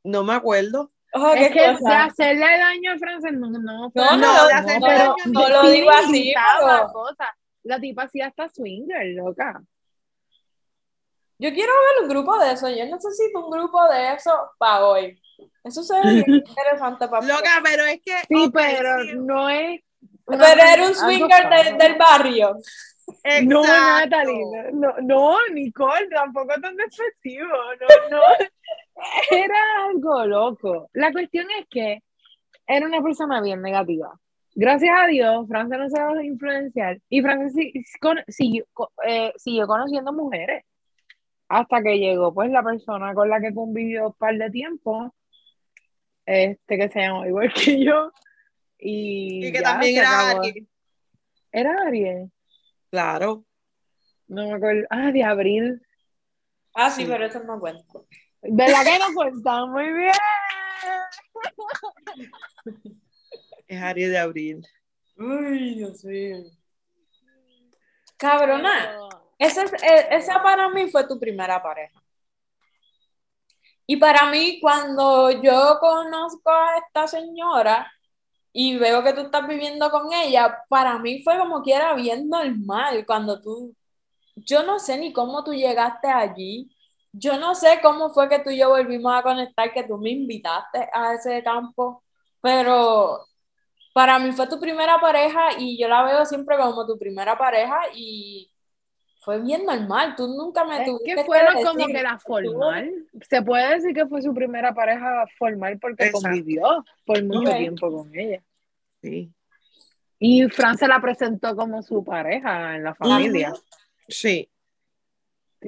no 0.02 0.24
me 0.24 0.34
acuerdo. 0.34 0.93
Oh, 1.14 1.32
es 1.34 1.50
que 1.52 1.72
cosa? 1.72 1.88
de 1.88 1.94
hacerle 1.94 2.58
daño 2.58 2.92
a 2.92 2.98
Frances, 2.98 3.32
no, 3.32 3.48
no, 3.48 3.58
no, 3.60 3.90
no, 3.94 4.16
no, 4.16 4.46
de 4.46 4.52
hacerle 4.52 4.92
daño, 4.92 5.14
no, 5.26 5.48
lo 5.48 5.70
digo 5.70 5.90
así, 5.90 6.34
pero... 6.34 6.92
cosa. 6.92 7.36
La 7.62 7.80
tipa 7.80 8.02
hacía 8.02 8.26
hasta 8.26 8.48
swinger, 8.48 9.06
loca. 9.14 9.62
Yo 11.38 11.52
quiero 11.52 11.72
ver 11.72 12.02
un 12.02 12.08
grupo 12.08 12.38
de 12.38 12.52
eso. 12.52 12.68
Yo 12.68 12.84
necesito 12.84 13.44
un 13.44 13.50
grupo 13.50 13.88
de 13.88 14.12
eso 14.14 14.32
para 14.58 14.86
hoy. 14.86 15.20
Eso 15.62 15.82
sería 15.82 16.12
interesante 16.26 17.08
para 17.08 17.26
Loca, 17.26 17.60
pero 17.62 17.84
es 17.84 18.00
que. 18.04 18.12
Sí, 18.28 18.50
pero 18.52 19.02
sí, 19.02 19.12
no 19.16 19.48
es. 19.48 19.80
Pero 20.26 20.44
era 20.44 20.86
un 20.86 20.94
swinger 20.94 21.48
de- 21.48 21.76
del 21.76 21.96
barrio. 21.96 22.56
No. 23.42 23.62
Natalie, 23.62 24.70
no, 24.72 24.94
no, 25.02 25.36
Nicole, 25.52 26.08
tampoco 26.08 26.54
tan 26.60 26.74
despectivo, 26.74 27.46
no, 28.10 28.18
no, 28.18 28.22
era 29.30 29.56
algo 29.88 30.24
loco. 30.26 30.88
La 30.92 31.12
cuestión 31.12 31.46
es 31.58 31.66
que 31.68 32.02
era 32.66 32.86
una 32.86 33.02
persona 33.02 33.40
bien 33.40 33.60
negativa. 33.62 34.18
Gracias 34.56 34.94
a 34.96 35.06
Dios, 35.08 35.48
Francia 35.48 35.76
no 35.76 35.88
se 35.90 35.98
dejó 36.00 36.14
de 36.14 36.26
influenciar 36.26 36.98
y 37.08 37.20
Francia 37.22 37.70
siguió, 38.28 38.64
eh, 39.04 39.32
siguió 39.36 39.66
conociendo 39.66 40.12
mujeres 40.12 40.64
hasta 41.48 41.82
que 41.82 41.98
llegó 41.98 42.32
pues 42.32 42.50
la 42.50 42.62
persona 42.62 43.12
con 43.14 43.28
la 43.28 43.40
que 43.40 43.52
convivió 43.52 44.06
un 44.08 44.12
par 44.14 44.36
de 44.38 44.50
tiempo, 44.50 45.12
este 46.24 46.78
que 46.78 46.88
se 46.88 47.00
llama 47.00 47.26
igual 47.26 47.52
que 47.52 47.84
yo 47.84 48.12
y, 48.78 49.48
Y 49.48 49.52
que 49.52 49.58
ya 49.58 49.64
también 49.64 49.98
era. 49.98 50.30
Ariel. 50.30 50.68
Era 51.50 51.76
Ariel. 51.86 52.30
Claro. 52.90 53.44
No 54.28 54.46
me 54.46 54.52
acuerdo. 54.54 54.86
Ah, 54.90 55.10
de 55.10 55.22
abril. 55.24 55.82
Ah, 56.74 56.90
sí, 56.90 57.02
Sí. 57.02 57.08
pero 57.10 57.26
eso 57.26 57.42
no 57.42 57.58
cuenta. 57.60 57.82
¿Verdad 58.50 58.84
que 58.84 58.98
no 58.98 59.14
cuentan? 59.14 59.70
Muy 59.70 59.92
bien. 59.92 60.12
Es 63.66 63.82
Ariel 63.82 64.10
de 64.10 64.18
abril. 64.18 64.66
Uy, 65.16 65.74
Dios 65.76 66.04
mío. 66.04 66.44
Cabrona. 68.16 68.96
Esa, 69.38 69.64
eh, 69.64 70.08
esa 70.10 70.42
para 70.42 70.68
mí 70.68 70.90
fue 70.90 71.06
tu 71.06 71.18
primera 71.18 71.62
pareja. 71.62 72.00
Y 73.86 73.96
para 73.96 74.30
mí, 74.30 74.60
cuando 74.60 75.30
yo 75.30 75.78
conozco 75.80 76.50
a 76.50 76.78
esta 76.78 77.06
señora 77.06 77.90
y 78.52 78.78
veo 78.78 79.02
que 79.02 79.12
tú 79.12 79.22
estás 79.22 79.46
viviendo 79.46 79.90
con 79.90 80.12
ella, 80.12 80.64
para 80.68 80.98
mí 80.98 81.22
fue 81.22 81.36
como 81.38 81.62
que 81.62 81.74
era 81.74 81.94
bien 81.94 82.28
normal 82.28 83.04
cuando 83.06 83.40
tú, 83.42 83.74
yo 84.36 84.62
no 84.62 84.78
sé 84.78 84.96
ni 84.98 85.12
cómo 85.12 85.44
tú 85.44 85.52
llegaste 85.52 86.08
allí, 86.08 86.73
yo 87.16 87.38
no 87.38 87.54
sé 87.54 87.78
cómo 87.80 88.12
fue 88.12 88.28
que 88.28 88.40
tú 88.40 88.50
y 88.50 88.58
yo 88.58 88.70
volvimos 88.70 89.14
a 89.14 89.22
conectar, 89.22 89.72
que 89.72 89.84
tú 89.84 89.98
me 89.98 90.10
invitaste 90.10 90.88
a 90.92 91.14
ese 91.14 91.42
campo, 91.44 92.02
pero 92.40 93.20
para 93.92 94.18
mí 94.18 94.32
fue 94.32 94.48
tu 94.48 94.58
primera 94.58 94.98
pareja 95.00 95.50
y 95.58 95.78
yo 95.80 95.88
la 95.88 96.02
veo 96.02 96.24
siempre 96.26 96.56
como 96.56 96.84
tu 96.86 96.98
primera 96.98 97.38
pareja 97.38 97.78
y 97.94 98.50
fue 99.20 99.40
bien 99.40 99.64
normal, 99.64 100.14
tú 100.16 100.26
nunca 100.26 100.64
me 100.64 100.80
Es 100.80 100.86
tuviste 100.86 101.14
que 101.14 101.24
fueron 101.24 101.54
decir, 101.54 101.68
como 101.68 101.86
que 101.86 102.02
la 102.02 102.18
formal. 102.18 102.92
Se 103.22 103.42
puede 103.42 103.74
decir 103.76 103.94
que 103.94 104.06
fue 104.06 104.20
su 104.20 104.34
primera 104.34 104.74
pareja 104.74 105.24
formal 105.38 105.78
porque 105.78 106.06
Exacto. 106.06 106.28
convivió 106.28 106.84
por 107.06 107.24
mucho 107.24 107.52
tiempo 107.52 107.90
con 107.90 108.14
ella. 108.18 108.42
Sí. 109.00 109.32
Y 110.18 110.48
Fran 110.48 110.76
se 110.76 110.88
la 110.88 111.00
presentó 111.00 111.54
como 111.54 111.80
su 111.82 112.04
pareja 112.04 112.74
en 112.74 112.84
la 112.84 112.94
familia. 112.94 113.52
Sí. 114.08 114.50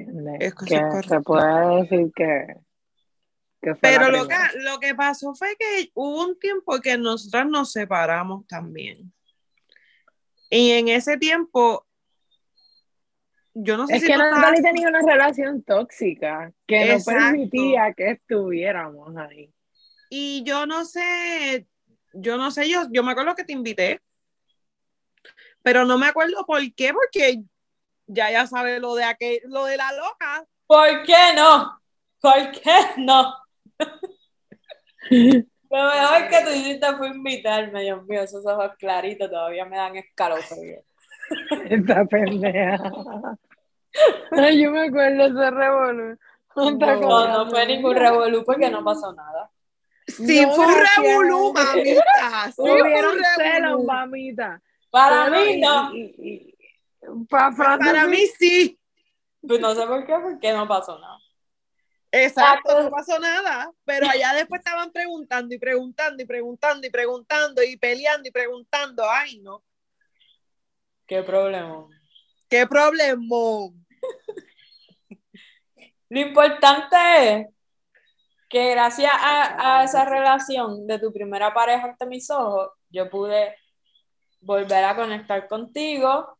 ¿Entiendes? 0.00 0.36
Es 0.40 0.54
que 0.54 0.66
se 1.08 1.20
puede 1.20 1.82
decir 1.82 2.12
que, 2.14 2.46
que 3.62 3.74
fue 3.74 3.78
Pero 3.80 4.10
lo 4.10 4.26
que, 4.28 4.34
lo 4.60 4.78
que 4.80 4.94
pasó 4.94 5.34
fue 5.34 5.56
que 5.58 5.90
hubo 5.94 6.24
un 6.26 6.38
tiempo 6.38 6.78
que 6.80 6.96
nosotras 6.98 7.46
nos 7.46 7.72
separamos 7.72 8.46
también. 8.46 9.12
Y 10.50 10.72
en 10.72 10.88
ese 10.88 11.16
tiempo, 11.16 11.86
yo 13.54 13.76
no 13.76 13.86
sé 13.86 13.96
Es 13.96 14.00
si 14.02 14.06
que 14.06 14.16
Natalie 14.16 14.38
estabas- 14.58 14.62
tenía 14.62 14.88
una 14.88 15.00
relación 15.00 15.62
tóxica 15.62 16.52
que 16.66 16.92
Exacto. 16.92 17.18
no 17.20 17.26
permitía 17.30 17.92
que 17.94 18.10
estuviéramos 18.12 19.16
ahí. 19.16 19.52
Y 20.10 20.44
yo 20.44 20.66
no 20.66 20.84
sé, 20.84 21.66
yo 22.12 22.36
no 22.36 22.50
sé, 22.52 22.68
yo, 22.68 22.82
yo 22.92 23.02
me 23.02 23.12
acuerdo 23.12 23.34
que 23.34 23.44
te 23.44 23.52
invité, 23.52 24.00
pero 25.62 25.84
no 25.84 25.98
me 25.98 26.06
acuerdo 26.06 26.46
por 26.46 26.60
qué, 26.74 26.92
porque 26.92 27.42
ya 28.06 28.30
ya 28.30 28.46
sabe 28.46 28.78
lo 28.80 28.94
de 28.94 29.04
aquel, 29.04 29.40
lo 29.46 29.64
de 29.64 29.76
la 29.76 29.92
loca. 29.92 30.44
¿Por 30.66 31.02
qué 31.04 31.32
no? 31.36 31.80
¿Por 32.20 32.50
qué 32.52 32.74
no? 32.98 33.34
Lo 35.68 35.84
mejor 35.90 36.28
que 36.28 36.44
tú 36.44 36.50
hiciste 36.50 36.96
fue 36.96 37.08
invitarme, 37.08 37.82
Dios 37.82 38.04
mío, 38.06 38.22
esos 38.22 38.44
ojos 38.46 38.72
claritos 38.78 39.28
todavía 39.30 39.64
me 39.64 39.76
dan 39.76 39.96
escalofríos. 39.96 40.84
Esta 41.68 42.04
pendeja. 42.04 42.78
Ay, 44.30 44.62
yo 44.62 44.70
me 44.70 44.86
acuerdo 44.86 45.24
de 45.24 45.28
ese 45.28 45.50
revolú. 45.50 46.16
No, 46.54 46.70
No, 46.70 47.50
fue 47.50 47.66
ningún 47.66 47.94
revolú 47.96 48.44
porque 48.44 48.70
no 48.70 48.82
pasó 48.84 49.12
nada. 49.12 49.50
Sí, 50.06 50.46
No, 50.46 50.52
fue 50.52 50.66
un 50.66 50.74
revolú, 50.96 51.52
mamita. 51.52 52.04
Sí, 52.46 52.52
fue 52.56 52.82
Hubieron 52.82 53.16
un 53.18 53.24
celos, 53.36 53.62
revolú. 53.62 53.84
mamita. 53.84 54.62
Para 54.90 55.28
mí 55.30 55.60
no. 55.60 55.94
y- 55.94 56.00
y- 56.18 56.55
y- 56.55 56.55
pa- 57.28 57.54
Para 57.78 58.06
mí 58.06 58.26
sí. 58.38 58.78
Pues 59.46 59.60
no 59.60 59.74
sé 59.74 59.86
por 59.86 60.04
qué, 60.06 60.14
porque 60.20 60.52
no 60.52 60.66
pasó 60.66 60.98
nada. 60.98 61.18
Exacto, 62.10 62.82
no 62.82 62.90
pasó 62.90 63.18
nada. 63.18 63.70
Pero 63.84 64.08
allá 64.08 64.32
después 64.34 64.60
estaban 64.60 64.90
preguntando 64.90 65.54
y 65.54 65.58
preguntando 65.58 66.22
y 66.22 66.26
preguntando 66.26 66.86
y 66.86 66.90
preguntando 66.90 67.62
y 67.62 67.76
peleando 67.76 68.28
y 68.28 68.32
preguntando. 68.32 69.08
Ay, 69.08 69.38
no. 69.40 69.62
¿Qué 71.06 71.22
problema? 71.22 71.86
Qué 72.48 72.66
problema. 72.66 73.22
Lo 76.08 76.20
importante 76.20 76.96
es 77.32 77.46
que 78.48 78.70
gracias 78.70 79.12
a, 79.12 79.78
a 79.80 79.84
esa 79.84 80.04
relación 80.04 80.86
de 80.86 80.98
tu 80.98 81.12
primera 81.12 81.52
pareja 81.52 81.86
ante 81.86 82.06
mis 82.06 82.30
ojos, 82.30 82.70
yo 82.88 83.10
pude 83.10 83.56
volver 84.40 84.84
a 84.84 84.94
conectar 84.94 85.48
contigo, 85.48 86.35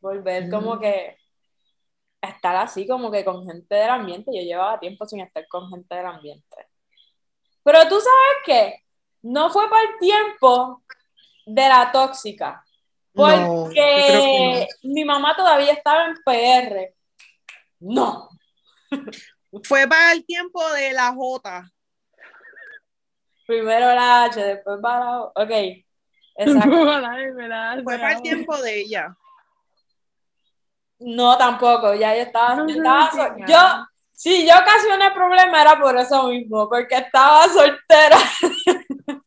volver 0.00 0.48
como 0.50 0.78
que 0.78 1.16
a 2.22 2.28
estar 2.28 2.56
así 2.56 2.86
como 2.86 3.10
que 3.10 3.24
con 3.24 3.46
gente 3.46 3.74
del 3.74 3.90
ambiente. 3.90 4.30
Yo 4.34 4.42
llevaba 4.42 4.80
tiempo 4.80 5.06
sin 5.06 5.20
estar 5.20 5.46
con 5.48 5.68
gente 5.70 5.94
del 5.94 6.06
ambiente. 6.06 6.56
Pero 7.62 7.80
tú 7.88 8.00
sabes 8.00 8.36
que 8.44 8.84
no 9.22 9.50
fue 9.50 9.68
para 9.68 9.82
el 9.82 9.98
tiempo 9.98 10.82
de 11.46 11.68
la 11.68 11.90
tóxica, 11.92 12.64
porque 13.12 14.68
mi 14.82 15.04
mamá 15.04 15.34
todavía 15.36 15.72
estaba 15.72 16.06
en 16.06 16.14
PR. 16.24 16.94
No. 17.80 18.28
Fue 19.64 19.86
para 19.88 20.12
el 20.12 20.24
tiempo 20.24 20.62
de 20.72 20.92
la 20.92 21.12
J. 21.12 21.70
Primero 23.46 23.94
la 23.94 24.24
H, 24.24 24.40
después 24.40 24.78
para 24.82 25.00
la 25.00 25.22
O. 25.22 25.32
Ok. 25.34 25.50
Exacto. 26.36 26.70
Fue 27.84 27.98
para 27.98 28.12
el 28.12 28.22
tiempo 28.22 28.56
de 28.60 28.80
ella. 28.80 29.16
No, 30.98 31.36
tampoco. 31.36 31.94
Ya 31.94 32.14
yo 32.14 32.22
estaba. 32.22 32.56
No 32.56 32.68
yo, 32.68 32.74
estaba 32.74 33.36
yo, 33.46 33.86
sí, 34.12 34.46
yo 34.46 34.54
ocasioné 34.58 35.10
problema 35.12 35.62
era 35.62 35.78
por 35.78 35.96
eso 35.96 36.28
mismo, 36.28 36.68
porque 36.68 36.96
estaba 36.96 37.48
soltera. 37.48 38.18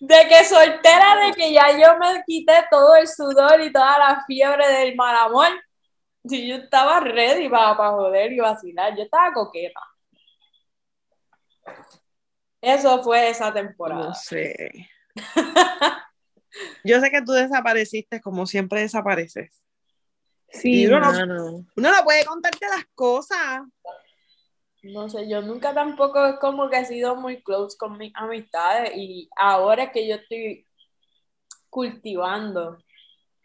de 0.00 0.28
que 0.28 0.44
soltera, 0.44 1.16
de 1.26 1.32
que 1.32 1.52
ya 1.52 1.72
yo 1.72 1.98
me 1.98 2.22
quité 2.26 2.64
todo 2.70 2.94
el 2.96 3.08
sudor 3.08 3.60
y 3.60 3.72
toda 3.72 3.98
la 3.98 4.24
fiebre 4.26 4.68
del 4.68 4.94
mal 4.94 5.16
amor. 5.16 5.48
Sí, 6.26 6.46
yo 6.46 6.56
estaba 6.56 7.00
ready 7.00 7.48
para, 7.48 7.76
para 7.76 7.90
joder 7.90 8.32
y 8.32 8.40
vacilar. 8.40 8.96
Yo 8.96 9.02
estaba 9.02 9.32
coqueta. 9.32 9.80
Eso 12.60 13.02
fue 13.02 13.28
esa 13.28 13.52
temporada. 13.52 14.06
No 14.06 14.14
sé. 14.14 14.88
Yo 16.84 17.00
sé 17.00 17.10
que 17.10 17.22
tú 17.22 17.32
desapareciste 17.32 18.20
como 18.20 18.46
siempre 18.46 18.80
desapareces. 18.80 19.63
Sí, 20.54 20.82
Y 20.82 20.86
uno 20.86 21.00
no-. 21.26 21.64
Uno 21.76 21.90
no 21.90 22.04
puede 22.04 22.24
contarte 22.24 22.66
las 22.68 22.84
cosas. 22.94 23.62
No 24.82 25.08
sé, 25.08 25.28
yo 25.28 25.40
nunca 25.40 25.72
tampoco 25.72 26.24
es 26.26 26.36
como 26.36 26.68
que 26.68 26.78
he 26.78 26.84
sido 26.84 27.16
muy 27.16 27.42
close 27.42 27.76
con 27.78 27.96
mis 27.96 28.12
amistades 28.14 28.92
y 28.94 29.28
ahora 29.36 29.84
es 29.84 29.90
que 29.90 30.06
yo 30.06 30.16
estoy 30.16 30.66
cultivando 31.70 32.78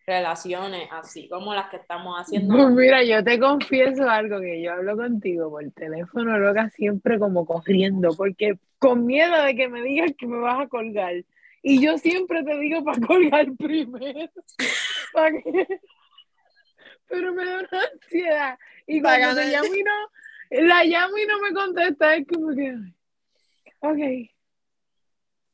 relaciones 0.06 0.90
así 0.92 1.30
como 1.30 1.54
las 1.54 1.70
que 1.70 1.78
estamos 1.78 2.16
haciendo. 2.20 2.54
Pues 2.54 2.70
mira, 2.76 3.04
yo 3.04 3.24
te 3.24 3.40
confieso 3.40 4.10
algo 4.10 4.40
que 4.42 4.62
yo 4.62 4.74
hablo 4.74 4.98
contigo 4.98 5.50
por 5.50 5.64
teléfono, 5.72 6.38
loca, 6.38 6.70
siempre 6.72 7.18
como 7.20 7.46
corriendo, 7.46 8.10
porque 8.16 8.58
con 8.78 9.06
miedo 9.06 9.42
de 9.44 9.56
que 9.56 9.70
me 9.70 9.82
digas 9.82 10.12
que 10.18 10.28
me 10.28 10.40
vas 10.40 10.60
a 10.60 10.68
colgar. 10.68 11.14
Y 11.62 11.82
yo 11.82 11.98
siempre 11.98 12.44
te 12.44 12.58
digo 12.58 12.84
para 12.84 13.00
colgar 13.08 13.48
primero. 13.58 14.30
Pa' 15.14 15.32
que- 15.32 15.80
Pero 17.10 17.34
me 17.34 17.46
da 17.46 17.60
una 17.60 17.84
ansiedad. 17.94 18.60
Y 18.88 19.02
cuando 19.02 19.36
te 19.36 19.48
llamo 19.48 19.74
y 19.74 19.84
no, 19.84 20.12
la 20.68 20.84
llamo 20.84 21.18
y 21.18 21.26
no 21.26 21.40
me 21.40 21.54
contesta, 21.54 22.16
es 22.16 22.28
como 22.28 22.56
que. 22.56 22.76
Ok. 23.82 24.30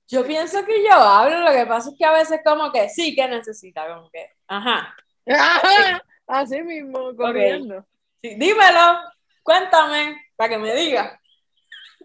Yo 0.07 0.25
pienso 0.25 0.63
que 0.65 0.83
yo 0.83 0.93
hablo, 0.93 1.39
lo 1.39 1.51
que 1.51 1.65
pasa 1.65 1.89
es 1.89 1.95
que 1.97 2.05
a 2.05 2.11
veces 2.11 2.41
como 2.45 2.71
que 2.71 2.89
sí 2.89 3.15
que 3.15 3.27
necesita, 3.27 3.87
como 3.87 4.09
que, 4.11 4.29
ajá, 4.47 4.95
Ajá, 5.27 6.03
Así 6.27 6.61
mismo, 6.61 7.15
corriendo. 7.15 7.85
sí, 8.21 8.35
dímelo. 8.35 8.99
Cuéntame, 9.43 10.15
para 10.35 10.49
que 10.49 10.57
me 10.57 10.75
diga. 10.75 11.19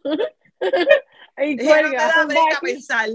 Ay, 1.37 1.57
Ella 1.59 1.83
no 1.83 1.91
te 1.91 1.97
cuelga, 1.97 2.07
da 2.07 2.57
a 2.57 2.61
pensar. 2.61 3.09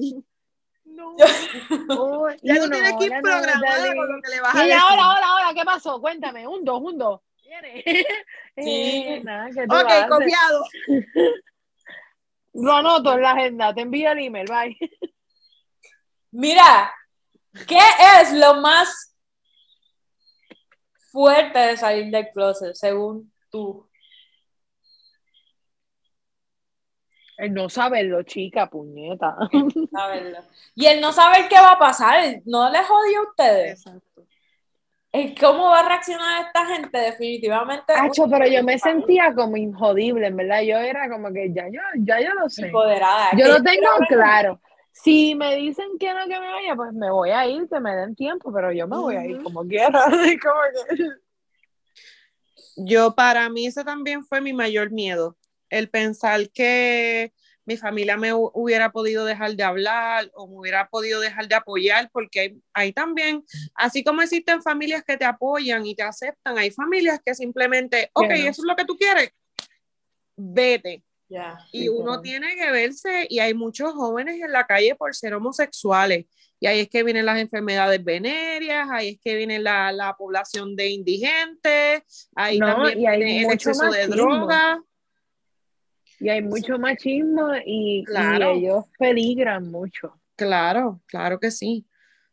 No. 0.95 1.15
Yo- 1.17 1.25
Oh, 1.99 2.29
Ya 2.41 2.55
tú 2.55 2.63
uno, 2.63 2.71
tienes 2.75 2.93
que 2.97 3.05
ir 3.05 3.11
hola, 3.11 3.21
programada 3.21 3.59
Natalie. 3.77 3.95
con 3.95 4.15
lo 4.15 4.21
que 4.21 4.29
le 4.29 4.41
vas 4.41 4.55
a 4.55 4.63
Y 4.63 4.67
decir. 4.67 4.81
ahora, 4.81 5.03
ahora, 5.03 5.27
ahora, 5.27 5.53
¿qué 5.53 5.63
pasó? 5.65 6.01
Cuéntame, 6.01 6.47
un 6.47 6.63
dos, 6.65 6.81
un 6.81 6.97
dos. 6.97 7.21
¿Viene? 7.43 7.83
Sí. 8.57 9.03
Eh, 9.07 9.21
nada, 9.23 9.49
¿qué 9.53 9.67
tú 9.67 9.75
Ok, 9.75 9.85
haces? 9.85 10.09
copiado. 10.09 10.65
Lo 12.53 12.71
anoto 12.73 13.13
en 13.13 13.21
la 13.21 13.31
agenda, 13.31 13.73
te 13.73 13.81
envío 13.81 14.11
el 14.13 14.19
email, 14.19 14.47
bye. 14.47 14.77
Mira, 16.31 16.93
¿qué 17.67 17.79
es 18.21 18.31
lo 18.31 18.55
más 18.61 19.13
fuerte 21.11 21.59
de 21.59 21.77
salir 21.77 22.11
del 22.11 22.29
closet, 22.29 22.73
según 22.75 23.31
tú? 23.49 23.89
El 27.37 27.53
no 27.53 27.69
saberlo, 27.69 28.23
chica, 28.23 28.69
puñeta. 28.69 29.35
Saberlo. 29.91 30.39
Y 30.73 30.85
el 30.85 31.01
no 31.01 31.11
saber 31.11 31.47
qué 31.49 31.55
va 31.55 31.73
a 31.73 31.79
pasar, 31.79 32.41
¿no 32.45 32.69
les 32.69 32.89
odia 32.89 33.19
a 33.19 33.29
ustedes? 33.29 33.85
Exacto. 33.85 34.25
El 35.11 35.33
cómo 35.39 35.69
va 35.69 35.79
a 35.79 35.87
reaccionar 35.87 36.45
esta 36.45 36.65
gente, 36.65 36.97
definitivamente. 36.97 37.93
Hacho, 37.93 38.27
pero 38.29 38.45
yo 38.47 38.61
me 38.63 38.77
sentía 38.77 39.33
como 39.33 39.55
injodible, 39.55 40.27
en 40.27 40.35
verdad. 40.35 40.61
Yo 40.61 40.77
era 40.77 41.09
como 41.09 41.31
que 41.31 41.53
ya 41.53 41.69
yo, 41.69 41.79
ya 41.99 42.19
yo 42.19 42.33
lo 42.33 42.49
sé. 42.49 42.65
empoderada. 42.65 43.29
Yo 43.37 43.47
lo 43.47 43.63
tengo 43.63 43.87
claro. 44.09 44.59
Si 44.91 45.33
me 45.35 45.55
dicen 45.55 45.97
que 45.99 46.13
no 46.13 46.25
que 46.27 46.37
me 46.37 46.51
vaya, 46.51 46.75
pues 46.75 46.91
me 46.91 47.09
voy 47.11 47.29
a 47.29 47.47
ir, 47.47 47.67
que 47.69 47.79
me 47.79 47.95
den 47.95 48.13
tiempo, 48.15 48.51
pero 48.51 48.73
yo 48.73 48.87
me 48.87 48.97
voy 48.97 49.15
a 49.15 49.25
ir 49.25 49.41
como 49.41 49.65
quiera. 49.65 50.03
como 50.05 50.95
que... 50.97 51.05
Yo, 52.77 53.15
para 53.15 53.49
mí, 53.49 53.67
ese 53.67 53.85
también 53.85 54.23
fue 54.23 54.41
mi 54.41 54.51
mayor 54.51 54.91
miedo. 54.91 55.37
El 55.77 55.89
pensar 55.89 56.49
que 56.51 57.33
mi 57.65 57.77
familia 57.77 58.15
me 58.15 58.31
hu- 58.33 58.51
hubiera 58.53 58.91
podido 58.91 59.25
dejar 59.25 59.55
de 59.55 59.63
hablar 59.63 60.29
o 60.35 60.47
me 60.47 60.55
hubiera 60.59 60.87
podido 60.87 61.19
dejar 61.19 61.47
de 61.47 61.55
apoyar, 61.55 62.09
porque 62.13 62.39
hay, 62.39 62.57
hay 62.73 62.93
también, 62.93 63.43
así 63.73 64.03
como 64.03 64.21
existen 64.21 64.61
familias 64.61 65.03
que 65.03 65.17
te 65.17 65.25
apoyan 65.25 65.85
y 65.85 65.95
te 65.95 66.03
aceptan, 66.03 66.57
hay 66.57 66.69
familias 66.71 67.19
que 67.25 67.33
simplemente, 67.33 68.09
ok, 68.13 68.31
eso 68.31 68.61
es 68.61 68.67
lo 68.67 68.75
que 68.75 68.85
tú 68.85 68.95
quieres, 68.95 69.31
vete. 70.35 71.03
Ya. 71.27 71.57
Y 71.71 71.87
uno 71.89 72.21
tiene 72.21 72.55
que 72.55 72.69
verse, 72.71 73.25
y 73.29 73.39
hay 73.39 73.55
muchos 73.55 73.93
jóvenes 73.93 74.39
en 74.41 74.51
la 74.51 74.67
calle 74.67 74.93
por 74.95 75.15
ser 75.15 75.33
homosexuales. 75.33 76.27
Y 76.59 76.67
ahí 76.67 76.81
es 76.81 76.89
que 76.89 77.03
vienen 77.03 77.25
las 77.25 77.39
enfermedades 77.39 78.03
venéreas, 78.03 78.87
ahí 78.91 79.09
es 79.09 79.19
que 79.19 79.35
viene 79.35 79.57
la, 79.59 79.91
la 79.91 80.15
población 80.15 80.75
de 80.75 80.89
indigentes, 80.89 82.29
ahí 82.35 82.59
No, 82.59 82.67
también 82.67 83.01
y 83.01 83.07
hay 83.07 83.17
viene 83.17 83.41
el 83.41 83.51
exceso 83.51 83.89
de 83.91 84.07
machismo. 84.07 84.47
Y 86.19 86.29
hay 86.29 86.41
mucho 86.41 86.77
machismo 86.79 87.55
y, 87.65 88.05
y 88.07 88.41
ellos 88.43 88.85
peligran 88.97 89.69
mucho. 89.69 90.19
Claro, 90.35 91.01
claro 91.05 91.39
que 91.39 91.51
sí. 91.51 91.85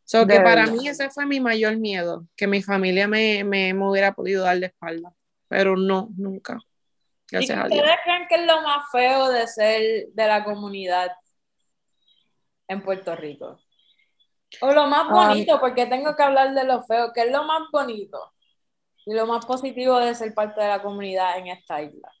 So 0.05 0.25
De 0.25 0.35
que 0.35 0.41
para 0.41 0.65
verdad. 0.65 0.73
mí 0.73 0.87
ese 0.87 1.09
fue 1.09 1.25
mi 1.25 1.39
mayor 1.39 1.77
miedo, 1.77 2.27
que 2.35 2.47
mi 2.47 2.61
familia 2.61 3.07
me, 3.07 3.43
me, 3.43 3.73
me 3.73 3.89
hubiera 3.89 4.13
podido 4.13 4.43
dar 4.43 4.57
la 4.57 4.67
espalda. 4.67 5.13
Pero 5.47 5.75
no, 5.77 6.09
nunca. 6.17 6.59
¿Y 7.31 7.37
ustedes 7.39 7.69
Dios. 7.69 7.85
creen 8.03 8.27
que 8.27 8.35
es 8.35 8.45
lo 8.45 8.61
más 8.61 8.85
feo 8.91 9.29
de 9.29 9.47
ser 9.47 10.07
de 10.13 10.27
la 10.27 10.43
comunidad 10.43 11.11
en 12.67 12.81
Puerto 12.83 13.15
Rico? 13.15 13.59
O 14.61 14.71
lo 14.71 14.85
más 14.87 15.09
bonito, 15.09 15.59
porque 15.59 15.87
tengo 15.87 16.15
que 16.15 16.23
hablar 16.23 16.53
de 16.53 16.63
lo 16.63 16.83
feo, 16.83 17.11
que 17.11 17.21
es 17.21 17.31
lo 17.31 17.43
más 17.43 17.63
bonito 17.71 18.33
y 19.05 19.13
lo 19.13 19.25
más 19.25 19.45
positivo 19.45 19.97
de 19.99 20.13
ser 20.13 20.33
parte 20.33 20.61
de 20.61 20.67
la 20.67 20.81
comunidad 20.81 21.37
en 21.39 21.47
esta 21.47 21.81
isla. 21.81 22.11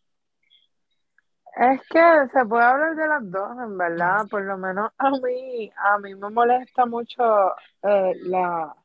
Es 1.55 1.81
que 1.87 1.99
se 2.33 2.45
puede 2.45 2.63
hablar 2.63 2.95
de 2.95 3.07
las 3.07 3.31
dos, 3.31 3.51
en 3.63 3.77
verdad. 3.77 4.27
Por 4.29 4.43
lo 4.43 4.57
menos 4.57 4.91
a 4.97 5.11
mí, 5.11 5.71
a 5.77 5.99
mí 5.99 6.15
me 6.15 6.29
molesta 6.29 6.85
mucho 6.85 7.23
eh, 7.83 8.13
la 8.23 8.75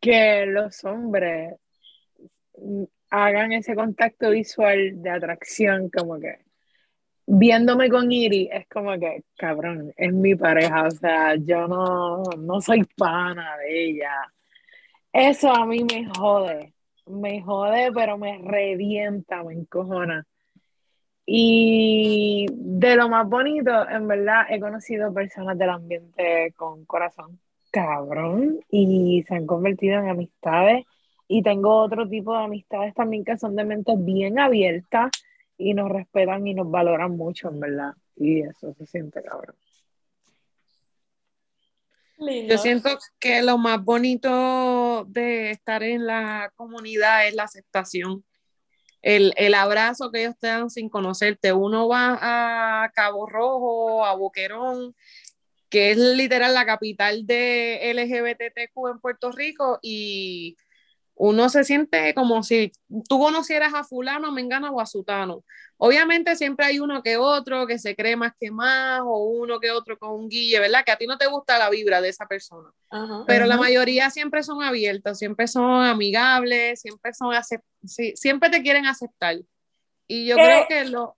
que 0.00 0.46
los 0.46 0.84
hombres 0.84 1.54
hagan 3.10 3.52
ese 3.52 3.74
contacto 3.74 4.30
visual 4.30 5.02
de 5.02 5.10
atracción, 5.10 5.90
como 5.90 6.18
que 6.20 6.38
viéndome 7.26 7.88
con 7.90 8.10
Iri, 8.12 8.48
es 8.52 8.68
como 8.68 8.98
que, 8.98 9.24
cabrón, 9.36 9.92
es 9.96 10.12
mi 10.12 10.34
pareja, 10.34 10.84
o 10.84 10.90
sea, 10.90 11.34
yo 11.36 11.66
no, 11.68 12.22
no 12.38 12.60
soy 12.60 12.84
pana 12.96 13.56
de 13.58 13.84
ella. 13.90 14.32
Eso 15.12 15.52
a 15.52 15.66
mí 15.66 15.84
me 15.84 16.06
jode, 16.16 16.74
me 17.06 17.42
jode, 17.42 17.92
pero 17.92 18.18
me 18.18 18.38
revienta, 18.38 19.42
me 19.42 19.54
encojona. 19.54 20.26
Y 21.24 22.46
de 22.50 22.96
lo 22.96 23.08
más 23.08 23.28
bonito, 23.28 23.88
en 23.88 24.06
verdad, 24.06 24.46
he 24.48 24.60
conocido 24.60 25.12
personas 25.12 25.58
del 25.58 25.70
ambiente 25.70 26.52
con 26.56 26.84
corazón 26.84 27.40
cabrón 27.72 28.60
y 28.70 29.24
se 29.28 29.34
han 29.34 29.46
convertido 29.46 29.98
en 29.98 30.08
amistades. 30.08 30.84
Y 31.28 31.42
tengo 31.42 31.76
otro 31.76 32.08
tipo 32.08 32.32
de 32.32 32.44
amistades 32.44 32.94
también 32.94 33.24
que 33.24 33.36
son 33.36 33.56
de 33.56 33.64
mentes 33.64 34.02
bien 34.04 34.38
abiertas 34.38 35.10
y 35.58 35.74
nos 35.74 35.90
respetan 35.90 36.46
y 36.46 36.54
nos 36.54 36.70
valoran 36.70 37.16
mucho, 37.16 37.50
en 37.50 37.60
verdad. 37.60 37.92
Y 38.16 38.40
eso 38.42 38.72
se 38.74 38.86
siente 38.86 39.22
cabrón. 39.22 39.56
Yo 42.18 42.58
siento 42.58 42.98
que 43.18 43.42
lo 43.42 43.58
más 43.58 43.82
bonito 43.82 45.04
de 45.08 45.50
estar 45.50 45.82
en 45.82 46.06
la 46.06 46.50
comunidad 46.56 47.26
es 47.26 47.34
la 47.34 47.44
aceptación. 47.44 48.24
El, 49.02 49.32
el 49.36 49.54
abrazo 49.54 50.10
que 50.10 50.22
ellos 50.22 50.34
te 50.38 50.46
dan 50.46 50.70
sin 50.70 50.88
conocerte. 50.88 51.52
Uno 51.52 51.88
va 51.88 52.18
a 52.84 52.90
Cabo 52.90 53.26
Rojo, 53.26 54.04
a 54.04 54.14
Boquerón, 54.14 54.94
que 55.68 55.90
es 55.90 55.98
literal 55.98 56.54
la 56.54 56.64
capital 56.64 57.26
de 57.26 57.90
LGBTQ 57.92 58.88
en 58.90 59.00
Puerto 59.00 59.30
Rico, 59.32 59.78
y 59.82 60.56
uno 61.16 61.48
se 61.48 61.64
siente 61.64 62.14
como 62.14 62.42
si 62.42 62.72
tú 63.08 63.18
conocieras 63.18 63.72
a 63.74 63.84
fulano, 63.84 64.32
mengano 64.32 64.70
o 64.70 64.80
a 64.80 64.86
sutano. 64.86 65.42
Obviamente 65.78 66.36
siempre 66.36 66.66
hay 66.66 66.78
uno 66.78 67.02
que 67.02 67.16
otro 67.16 67.66
que 67.66 67.78
se 67.78 67.96
cree 67.96 68.16
más 68.16 68.32
que 68.38 68.50
más, 68.50 69.00
o 69.02 69.24
uno 69.24 69.58
que 69.58 69.70
otro 69.70 69.98
con 69.98 70.10
un 70.10 70.28
guille, 70.28 70.60
¿verdad? 70.60 70.84
Que 70.84 70.92
a 70.92 70.96
ti 70.96 71.06
no 71.06 71.16
te 71.16 71.26
gusta 71.26 71.58
la 71.58 71.70
vibra 71.70 72.00
de 72.02 72.10
esa 72.10 72.26
persona. 72.26 72.70
Ajá. 72.90 73.24
Pero 73.26 73.46
la 73.46 73.56
mayoría 73.56 74.10
siempre 74.10 74.42
son 74.42 74.62
abiertos, 74.62 75.18
siempre 75.18 75.48
son 75.48 75.84
amigables, 75.84 76.80
siempre 76.80 77.14
son 77.14 77.34
sí, 77.84 78.12
siempre 78.14 78.50
te 78.50 78.62
quieren 78.62 78.86
aceptar. 78.86 79.36
Y 80.06 80.26
yo 80.26 80.36
¿Qué? 80.36 80.42
creo 80.42 80.66
que 80.68 80.84
lo 80.84 81.16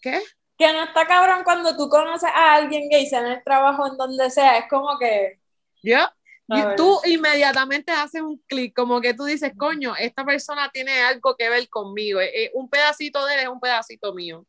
¿qué? 0.00 0.22
Que 0.56 0.72
no 0.72 0.84
está 0.84 1.06
cabrón 1.06 1.44
cuando 1.44 1.76
tú 1.76 1.88
conoces 1.88 2.30
a 2.34 2.54
alguien 2.54 2.88
gay, 2.88 3.06
sea 3.06 3.20
en 3.20 3.26
el 3.26 3.44
trabajo, 3.44 3.86
en 3.86 3.96
donde 3.96 4.30
sea, 4.30 4.58
es 4.58 4.68
como 4.68 4.98
que... 4.98 5.38
Yo 5.82 5.98
A 5.98 6.14
y 6.54 6.76
tú 6.76 7.00
inmediatamente 7.06 7.92
haces 7.92 8.20
un 8.22 8.38
clic, 8.46 8.74
como 8.74 9.00
que 9.00 9.14
tú 9.14 9.24
dices, 9.24 9.52
coño, 9.56 9.94
esta 9.96 10.24
persona 10.24 10.70
tiene 10.72 11.00
algo 11.02 11.34
que 11.36 11.48
ver 11.48 11.68
conmigo. 11.68 12.20
eh, 12.20 12.44
eh, 12.44 12.50
un 12.54 12.68
pedacito 12.68 13.24
de 13.24 13.34
él 13.34 13.40
es 13.40 13.48
un 13.48 13.60
pedacito 13.60 14.12
mío. 14.14 14.46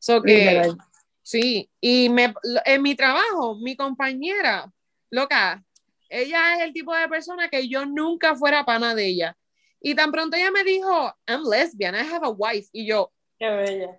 So 0.00 0.22
que, 0.22 0.34
Literal. 0.34 0.76
sí, 1.22 1.70
y 1.80 2.08
me, 2.08 2.32
en 2.64 2.82
mi 2.82 2.94
trabajo, 2.94 3.56
mi 3.56 3.76
compañera, 3.76 4.70
loca, 5.10 5.64
ella 6.08 6.54
es 6.54 6.60
el 6.62 6.72
tipo 6.72 6.94
de 6.94 7.08
persona 7.08 7.48
que 7.48 7.68
yo 7.68 7.84
nunca 7.86 8.34
fuera 8.34 8.64
pana 8.64 8.94
de 8.94 9.06
ella. 9.06 9.36
Y 9.80 9.94
tan 9.94 10.10
pronto 10.10 10.36
ella 10.36 10.50
me 10.50 10.64
dijo, 10.64 11.14
I'm 11.26 11.42
lesbian, 11.48 11.94
I 11.94 11.98
have 11.98 12.24
a 12.26 12.30
wife. 12.30 12.68
Y 12.72 12.86
yo, 12.86 13.12
Qué 13.38 13.46
bella. 13.48 13.98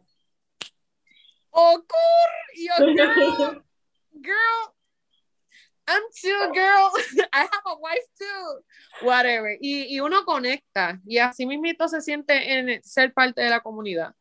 oh, 1.52 1.76
cool. 1.88 2.56
Y 2.56 2.68
yo, 2.68 2.74
girl, 2.96 3.64
girl, 4.12 4.74
I'm 5.90 6.04
too, 6.22 6.54
girl. 6.54 6.92
I 7.34 7.40
have 7.42 7.66
a 7.66 7.76
wife 7.80 8.06
too. 8.18 9.06
Whatever. 9.08 9.58
Y, 9.60 9.96
y 9.96 10.00
uno 10.00 10.24
conecta. 10.24 11.00
Y 11.06 11.18
así 11.18 11.46
mismito 11.46 11.88
se 11.88 12.02
siente 12.02 12.54
en 12.54 12.84
ser 12.84 13.14
parte 13.14 13.42
de 13.42 13.50
la 13.50 13.62
comunidad. 13.62 14.14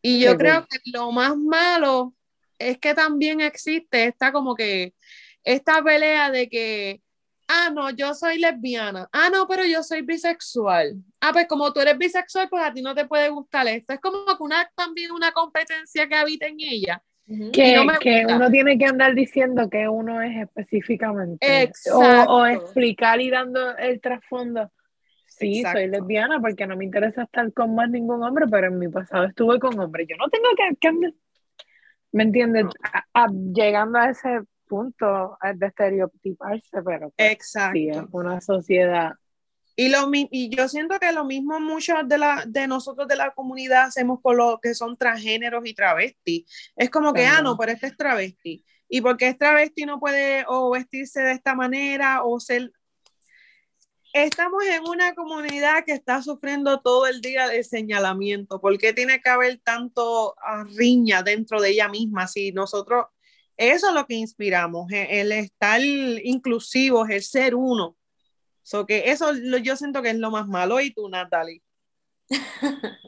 Y 0.00 0.20
yo 0.20 0.32
Qué 0.32 0.38
creo 0.38 0.60
cool. 0.60 0.68
que 0.68 0.78
lo 0.92 1.12
más 1.12 1.36
malo 1.36 2.14
es 2.58 2.78
que 2.78 2.94
también 2.94 3.40
existe 3.40 4.04
esta 4.06 4.32
como 4.32 4.54
que 4.54 4.94
esta 5.44 5.82
pelea 5.82 6.30
de 6.30 6.48
que 6.48 7.02
ah 7.48 7.70
no 7.70 7.90
yo 7.90 8.14
soy 8.14 8.38
lesbiana 8.38 9.08
ah 9.12 9.28
no 9.30 9.46
pero 9.46 9.64
yo 9.64 9.82
soy 9.82 10.02
bisexual 10.02 10.96
ah 11.20 11.32
pues 11.32 11.46
como 11.46 11.72
tú 11.72 11.80
eres 11.80 11.98
bisexual 11.98 12.48
pues 12.48 12.62
a 12.64 12.72
ti 12.72 12.82
no 12.82 12.94
te 12.94 13.04
puede 13.06 13.28
gustar 13.28 13.68
esto 13.68 13.92
es 13.92 14.00
como 14.00 14.24
que 14.26 14.42
una 14.42 14.68
también 14.74 15.12
una 15.12 15.32
competencia 15.32 16.08
que 16.08 16.14
habita 16.14 16.46
en 16.46 16.56
ella. 16.60 17.02
Que, 17.52 17.74
no 17.84 17.98
que 17.98 18.24
uno 18.24 18.50
tiene 18.50 18.78
que 18.78 18.84
andar 18.86 19.14
diciendo 19.14 19.68
que 19.68 19.88
uno 19.88 20.22
es 20.22 20.36
específicamente. 20.36 21.62
Exacto. 21.62 21.98
O, 22.32 22.42
o 22.42 22.46
explicar 22.46 23.20
y 23.20 23.30
dando 23.30 23.76
el 23.76 24.00
trasfondo. 24.00 24.70
Sí, 25.26 25.60
soy 25.62 25.82
Exacto. 25.82 25.88
lesbiana 25.88 26.40
porque 26.40 26.66
no 26.66 26.76
me 26.76 26.84
interesa 26.84 27.24
estar 27.24 27.52
con 27.52 27.74
más 27.74 27.90
ningún 27.90 28.22
hombre, 28.22 28.46
pero 28.50 28.68
en 28.68 28.78
mi 28.78 28.88
pasado 28.88 29.24
estuve 29.24 29.58
con 29.58 29.78
hombres. 29.78 30.06
Yo 30.08 30.16
no 30.16 30.28
tengo 30.28 30.46
que, 30.56 30.76
que 30.76 30.88
andar- 30.88 31.14
¿me 32.12 32.22
entiendes? 32.22 32.64
No. 32.64 32.70
A- 32.92 33.24
a- 33.24 33.28
llegando 33.52 33.98
a 33.98 34.08
ese 34.10 34.40
punto 34.66 35.36
de 35.54 35.66
estereotiparse, 35.66 36.82
pero 36.84 37.10
pues, 37.10 37.18
sí, 37.18 37.24
es 37.24 37.32
exacto 37.32 38.08
una 38.12 38.40
sociedad 38.40 39.12
Y, 39.78 39.90
lo, 39.90 40.08
y 40.12 40.48
yo 40.56 40.68
siento 40.68 40.98
que 40.98 41.12
lo 41.12 41.26
mismo 41.26 41.60
muchos 41.60 41.96
de, 42.08 42.16
la, 42.16 42.44
de 42.46 42.66
nosotros 42.66 43.06
de 43.06 43.16
la 43.16 43.32
comunidad 43.34 43.84
hacemos 43.84 44.20
con 44.22 44.38
los 44.38 44.58
que 44.58 44.74
son 44.74 44.96
transgéneros 44.96 45.66
y 45.66 45.74
travestis. 45.74 46.72
Es 46.74 46.88
como 46.88 47.12
que, 47.12 47.26
ah, 47.26 47.42
no, 47.42 47.58
pero 47.58 47.72
este 47.72 47.88
es 47.88 47.96
travesti. 47.96 48.64
Y 48.88 49.00
porque 49.02 49.28
es 49.28 49.36
travesti 49.36 49.84
no 49.84 50.00
puede 50.00 50.46
o 50.48 50.70
vestirse 50.70 51.20
de 51.20 51.32
esta 51.32 51.54
manera 51.54 52.24
o 52.24 52.40
ser... 52.40 52.72
Estamos 54.14 54.64
en 54.64 54.88
una 54.88 55.14
comunidad 55.14 55.84
que 55.84 55.92
está 55.92 56.22
sufriendo 56.22 56.80
todo 56.80 57.06
el 57.06 57.20
día 57.20 57.46
de 57.46 57.62
señalamiento. 57.62 58.62
¿Por 58.62 58.78
qué 58.78 58.94
tiene 58.94 59.20
que 59.20 59.28
haber 59.28 59.58
tanto 59.58 60.34
riña 60.74 61.22
dentro 61.22 61.60
de 61.60 61.70
ella 61.70 61.88
misma? 61.88 62.26
Si 62.26 62.50
nosotros, 62.50 63.08
eso 63.58 63.88
es 63.88 63.94
lo 63.94 64.06
que 64.06 64.14
inspiramos, 64.14 64.90
e, 64.90 65.20
el 65.20 65.32
estar 65.32 65.82
inclusivos, 65.82 67.10
el 67.10 67.22
ser 67.22 67.54
uno 67.54 67.94
So 68.66 68.84
que 68.84 69.10
eso 69.12 69.32
yo 69.62 69.76
siento 69.76 70.02
que 70.02 70.10
es 70.10 70.16
lo 70.16 70.32
más 70.32 70.48
malo. 70.48 70.80
¿Y 70.80 70.92
tú, 70.92 71.08
Natalie? 71.08 71.62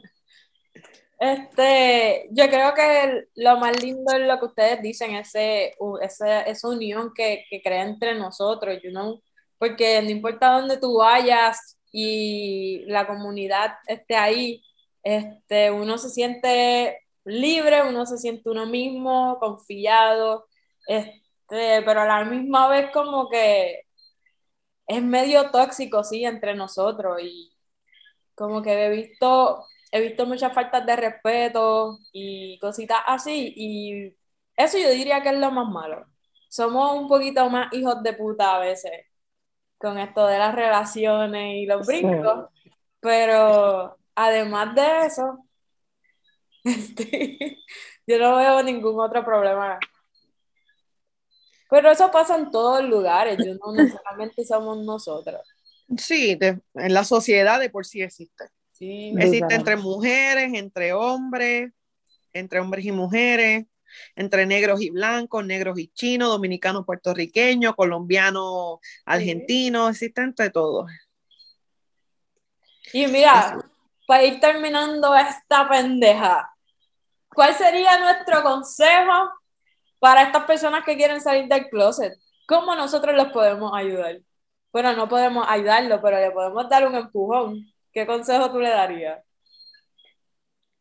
Este, 1.21 2.29
yo 2.31 2.47
creo 2.47 2.73
que 2.73 3.25
lo 3.35 3.57
más 3.57 3.83
lindo 3.83 4.13
es 4.13 4.25
lo 4.25 4.39
que 4.39 4.45
ustedes 4.45 4.81
dicen, 4.81 5.15
ese, 5.15 5.75
esa 6.01 6.67
unión 6.69 7.11
que, 7.13 7.43
que 7.49 7.61
crea 7.61 7.83
entre 7.83 8.15
nosotros, 8.15 8.79
you 8.81 8.91
know? 8.91 9.21
porque 9.57 10.01
no 10.01 10.09
importa 10.09 10.53
dónde 10.53 10.77
tú 10.77 10.97
vayas 10.99 11.77
y 11.91 12.85
la 12.87 13.05
comunidad 13.05 13.73
esté 13.87 14.15
ahí, 14.15 14.63
este, 15.03 15.71
uno 15.71 15.97
se 15.97 16.09
siente 16.09 17.01
libre, 17.25 17.83
uno 17.83 18.05
se 18.05 18.17
siente 18.17 18.49
uno 18.49 18.65
mismo, 18.65 19.37
confiado, 19.39 20.47
este, 20.87 21.81
pero 21.83 22.01
a 22.01 22.05
la 22.05 22.23
misma 22.23 22.69
vez 22.69 22.91
como 22.91 23.29
que 23.29 23.88
es 24.89 25.03
medio 25.03 25.51
tóxico, 25.51 26.03
sí, 26.03 26.25
entre 26.25 26.55
nosotros 26.55 27.21
y 27.21 27.53
como 28.35 28.61
que 28.63 28.85
he 28.85 28.89
visto, 28.89 29.65
he 29.91 30.01
visto 30.01 30.25
muchas 30.25 30.51
faltas 30.53 30.85
de 30.85 30.95
respeto 30.95 31.99
y 32.11 32.57
cositas 32.59 32.99
así 33.05 33.53
y 33.55 34.15
eso 34.55 34.77
yo 34.79 34.89
diría 34.89 35.21
que 35.21 35.29
es 35.29 35.37
lo 35.37 35.51
más 35.51 35.67
malo. 35.69 36.05
Somos 36.49 36.97
un 36.99 37.07
poquito 37.07 37.47
más 37.51 37.71
hijos 37.73 38.01
de 38.03 38.13
puta 38.13 38.55
a 38.55 38.59
veces 38.59 39.05
con 39.77 39.99
esto 39.99 40.25
de 40.27 40.39
las 40.39 40.55
relaciones 40.55 41.55
y 41.57 41.65
los 41.67 41.85
brincos, 41.85 42.49
pero 42.99 43.97
además 44.15 44.75
de 44.75 45.05
eso, 45.05 45.45
este, 46.63 47.59
yo 48.07 48.19
no 48.19 48.37
veo 48.37 48.63
ningún 48.63 48.99
otro 48.99 49.23
problema 49.23 49.79
pero 51.69 51.91
eso 51.91 52.09
pasa 52.11 52.35
en 52.35 52.49
todos 52.49 52.83
lugares, 52.83 53.37
yo 53.45 53.53
no 53.55 53.71
necesariamente 53.73 54.43
somos 54.43 54.83
nosotros. 54.83 55.41
Sí, 55.97 56.37
en 56.41 56.93
la 56.93 57.03
sociedad 57.03 57.59
de 57.59 57.69
por 57.69 57.85
sí 57.85 58.01
existe. 58.01 58.45
Sí, 58.71 59.13
existe 59.17 59.53
entre 59.53 59.75
mujeres, 59.75 60.51
entre 60.53 60.93
hombres, 60.93 61.71
entre 62.33 62.59
hombres 62.59 62.85
y 62.85 62.91
mujeres, 62.91 63.65
entre 64.15 64.45
negros 64.45 64.81
y 64.81 64.89
blancos, 64.89 65.45
negros 65.45 65.77
y 65.77 65.89
chinos, 65.89 66.29
dominicanos, 66.29 66.85
puertorriqueños, 66.85 67.75
colombianos, 67.75 68.79
argentinos, 69.05 69.91
existe 69.91 70.21
entre 70.21 70.49
todos. 70.49 70.89
Y 72.93 73.05
mira, 73.07 73.59
para 74.07 74.23
ir 74.23 74.39
terminando 74.39 75.15
esta 75.15 75.69
pendeja, 75.69 76.51
¿cuál 77.29 77.53
sería 77.53 77.99
nuestro 77.99 78.41
consejo 78.41 79.38
para 79.99 80.23
estas 80.23 80.45
personas 80.45 80.83
que 80.83 80.95
quieren 80.95 81.21
salir 81.21 81.47
del 81.47 81.69
closet, 81.69 82.13
¿cómo 82.47 82.75
nosotros 82.75 83.15
los 83.15 83.31
podemos 83.31 83.71
ayudar? 83.75 84.19
Bueno, 84.71 84.95
no 84.95 85.09
podemos 85.09 85.45
ayudarlo, 85.47 86.01
pero 86.01 86.19
le 86.19 86.31
podemos 86.31 86.69
dar 86.69 86.87
un 86.87 86.95
empujón. 86.95 87.65
¿Qué 87.91 88.05
consejo 88.05 88.51
tú 88.51 88.59
le 88.59 88.69
darías? 88.69 89.19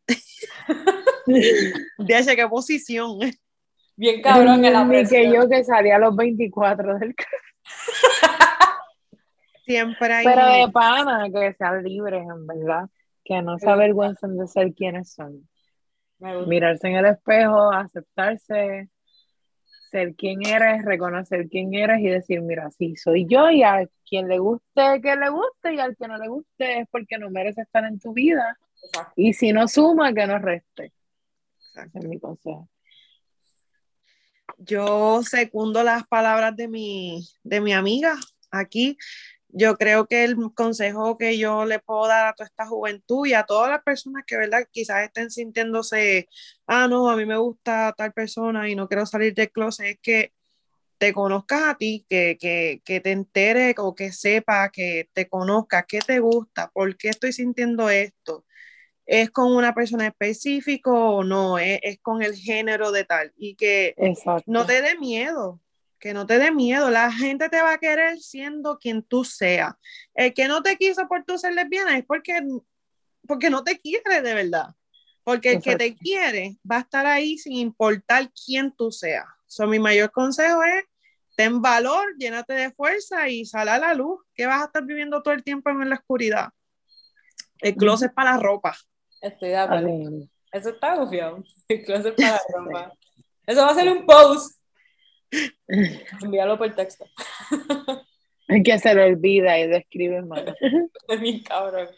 De 1.26 2.36
qué 2.36 2.48
posición. 2.48 3.18
Bien 3.96 4.22
cabrón 4.22 4.64
en 4.64 4.72
la 4.72 4.84
Ni 4.84 5.06
que 5.06 5.32
yo 5.32 5.48
que 5.48 5.64
salía 5.64 5.96
a 5.96 5.98
los 5.98 6.14
24 6.14 6.98
del 6.98 7.14
Siempre 9.66 10.14
hay. 10.14 10.24
Pero 10.24 10.46
de 10.46 10.72
pana, 10.72 11.28
que 11.30 11.52
sean 11.54 11.82
libres, 11.82 12.22
en 12.22 12.46
verdad. 12.46 12.88
Que 13.24 13.42
no 13.42 13.58
se 13.58 13.68
avergüencen 13.68 14.38
de 14.38 14.46
ser 14.46 14.72
quienes 14.72 15.12
son. 15.12 15.46
Mirarse 16.46 16.88
en 16.88 16.96
el 16.96 17.06
espejo, 17.06 17.70
aceptarse, 17.70 18.88
ser 19.90 20.14
quien 20.14 20.44
eres, 20.46 20.84
reconocer 20.84 21.48
quién 21.48 21.74
eres 21.74 22.00
y 22.00 22.08
decir, 22.08 22.40
mira, 22.40 22.70
sí, 22.70 22.96
soy 22.96 23.26
yo 23.26 23.50
y 23.50 23.62
a 23.62 23.88
quien 24.08 24.28
le 24.28 24.38
guste, 24.38 25.00
que 25.02 25.16
le 25.16 25.28
guste 25.30 25.74
y 25.74 25.80
al 25.80 25.96
que 25.96 26.08
no 26.08 26.16
le 26.18 26.28
guste 26.28 26.80
es 26.80 26.88
porque 26.90 27.18
no 27.18 27.30
merece 27.30 27.62
estar 27.62 27.84
en 27.84 27.98
tu 27.98 28.12
vida. 28.12 28.58
Y 29.16 29.32
si 29.32 29.52
no 29.52 29.68
suma, 29.68 30.12
que 30.12 30.26
no 30.26 30.38
reste. 30.38 30.92
Exacto. 31.68 31.98
Es 31.98 32.04
mi 32.04 32.18
consejo. 32.18 32.68
Yo 34.58 35.22
secundo 35.22 35.82
las 35.82 36.06
palabras 36.06 36.56
de 36.56 36.68
mi, 36.68 37.26
de 37.42 37.60
mi 37.60 37.72
amiga 37.72 38.14
aquí 38.50 38.96
yo 39.48 39.76
creo 39.76 40.06
que 40.06 40.24
el 40.24 40.36
consejo 40.54 41.16
que 41.18 41.38
yo 41.38 41.64
le 41.64 41.78
puedo 41.78 42.06
dar 42.06 42.26
a 42.28 42.32
toda 42.34 42.46
esta 42.46 42.66
juventud 42.66 43.26
y 43.26 43.34
a 43.34 43.44
todas 43.44 43.70
las 43.70 43.82
personas 43.82 44.24
que, 44.26 44.36
¿verdad? 44.36 44.68
Quizás 44.70 45.04
estén 45.04 45.30
sintiéndose, 45.30 46.28
ah, 46.66 46.86
no, 46.88 47.10
a 47.10 47.16
mí 47.16 47.26
me 47.26 47.38
gusta 47.38 47.94
tal 47.96 48.12
persona 48.12 48.68
y 48.68 48.74
no 48.74 48.88
quiero 48.88 49.06
salir 49.06 49.34
del 49.34 49.50
closet, 49.50 49.86
es 49.86 49.98
que 50.02 50.32
te 50.98 51.12
conozcas 51.12 51.62
a 51.62 51.74
ti, 51.76 52.04
que, 52.08 52.36
que, 52.38 52.82
que 52.84 53.00
te 53.00 53.12
entere 53.12 53.74
o 53.78 53.94
que 53.94 54.12
sepa, 54.12 54.68
que 54.70 55.08
te 55.12 55.28
conozcas, 55.28 55.84
qué 55.88 56.00
te 56.00 56.18
gusta, 56.18 56.70
por 56.72 56.96
qué 56.96 57.08
estoy 57.08 57.32
sintiendo 57.32 57.88
esto. 57.88 58.44
¿Es 59.06 59.30
con 59.30 59.56
una 59.56 59.74
persona 59.74 60.08
específica 60.08 60.90
o 60.90 61.24
no? 61.24 61.58
¿Es, 61.58 61.78
es 61.82 61.98
con 62.00 62.22
el 62.22 62.34
género 62.34 62.92
de 62.92 63.04
tal? 63.04 63.32
Y 63.36 63.54
que 63.54 63.94
no 64.46 64.66
te 64.66 64.82
dé 64.82 64.98
miedo, 64.98 65.60
que 65.98 66.14
no 66.14 66.26
te 66.26 66.38
dé 66.38 66.50
miedo, 66.50 66.90
la 66.90 67.12
gente 67.12 67.48
te 67.48 67.60
va 67.60 67.72
a 67.72 67.78
querer 67.78 68.18
siendo 68.18 68.78
quien 68.78 69.02
tú 69.02 69.24
seas. 69.24 69.74
El 70.14 70.32
que 70.34 70.48
no 70.48 70.62
te 70.62 70.76
quiso 70.76 71.06
por 71.08 71.24
tu 71.24 71.38
ser 71.38 71.54
lesbiana 71.54 71.98
es 71.98 72.04
porque, 72.04 72.40
porque 73.26 73.50
no 73.50 73.64
te 73.64 73.78
quiere 73.78 74.22
de 74.22 74.34
verdad. 74.34 74.68
Porque 75.24 75.52
el 75.52 75.62
que 75.62 75.76
te 75.76 75.94
quiere 75.94 76.56
va 76.70 76.76
a 76.76 76.80
estar 76.80 77.04
ahí 77.04 77.36
sin 77.36 77.54
importar 77.54 78.30
quién 78.32 78.72
tú 78.72 78.90
seas. 78.90 79.26
So, 79.46 79.66
mi 79.66 79.78
mayor 79.78 80.10
consejo 80.10 80.62
es, 80.62 80.84
ten 81.36 81.60
valor, 81.60 82.16
llénate 82.18 82.54
de 82.54 82.70
fuerza 82.70 83.28
y 83.28 83.44
sal 83.44 83.68
a 83.68 83.78
la 83.78 83.92
luz, 83.94 84.20
que 84.34 84.46
vas 84.46 84.62
a 84.62 84.64
estar 84.66 84.84
viviendo 84.84 85.22
todo 85.22 85.34
el 85.34 85.44
tiempo 85.44 85.70
en 85.70 85.88
la 85.88 85.96
oscuridad. 85.96 86.48
El 87.60 87.74
closet 87.74 88.14
para 88.14 88.32
la 88.32 88.38
ropa. 88.38 88.76
Estoy 89.20 89.50
de 89.50 89.56
acuerdo. 89.56 90.28
Eso 90.52 90.70
está 90.70 90.96
gufiado. 90.96 91.44
El 91.68 91.84
closet 91.84 92.16
para 92.16 92.32
la 92.32 92.40
ropa. 92.54 92.92
Eso 93.46 93.62
va 93.62 93.70
a 93.70 93.74
ser 93.74 93.88
un 93.90 94.06
post 94.06 94.57
Envíalo 96.22 96.58
por 96.58 96.74
texto. 96.74 97.04
Es 98.48 98.62
que 98.64 98.78
se 98.78 98.94
lo 98.94 99.04
olvida 99.04 99.58
y 99.58 99.68
describe 99.68 100.22
mal. 100.22 100.56
Es 101.08 101.20
mi 101.20 101.42
cabrón. 101.42 101.88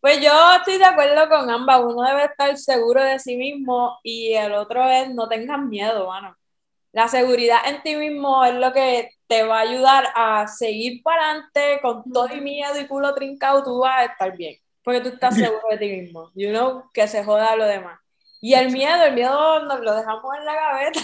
Pues 0.00 0.20
yo 0.20 0.30
estoy 0.58 0.76
de 0.76 0.84
acuerdo 0.84 1.28
con 1.28 1.48
ambas. 1.48 1.80
Uno 1.80 2.02
debe 2.02 2.24
estar 2.24 2.56
seguro 2.58 3.02
de 3.02 3.18
sí 3.18 3.36
mismo 3.36 3.98
y 4.02 4.34
el 4.34 4.52
otro 4.52 4.86
es 4.88 5.08
no 5.14 5.28
tengan 5.28 5.70
miedo, 5.70 6.06
mano. 6.08 6.36
La 6.92 7.08
seguridad 7.08 7.58
en 7.66 7.82
ti 7.82 7.96
mismo 7.96 8.44
es 8.44 8.54
lo 8.54 8.72
que 8.72 9.10
te 9.26 9.42
va 9.42 9.58
a 9.58 9.62
ayudar 9.62 10.04
a 10.14 10.46
seguir 10.46 11.02
para 11.02 11.30
adelante 11.30 11.80
con 11.80 12.04
todo 12.12 12.28
y 12.34 12.40
miedo 12.40 12.78
y 12.78 12.86
culo 12.86 13.14
trincado, 13.14 13.64
tú 13.64 13.78
vas 13.80 14.00
a 14.00 14.04
estar 14.12 14.36
bien. 14.36 14.58
Porque 14.82 15.00
tú 15.00 15.08
estás 15.08 15.34
seguro 15.34 15.66
de 15.70 15.78
ti 15.78 15.88
mismo. 15.88 16.30
You 16.34 16.50
know, 16.50 16.90
que 16.92 17.08
se 17.08 17.24
joda 17.24 17.56
lo 17.56 17.64
demás. 17.64 17.98
Y 18.40 18.52
el 18.52 18.70
miedo, 18.70 19.02
el 19.04 19.14
miedo 19.14 19.64
nos 19.64 19.80
lo 19.80 19.94
dejamos 19.96 20.36
en 20.36 20.44
la 20.44 20.54
gaveta 20.54 21.00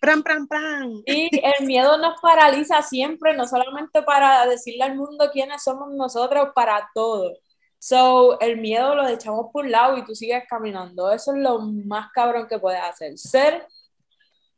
Pran, 0.00 0.22
pran, 0.22 0.48
pran. 0.48 1.02
Y 1.06 1.30
el 1.32 1.66
miedo 1.66 1.96
nos 1.96 2.20
paraliza 2.20 2.82
siempre, 2.82 3.36
no 3.36 3.46
solamente 3.46 4.02
para 4.02 4.46
decirle 4.46 4.82
al 4.82 4.96
mundo 4.96 5.30
quiénes 5.32 5.62
somos 5.62 5.92
nosotros, 5.94 6.48
para 6.54 6.90
todo. 6.92 7.32
So, 7.78 8.40
el 8.40 8.58
miedo 8.58 8.94
lo 8.94 9.06
echamos 9.06 9.46
por 9.52 9.64
un 9.64 9.70
lado 9.70 9.96
y 9.96 10.04
tú 10.04 10.14
sigues 10.14 10.44
caminando. 10.48 11.10
Eso 11.10 11.32
es 11.34 11.38
lo 11.40 11.60
más 11.60 12.10
cabrón 12.12 12.46
que 12.48 12.58
puedes 12.58 12.82
hacer. 12.82 13.16
Ser 13.16 13.66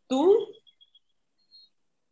tú 0.07 0.35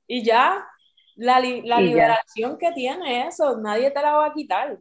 y 0.07 0.22
ya. 0.22 0.66
La, 1.14 1.40
la 1.40 1.78
liberación 1.78 2.57
que 2.57 2.72
tiene 2.72 3.26
eso, 3.26 3.59
nadie 3.59 3.90
te 3.90 4.01
la 4.01 4.14
va 4.14 4.26
a 4.26 4.32
quitar. 4.32 4.78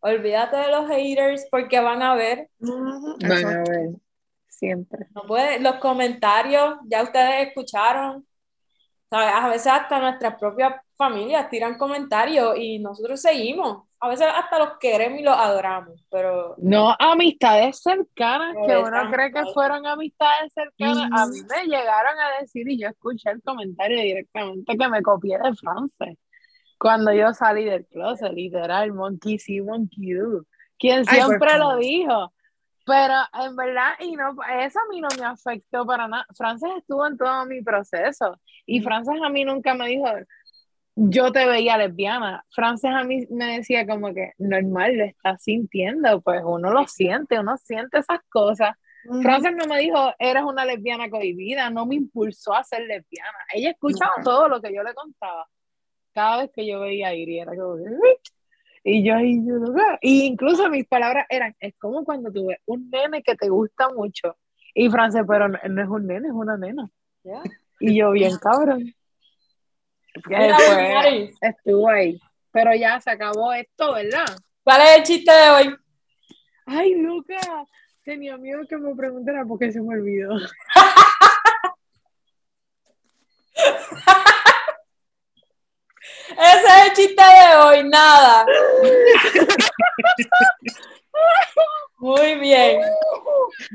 Olvídate 0.00 0.56
de 0.56 0.68
los 0.68 0.88
haters 0.88 1.46
porque 1.48 1.78
van 1.78 2.02
a 2.02 2.16
ver. 2.16 2.50
Van 2.58 3.46
a 3.46 3.62
ver 3.62 4.03
siempre. 4.64 5.06
No 5.14 5.22
puede, 5.22 5.60
los 5.60 5.76
comentarios, 5.76 6.76
ya 6.86 7.02
ustedes 7.02 7.48
escucharon, 7.48 8.26
a 9.10 9.48
veces 9.48 9.72
hasta 9.72 10.00
nuestras 10.00 10.38
propias 10.38 10.74
familias 10.96 11.48
tiran 11.48 11.76
comentarios 11.76 12.56
y 12.58 12.78
nosotros 12.78 13.20
seguimos. 13.20 13.84
A 14.00 14.08
veces 14.08 14.26
hasta 14.34 14.58
los 14.58 14.78
queremos 14.78 15.20
y 15.20 15.22
los 15.22 15.36
adoramos, 15.36 16.04
pero... 16.10 16.54
No, 16.58 16.94
amistades 16.98 17.80
cercanas, 17.80 18.54
que 18.66 18.76
uno 18.76 19.10
cree 19.10 19.32
que 19.32 19.44
fueron 19.54 19.86
amistades 19.86 20.52
cercanas, 20.52 21.08
a 21.12 21.26
mí 21.26 21.38
me 21.40 21.64
llegaron 21.64 22.18
a 22.18 22.40
decir 22.40 22.68
y 22.68 22.78
yo 22.78 22.88
escuché 22.88 23.30
el 23.30 23.42
comentario 23.42 23.98
directamente 24.02 24.76
que 24.76 24.88
me 24.88 25.02
copié 25.02 25.38
de 25.38 25.54
France 25.54 26.18
Cuando 26.78 27.14
yo 27.14 27.32
salí 27.32 27.64
del 27.64 27.86
closet, 27.86 28.32
literal, 28.32 28.92
monkey 28.92 29.38
see, 29.38 29.60
monkey 29.62 30.12
do. 30.12 30.42
Quien 30.78 31.04
Ay, 31.06 31.22
siempre 31.22 31.56
lo 31.58 31.76
dijo. 31.76 32.32
Pero 32.86 33.14
en 33.32 33.56
verdad, 33.56 33.92
y 34.00 34.12
no, 34.12 34.36
eso 34.60 34.78
a 34.78 34.88
mí 34.90 35.00
no 35.00 35.08
me 35.18 35.24
afectó 35.24 35.86
para 35.86 36.06
nada. 36.06 36.26
Frances 36.36 36.70
estuvo 36.76 37.06
en 37.06 37.16
todo 37.16 37.46
mi 37.46 37.62
proceso. 37.62 38.38
Y 38.66 38.80
Frances 38.82 39.20
a 39.24 39.28
mí 39.30 39.44
nunca 39.44 39.74
me 39.74 39.88
dijo, 39.88 40.06
yo 40.94 41.32
te 41.32 41.46
veía 41.46 41.78
lesbiana. 41.78 42.44
Frances 42.50 42.90
a 42.94 43.04
mí 43.04 43.26
me 43.30 43.56
decía 43.56 43.86
como 43.86 44.12
que 44.12 44.32
normal, 44.38 44.96
lo 44.96 45.04
estás 45.04 45.42
sintiendo. 45.42 46.20
Pues 46.20 46.42
uno 46.44 46.70
lo 46.70 46.86
siente, 46.86 47.40
uno 47.40 47.56
siente 47.56 47.98
esas 47.98 48.20
cosas. 48.28 48.76
Frances 49.22 49.54
no 49.54 49.66
me 49.66 49.80
dijo, 49.80 50.12
eres 50.18 50.42
una 50.44 50.64
lesbiana 50.64 51.10
cohibida, 51.10 51.68
no 51.68 51.84
me 51.84 51.96
impulsó 51.96 52.54
a 52.54 52.64
ser 52.64 52.82
lesbiana. 52.82 53.36
Ella 53.52 53.70
escuchaba 53.70 54.14
todo 54.22 54.48
lo 54.48 54.62
que 54.62 54.74
yo 54.74 54.82
le 54.82 54.94
contaba. 54.94 55.46
Cada 56.14 56.38
vez 56.38 56.50
que 56.54 56.66
yo 56.66 56.80
veía 56.80 57.08
a 57.08 57.14
Iri, 57.14 57.40
era 57.40 57.54
como. 57.54 57.76
Y 58.86 59.02
yo, 59.02 59.18
y 59.18 59.44
yo, 59.46 59.66
sé. 59.66 59.98
y 60.02 60.24
incluso 60.24 60.68
mis 60.68 60.86
palabras 60.86 61.24
eran, 61.30 61.56
es 61.58 61.74
como 61.78 62.04
cuando 62.04 62.30
tú 62.30 62.48
ves 62.48 62.58
un 62.66 62.90
nene 62.90 63.22
que 63.22 63.34
te 63.34 63.48
gusta 63.48 63.88
mucho. 63.88 64.36
Y 64.74 64.90
Frances, 64.90 65.22
pero 65.26 65.48
no, 65.48 65.58
no 65.70 65.82
es 65.82 65.88
un 65.88 66.06
nene, 66.06 66.28
es 66.28 66.34
una 66.34 66.58
nena. 66.58 66.90
Y 67.80 67.96
yo, 67.96 68.10
bien 68.10 68.36
cabrón. 68.36 68.94
Mira, 70.26 70.56
estuvo 71.40 71.88
ahí. 71.88 72.20
Pero 72.52 72.74
ya 72.74 73.00
se 73.00 73.10
acabó 73.10 73.54
esto, 73.54 73.94
¿verdad? 73.94 74.26
¿Cuál 74.62 74.82
es 74.82 74.98
el 74.98 75.02
chiste 75.02 75.32
de 75.32 75.50
hoy? 75.50 75.76
Ay, 76.66 76.94
Luca, 76.94 77.38
tenía 78.04 78.36
miedo 78.36 78.66
que 78.68 78.76
me 78.76 78.94
preguntara 78.94 79.46
porque 79.46 79.72
se 79.72 79.80
me 79.80 79.94
olvidó. 79.94 80.36
Ese 86.30 86.66
es 86.66 86.86
el 86.86 86.92
chiste 86.94 87.22
de 87.22 87.56
hoy, 87.56 87.88
nada. 87.88 88.46
Muy 91.98 92.34
bien. 92.34 92.80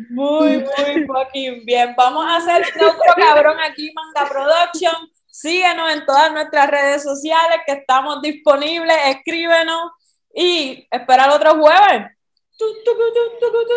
Muy, 0.10 0.58
muy 0.58 1.06
fucking 1.06 1.66
bien. 1.66 1.94
Vamos 1.96 2.26
a 2.26 2.38
hacer 2.38 2.66
otro 2.76 3.14
cabrón 3.16 3.58
aquí, 3.60 3.92
Manga 3.94 4.30
Production. 4.30 4.94
Síguenos 5.28 5.94
en 5.94 6.06
todas 6.06 6.32
nuestras 6.32 6.70
redes 6.70 7.04
sociales 7.04 7.60
que 7.66 7.74
estamos 7.74 8.22
disponibles. 8.22 8.98
Escríbenos 9.06 9.92
y 10.34 10.88
espera 10.92 11.26
el 11.26 11.32
otro 11.32 11.56
jueves. 11.56 12.12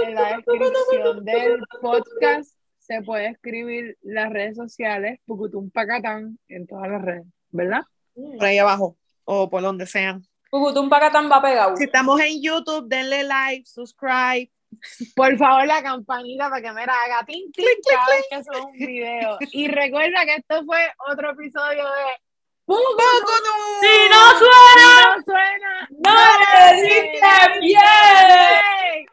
En 0.05 0.15
la 0.15 0.37
descripción 0.37 1.25
del 1.25 1.61
podcast 1.81 2.53
se 2.79 3.01
puede 3.03 3.29
escribir 3.29 3.97
las 4.03 4.31
redes 4.31 4.57
sociales, 4.57 5.21
Pucutum 5.25 5.71
Pacatán, 5.71 6.39
en 6.49 6.67
todas 6.67 6.91
las 6.91 7.01
redes, 7.01 7.27
¿verdad? 7.51 7.83
Por 8.15 8.45
ahí 8.45 8.59
abajo 8.59 8.97
o 9.25 9.49
por 9.49 9.63
donde 9.63 9.87
sean. 9.87 10.27
Pucutum 10.51 10.89
Pacatán 10.91 11.31
va 11.31 11.41
pegado. 11.41 11.77
Si 11.77 11.85
estamos 11.85 12.21
en 12.21 12.43
YouTube, 12.43 12.87
denle 12.87 13.25
like, 13.25 13.67
subscribe. 13.67 14.51
Por 15.15 15.37
favor, 15.37 15.67
la 15.67 15.83
campanita 15.83 16.49
para 16.49 16.63
que 16.63 16.73
me 16.73 16.87
la 16.87 16.93
haga 16.93 17.25
tin, 17.27 17.51
tin, 17.53 17.65
cada 17.89 18.07
vez 18.09 18.27
que 18.31 18.45
subo 18.45 18.67
un 18.67 18.73
video. 18.73 19.39
Y 19.53 19.69
recuerda 19.69 20.25
que 20.25 20.37
esto 20.37 20.65
fue 20.65 20.79
otro 21.11 21.31
episodio 21.31 21.85
de 21.85 22.17
Pucutum. 22.65 22.99
Si 23.81 24.09
no 24.11 24.39
suena, 24.39 24.89
Si 24.93 25.09
no 25.09 25.23
suena, 25.25 25.89
no 25.91 26.15
le 26.41 26.83
diste 26.83 27.61
bien. 27.61 29.07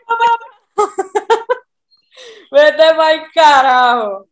Vete 2.52 2.96
para 2.96 3.12
el 3.12 3.22
carajo. 3.34 4.28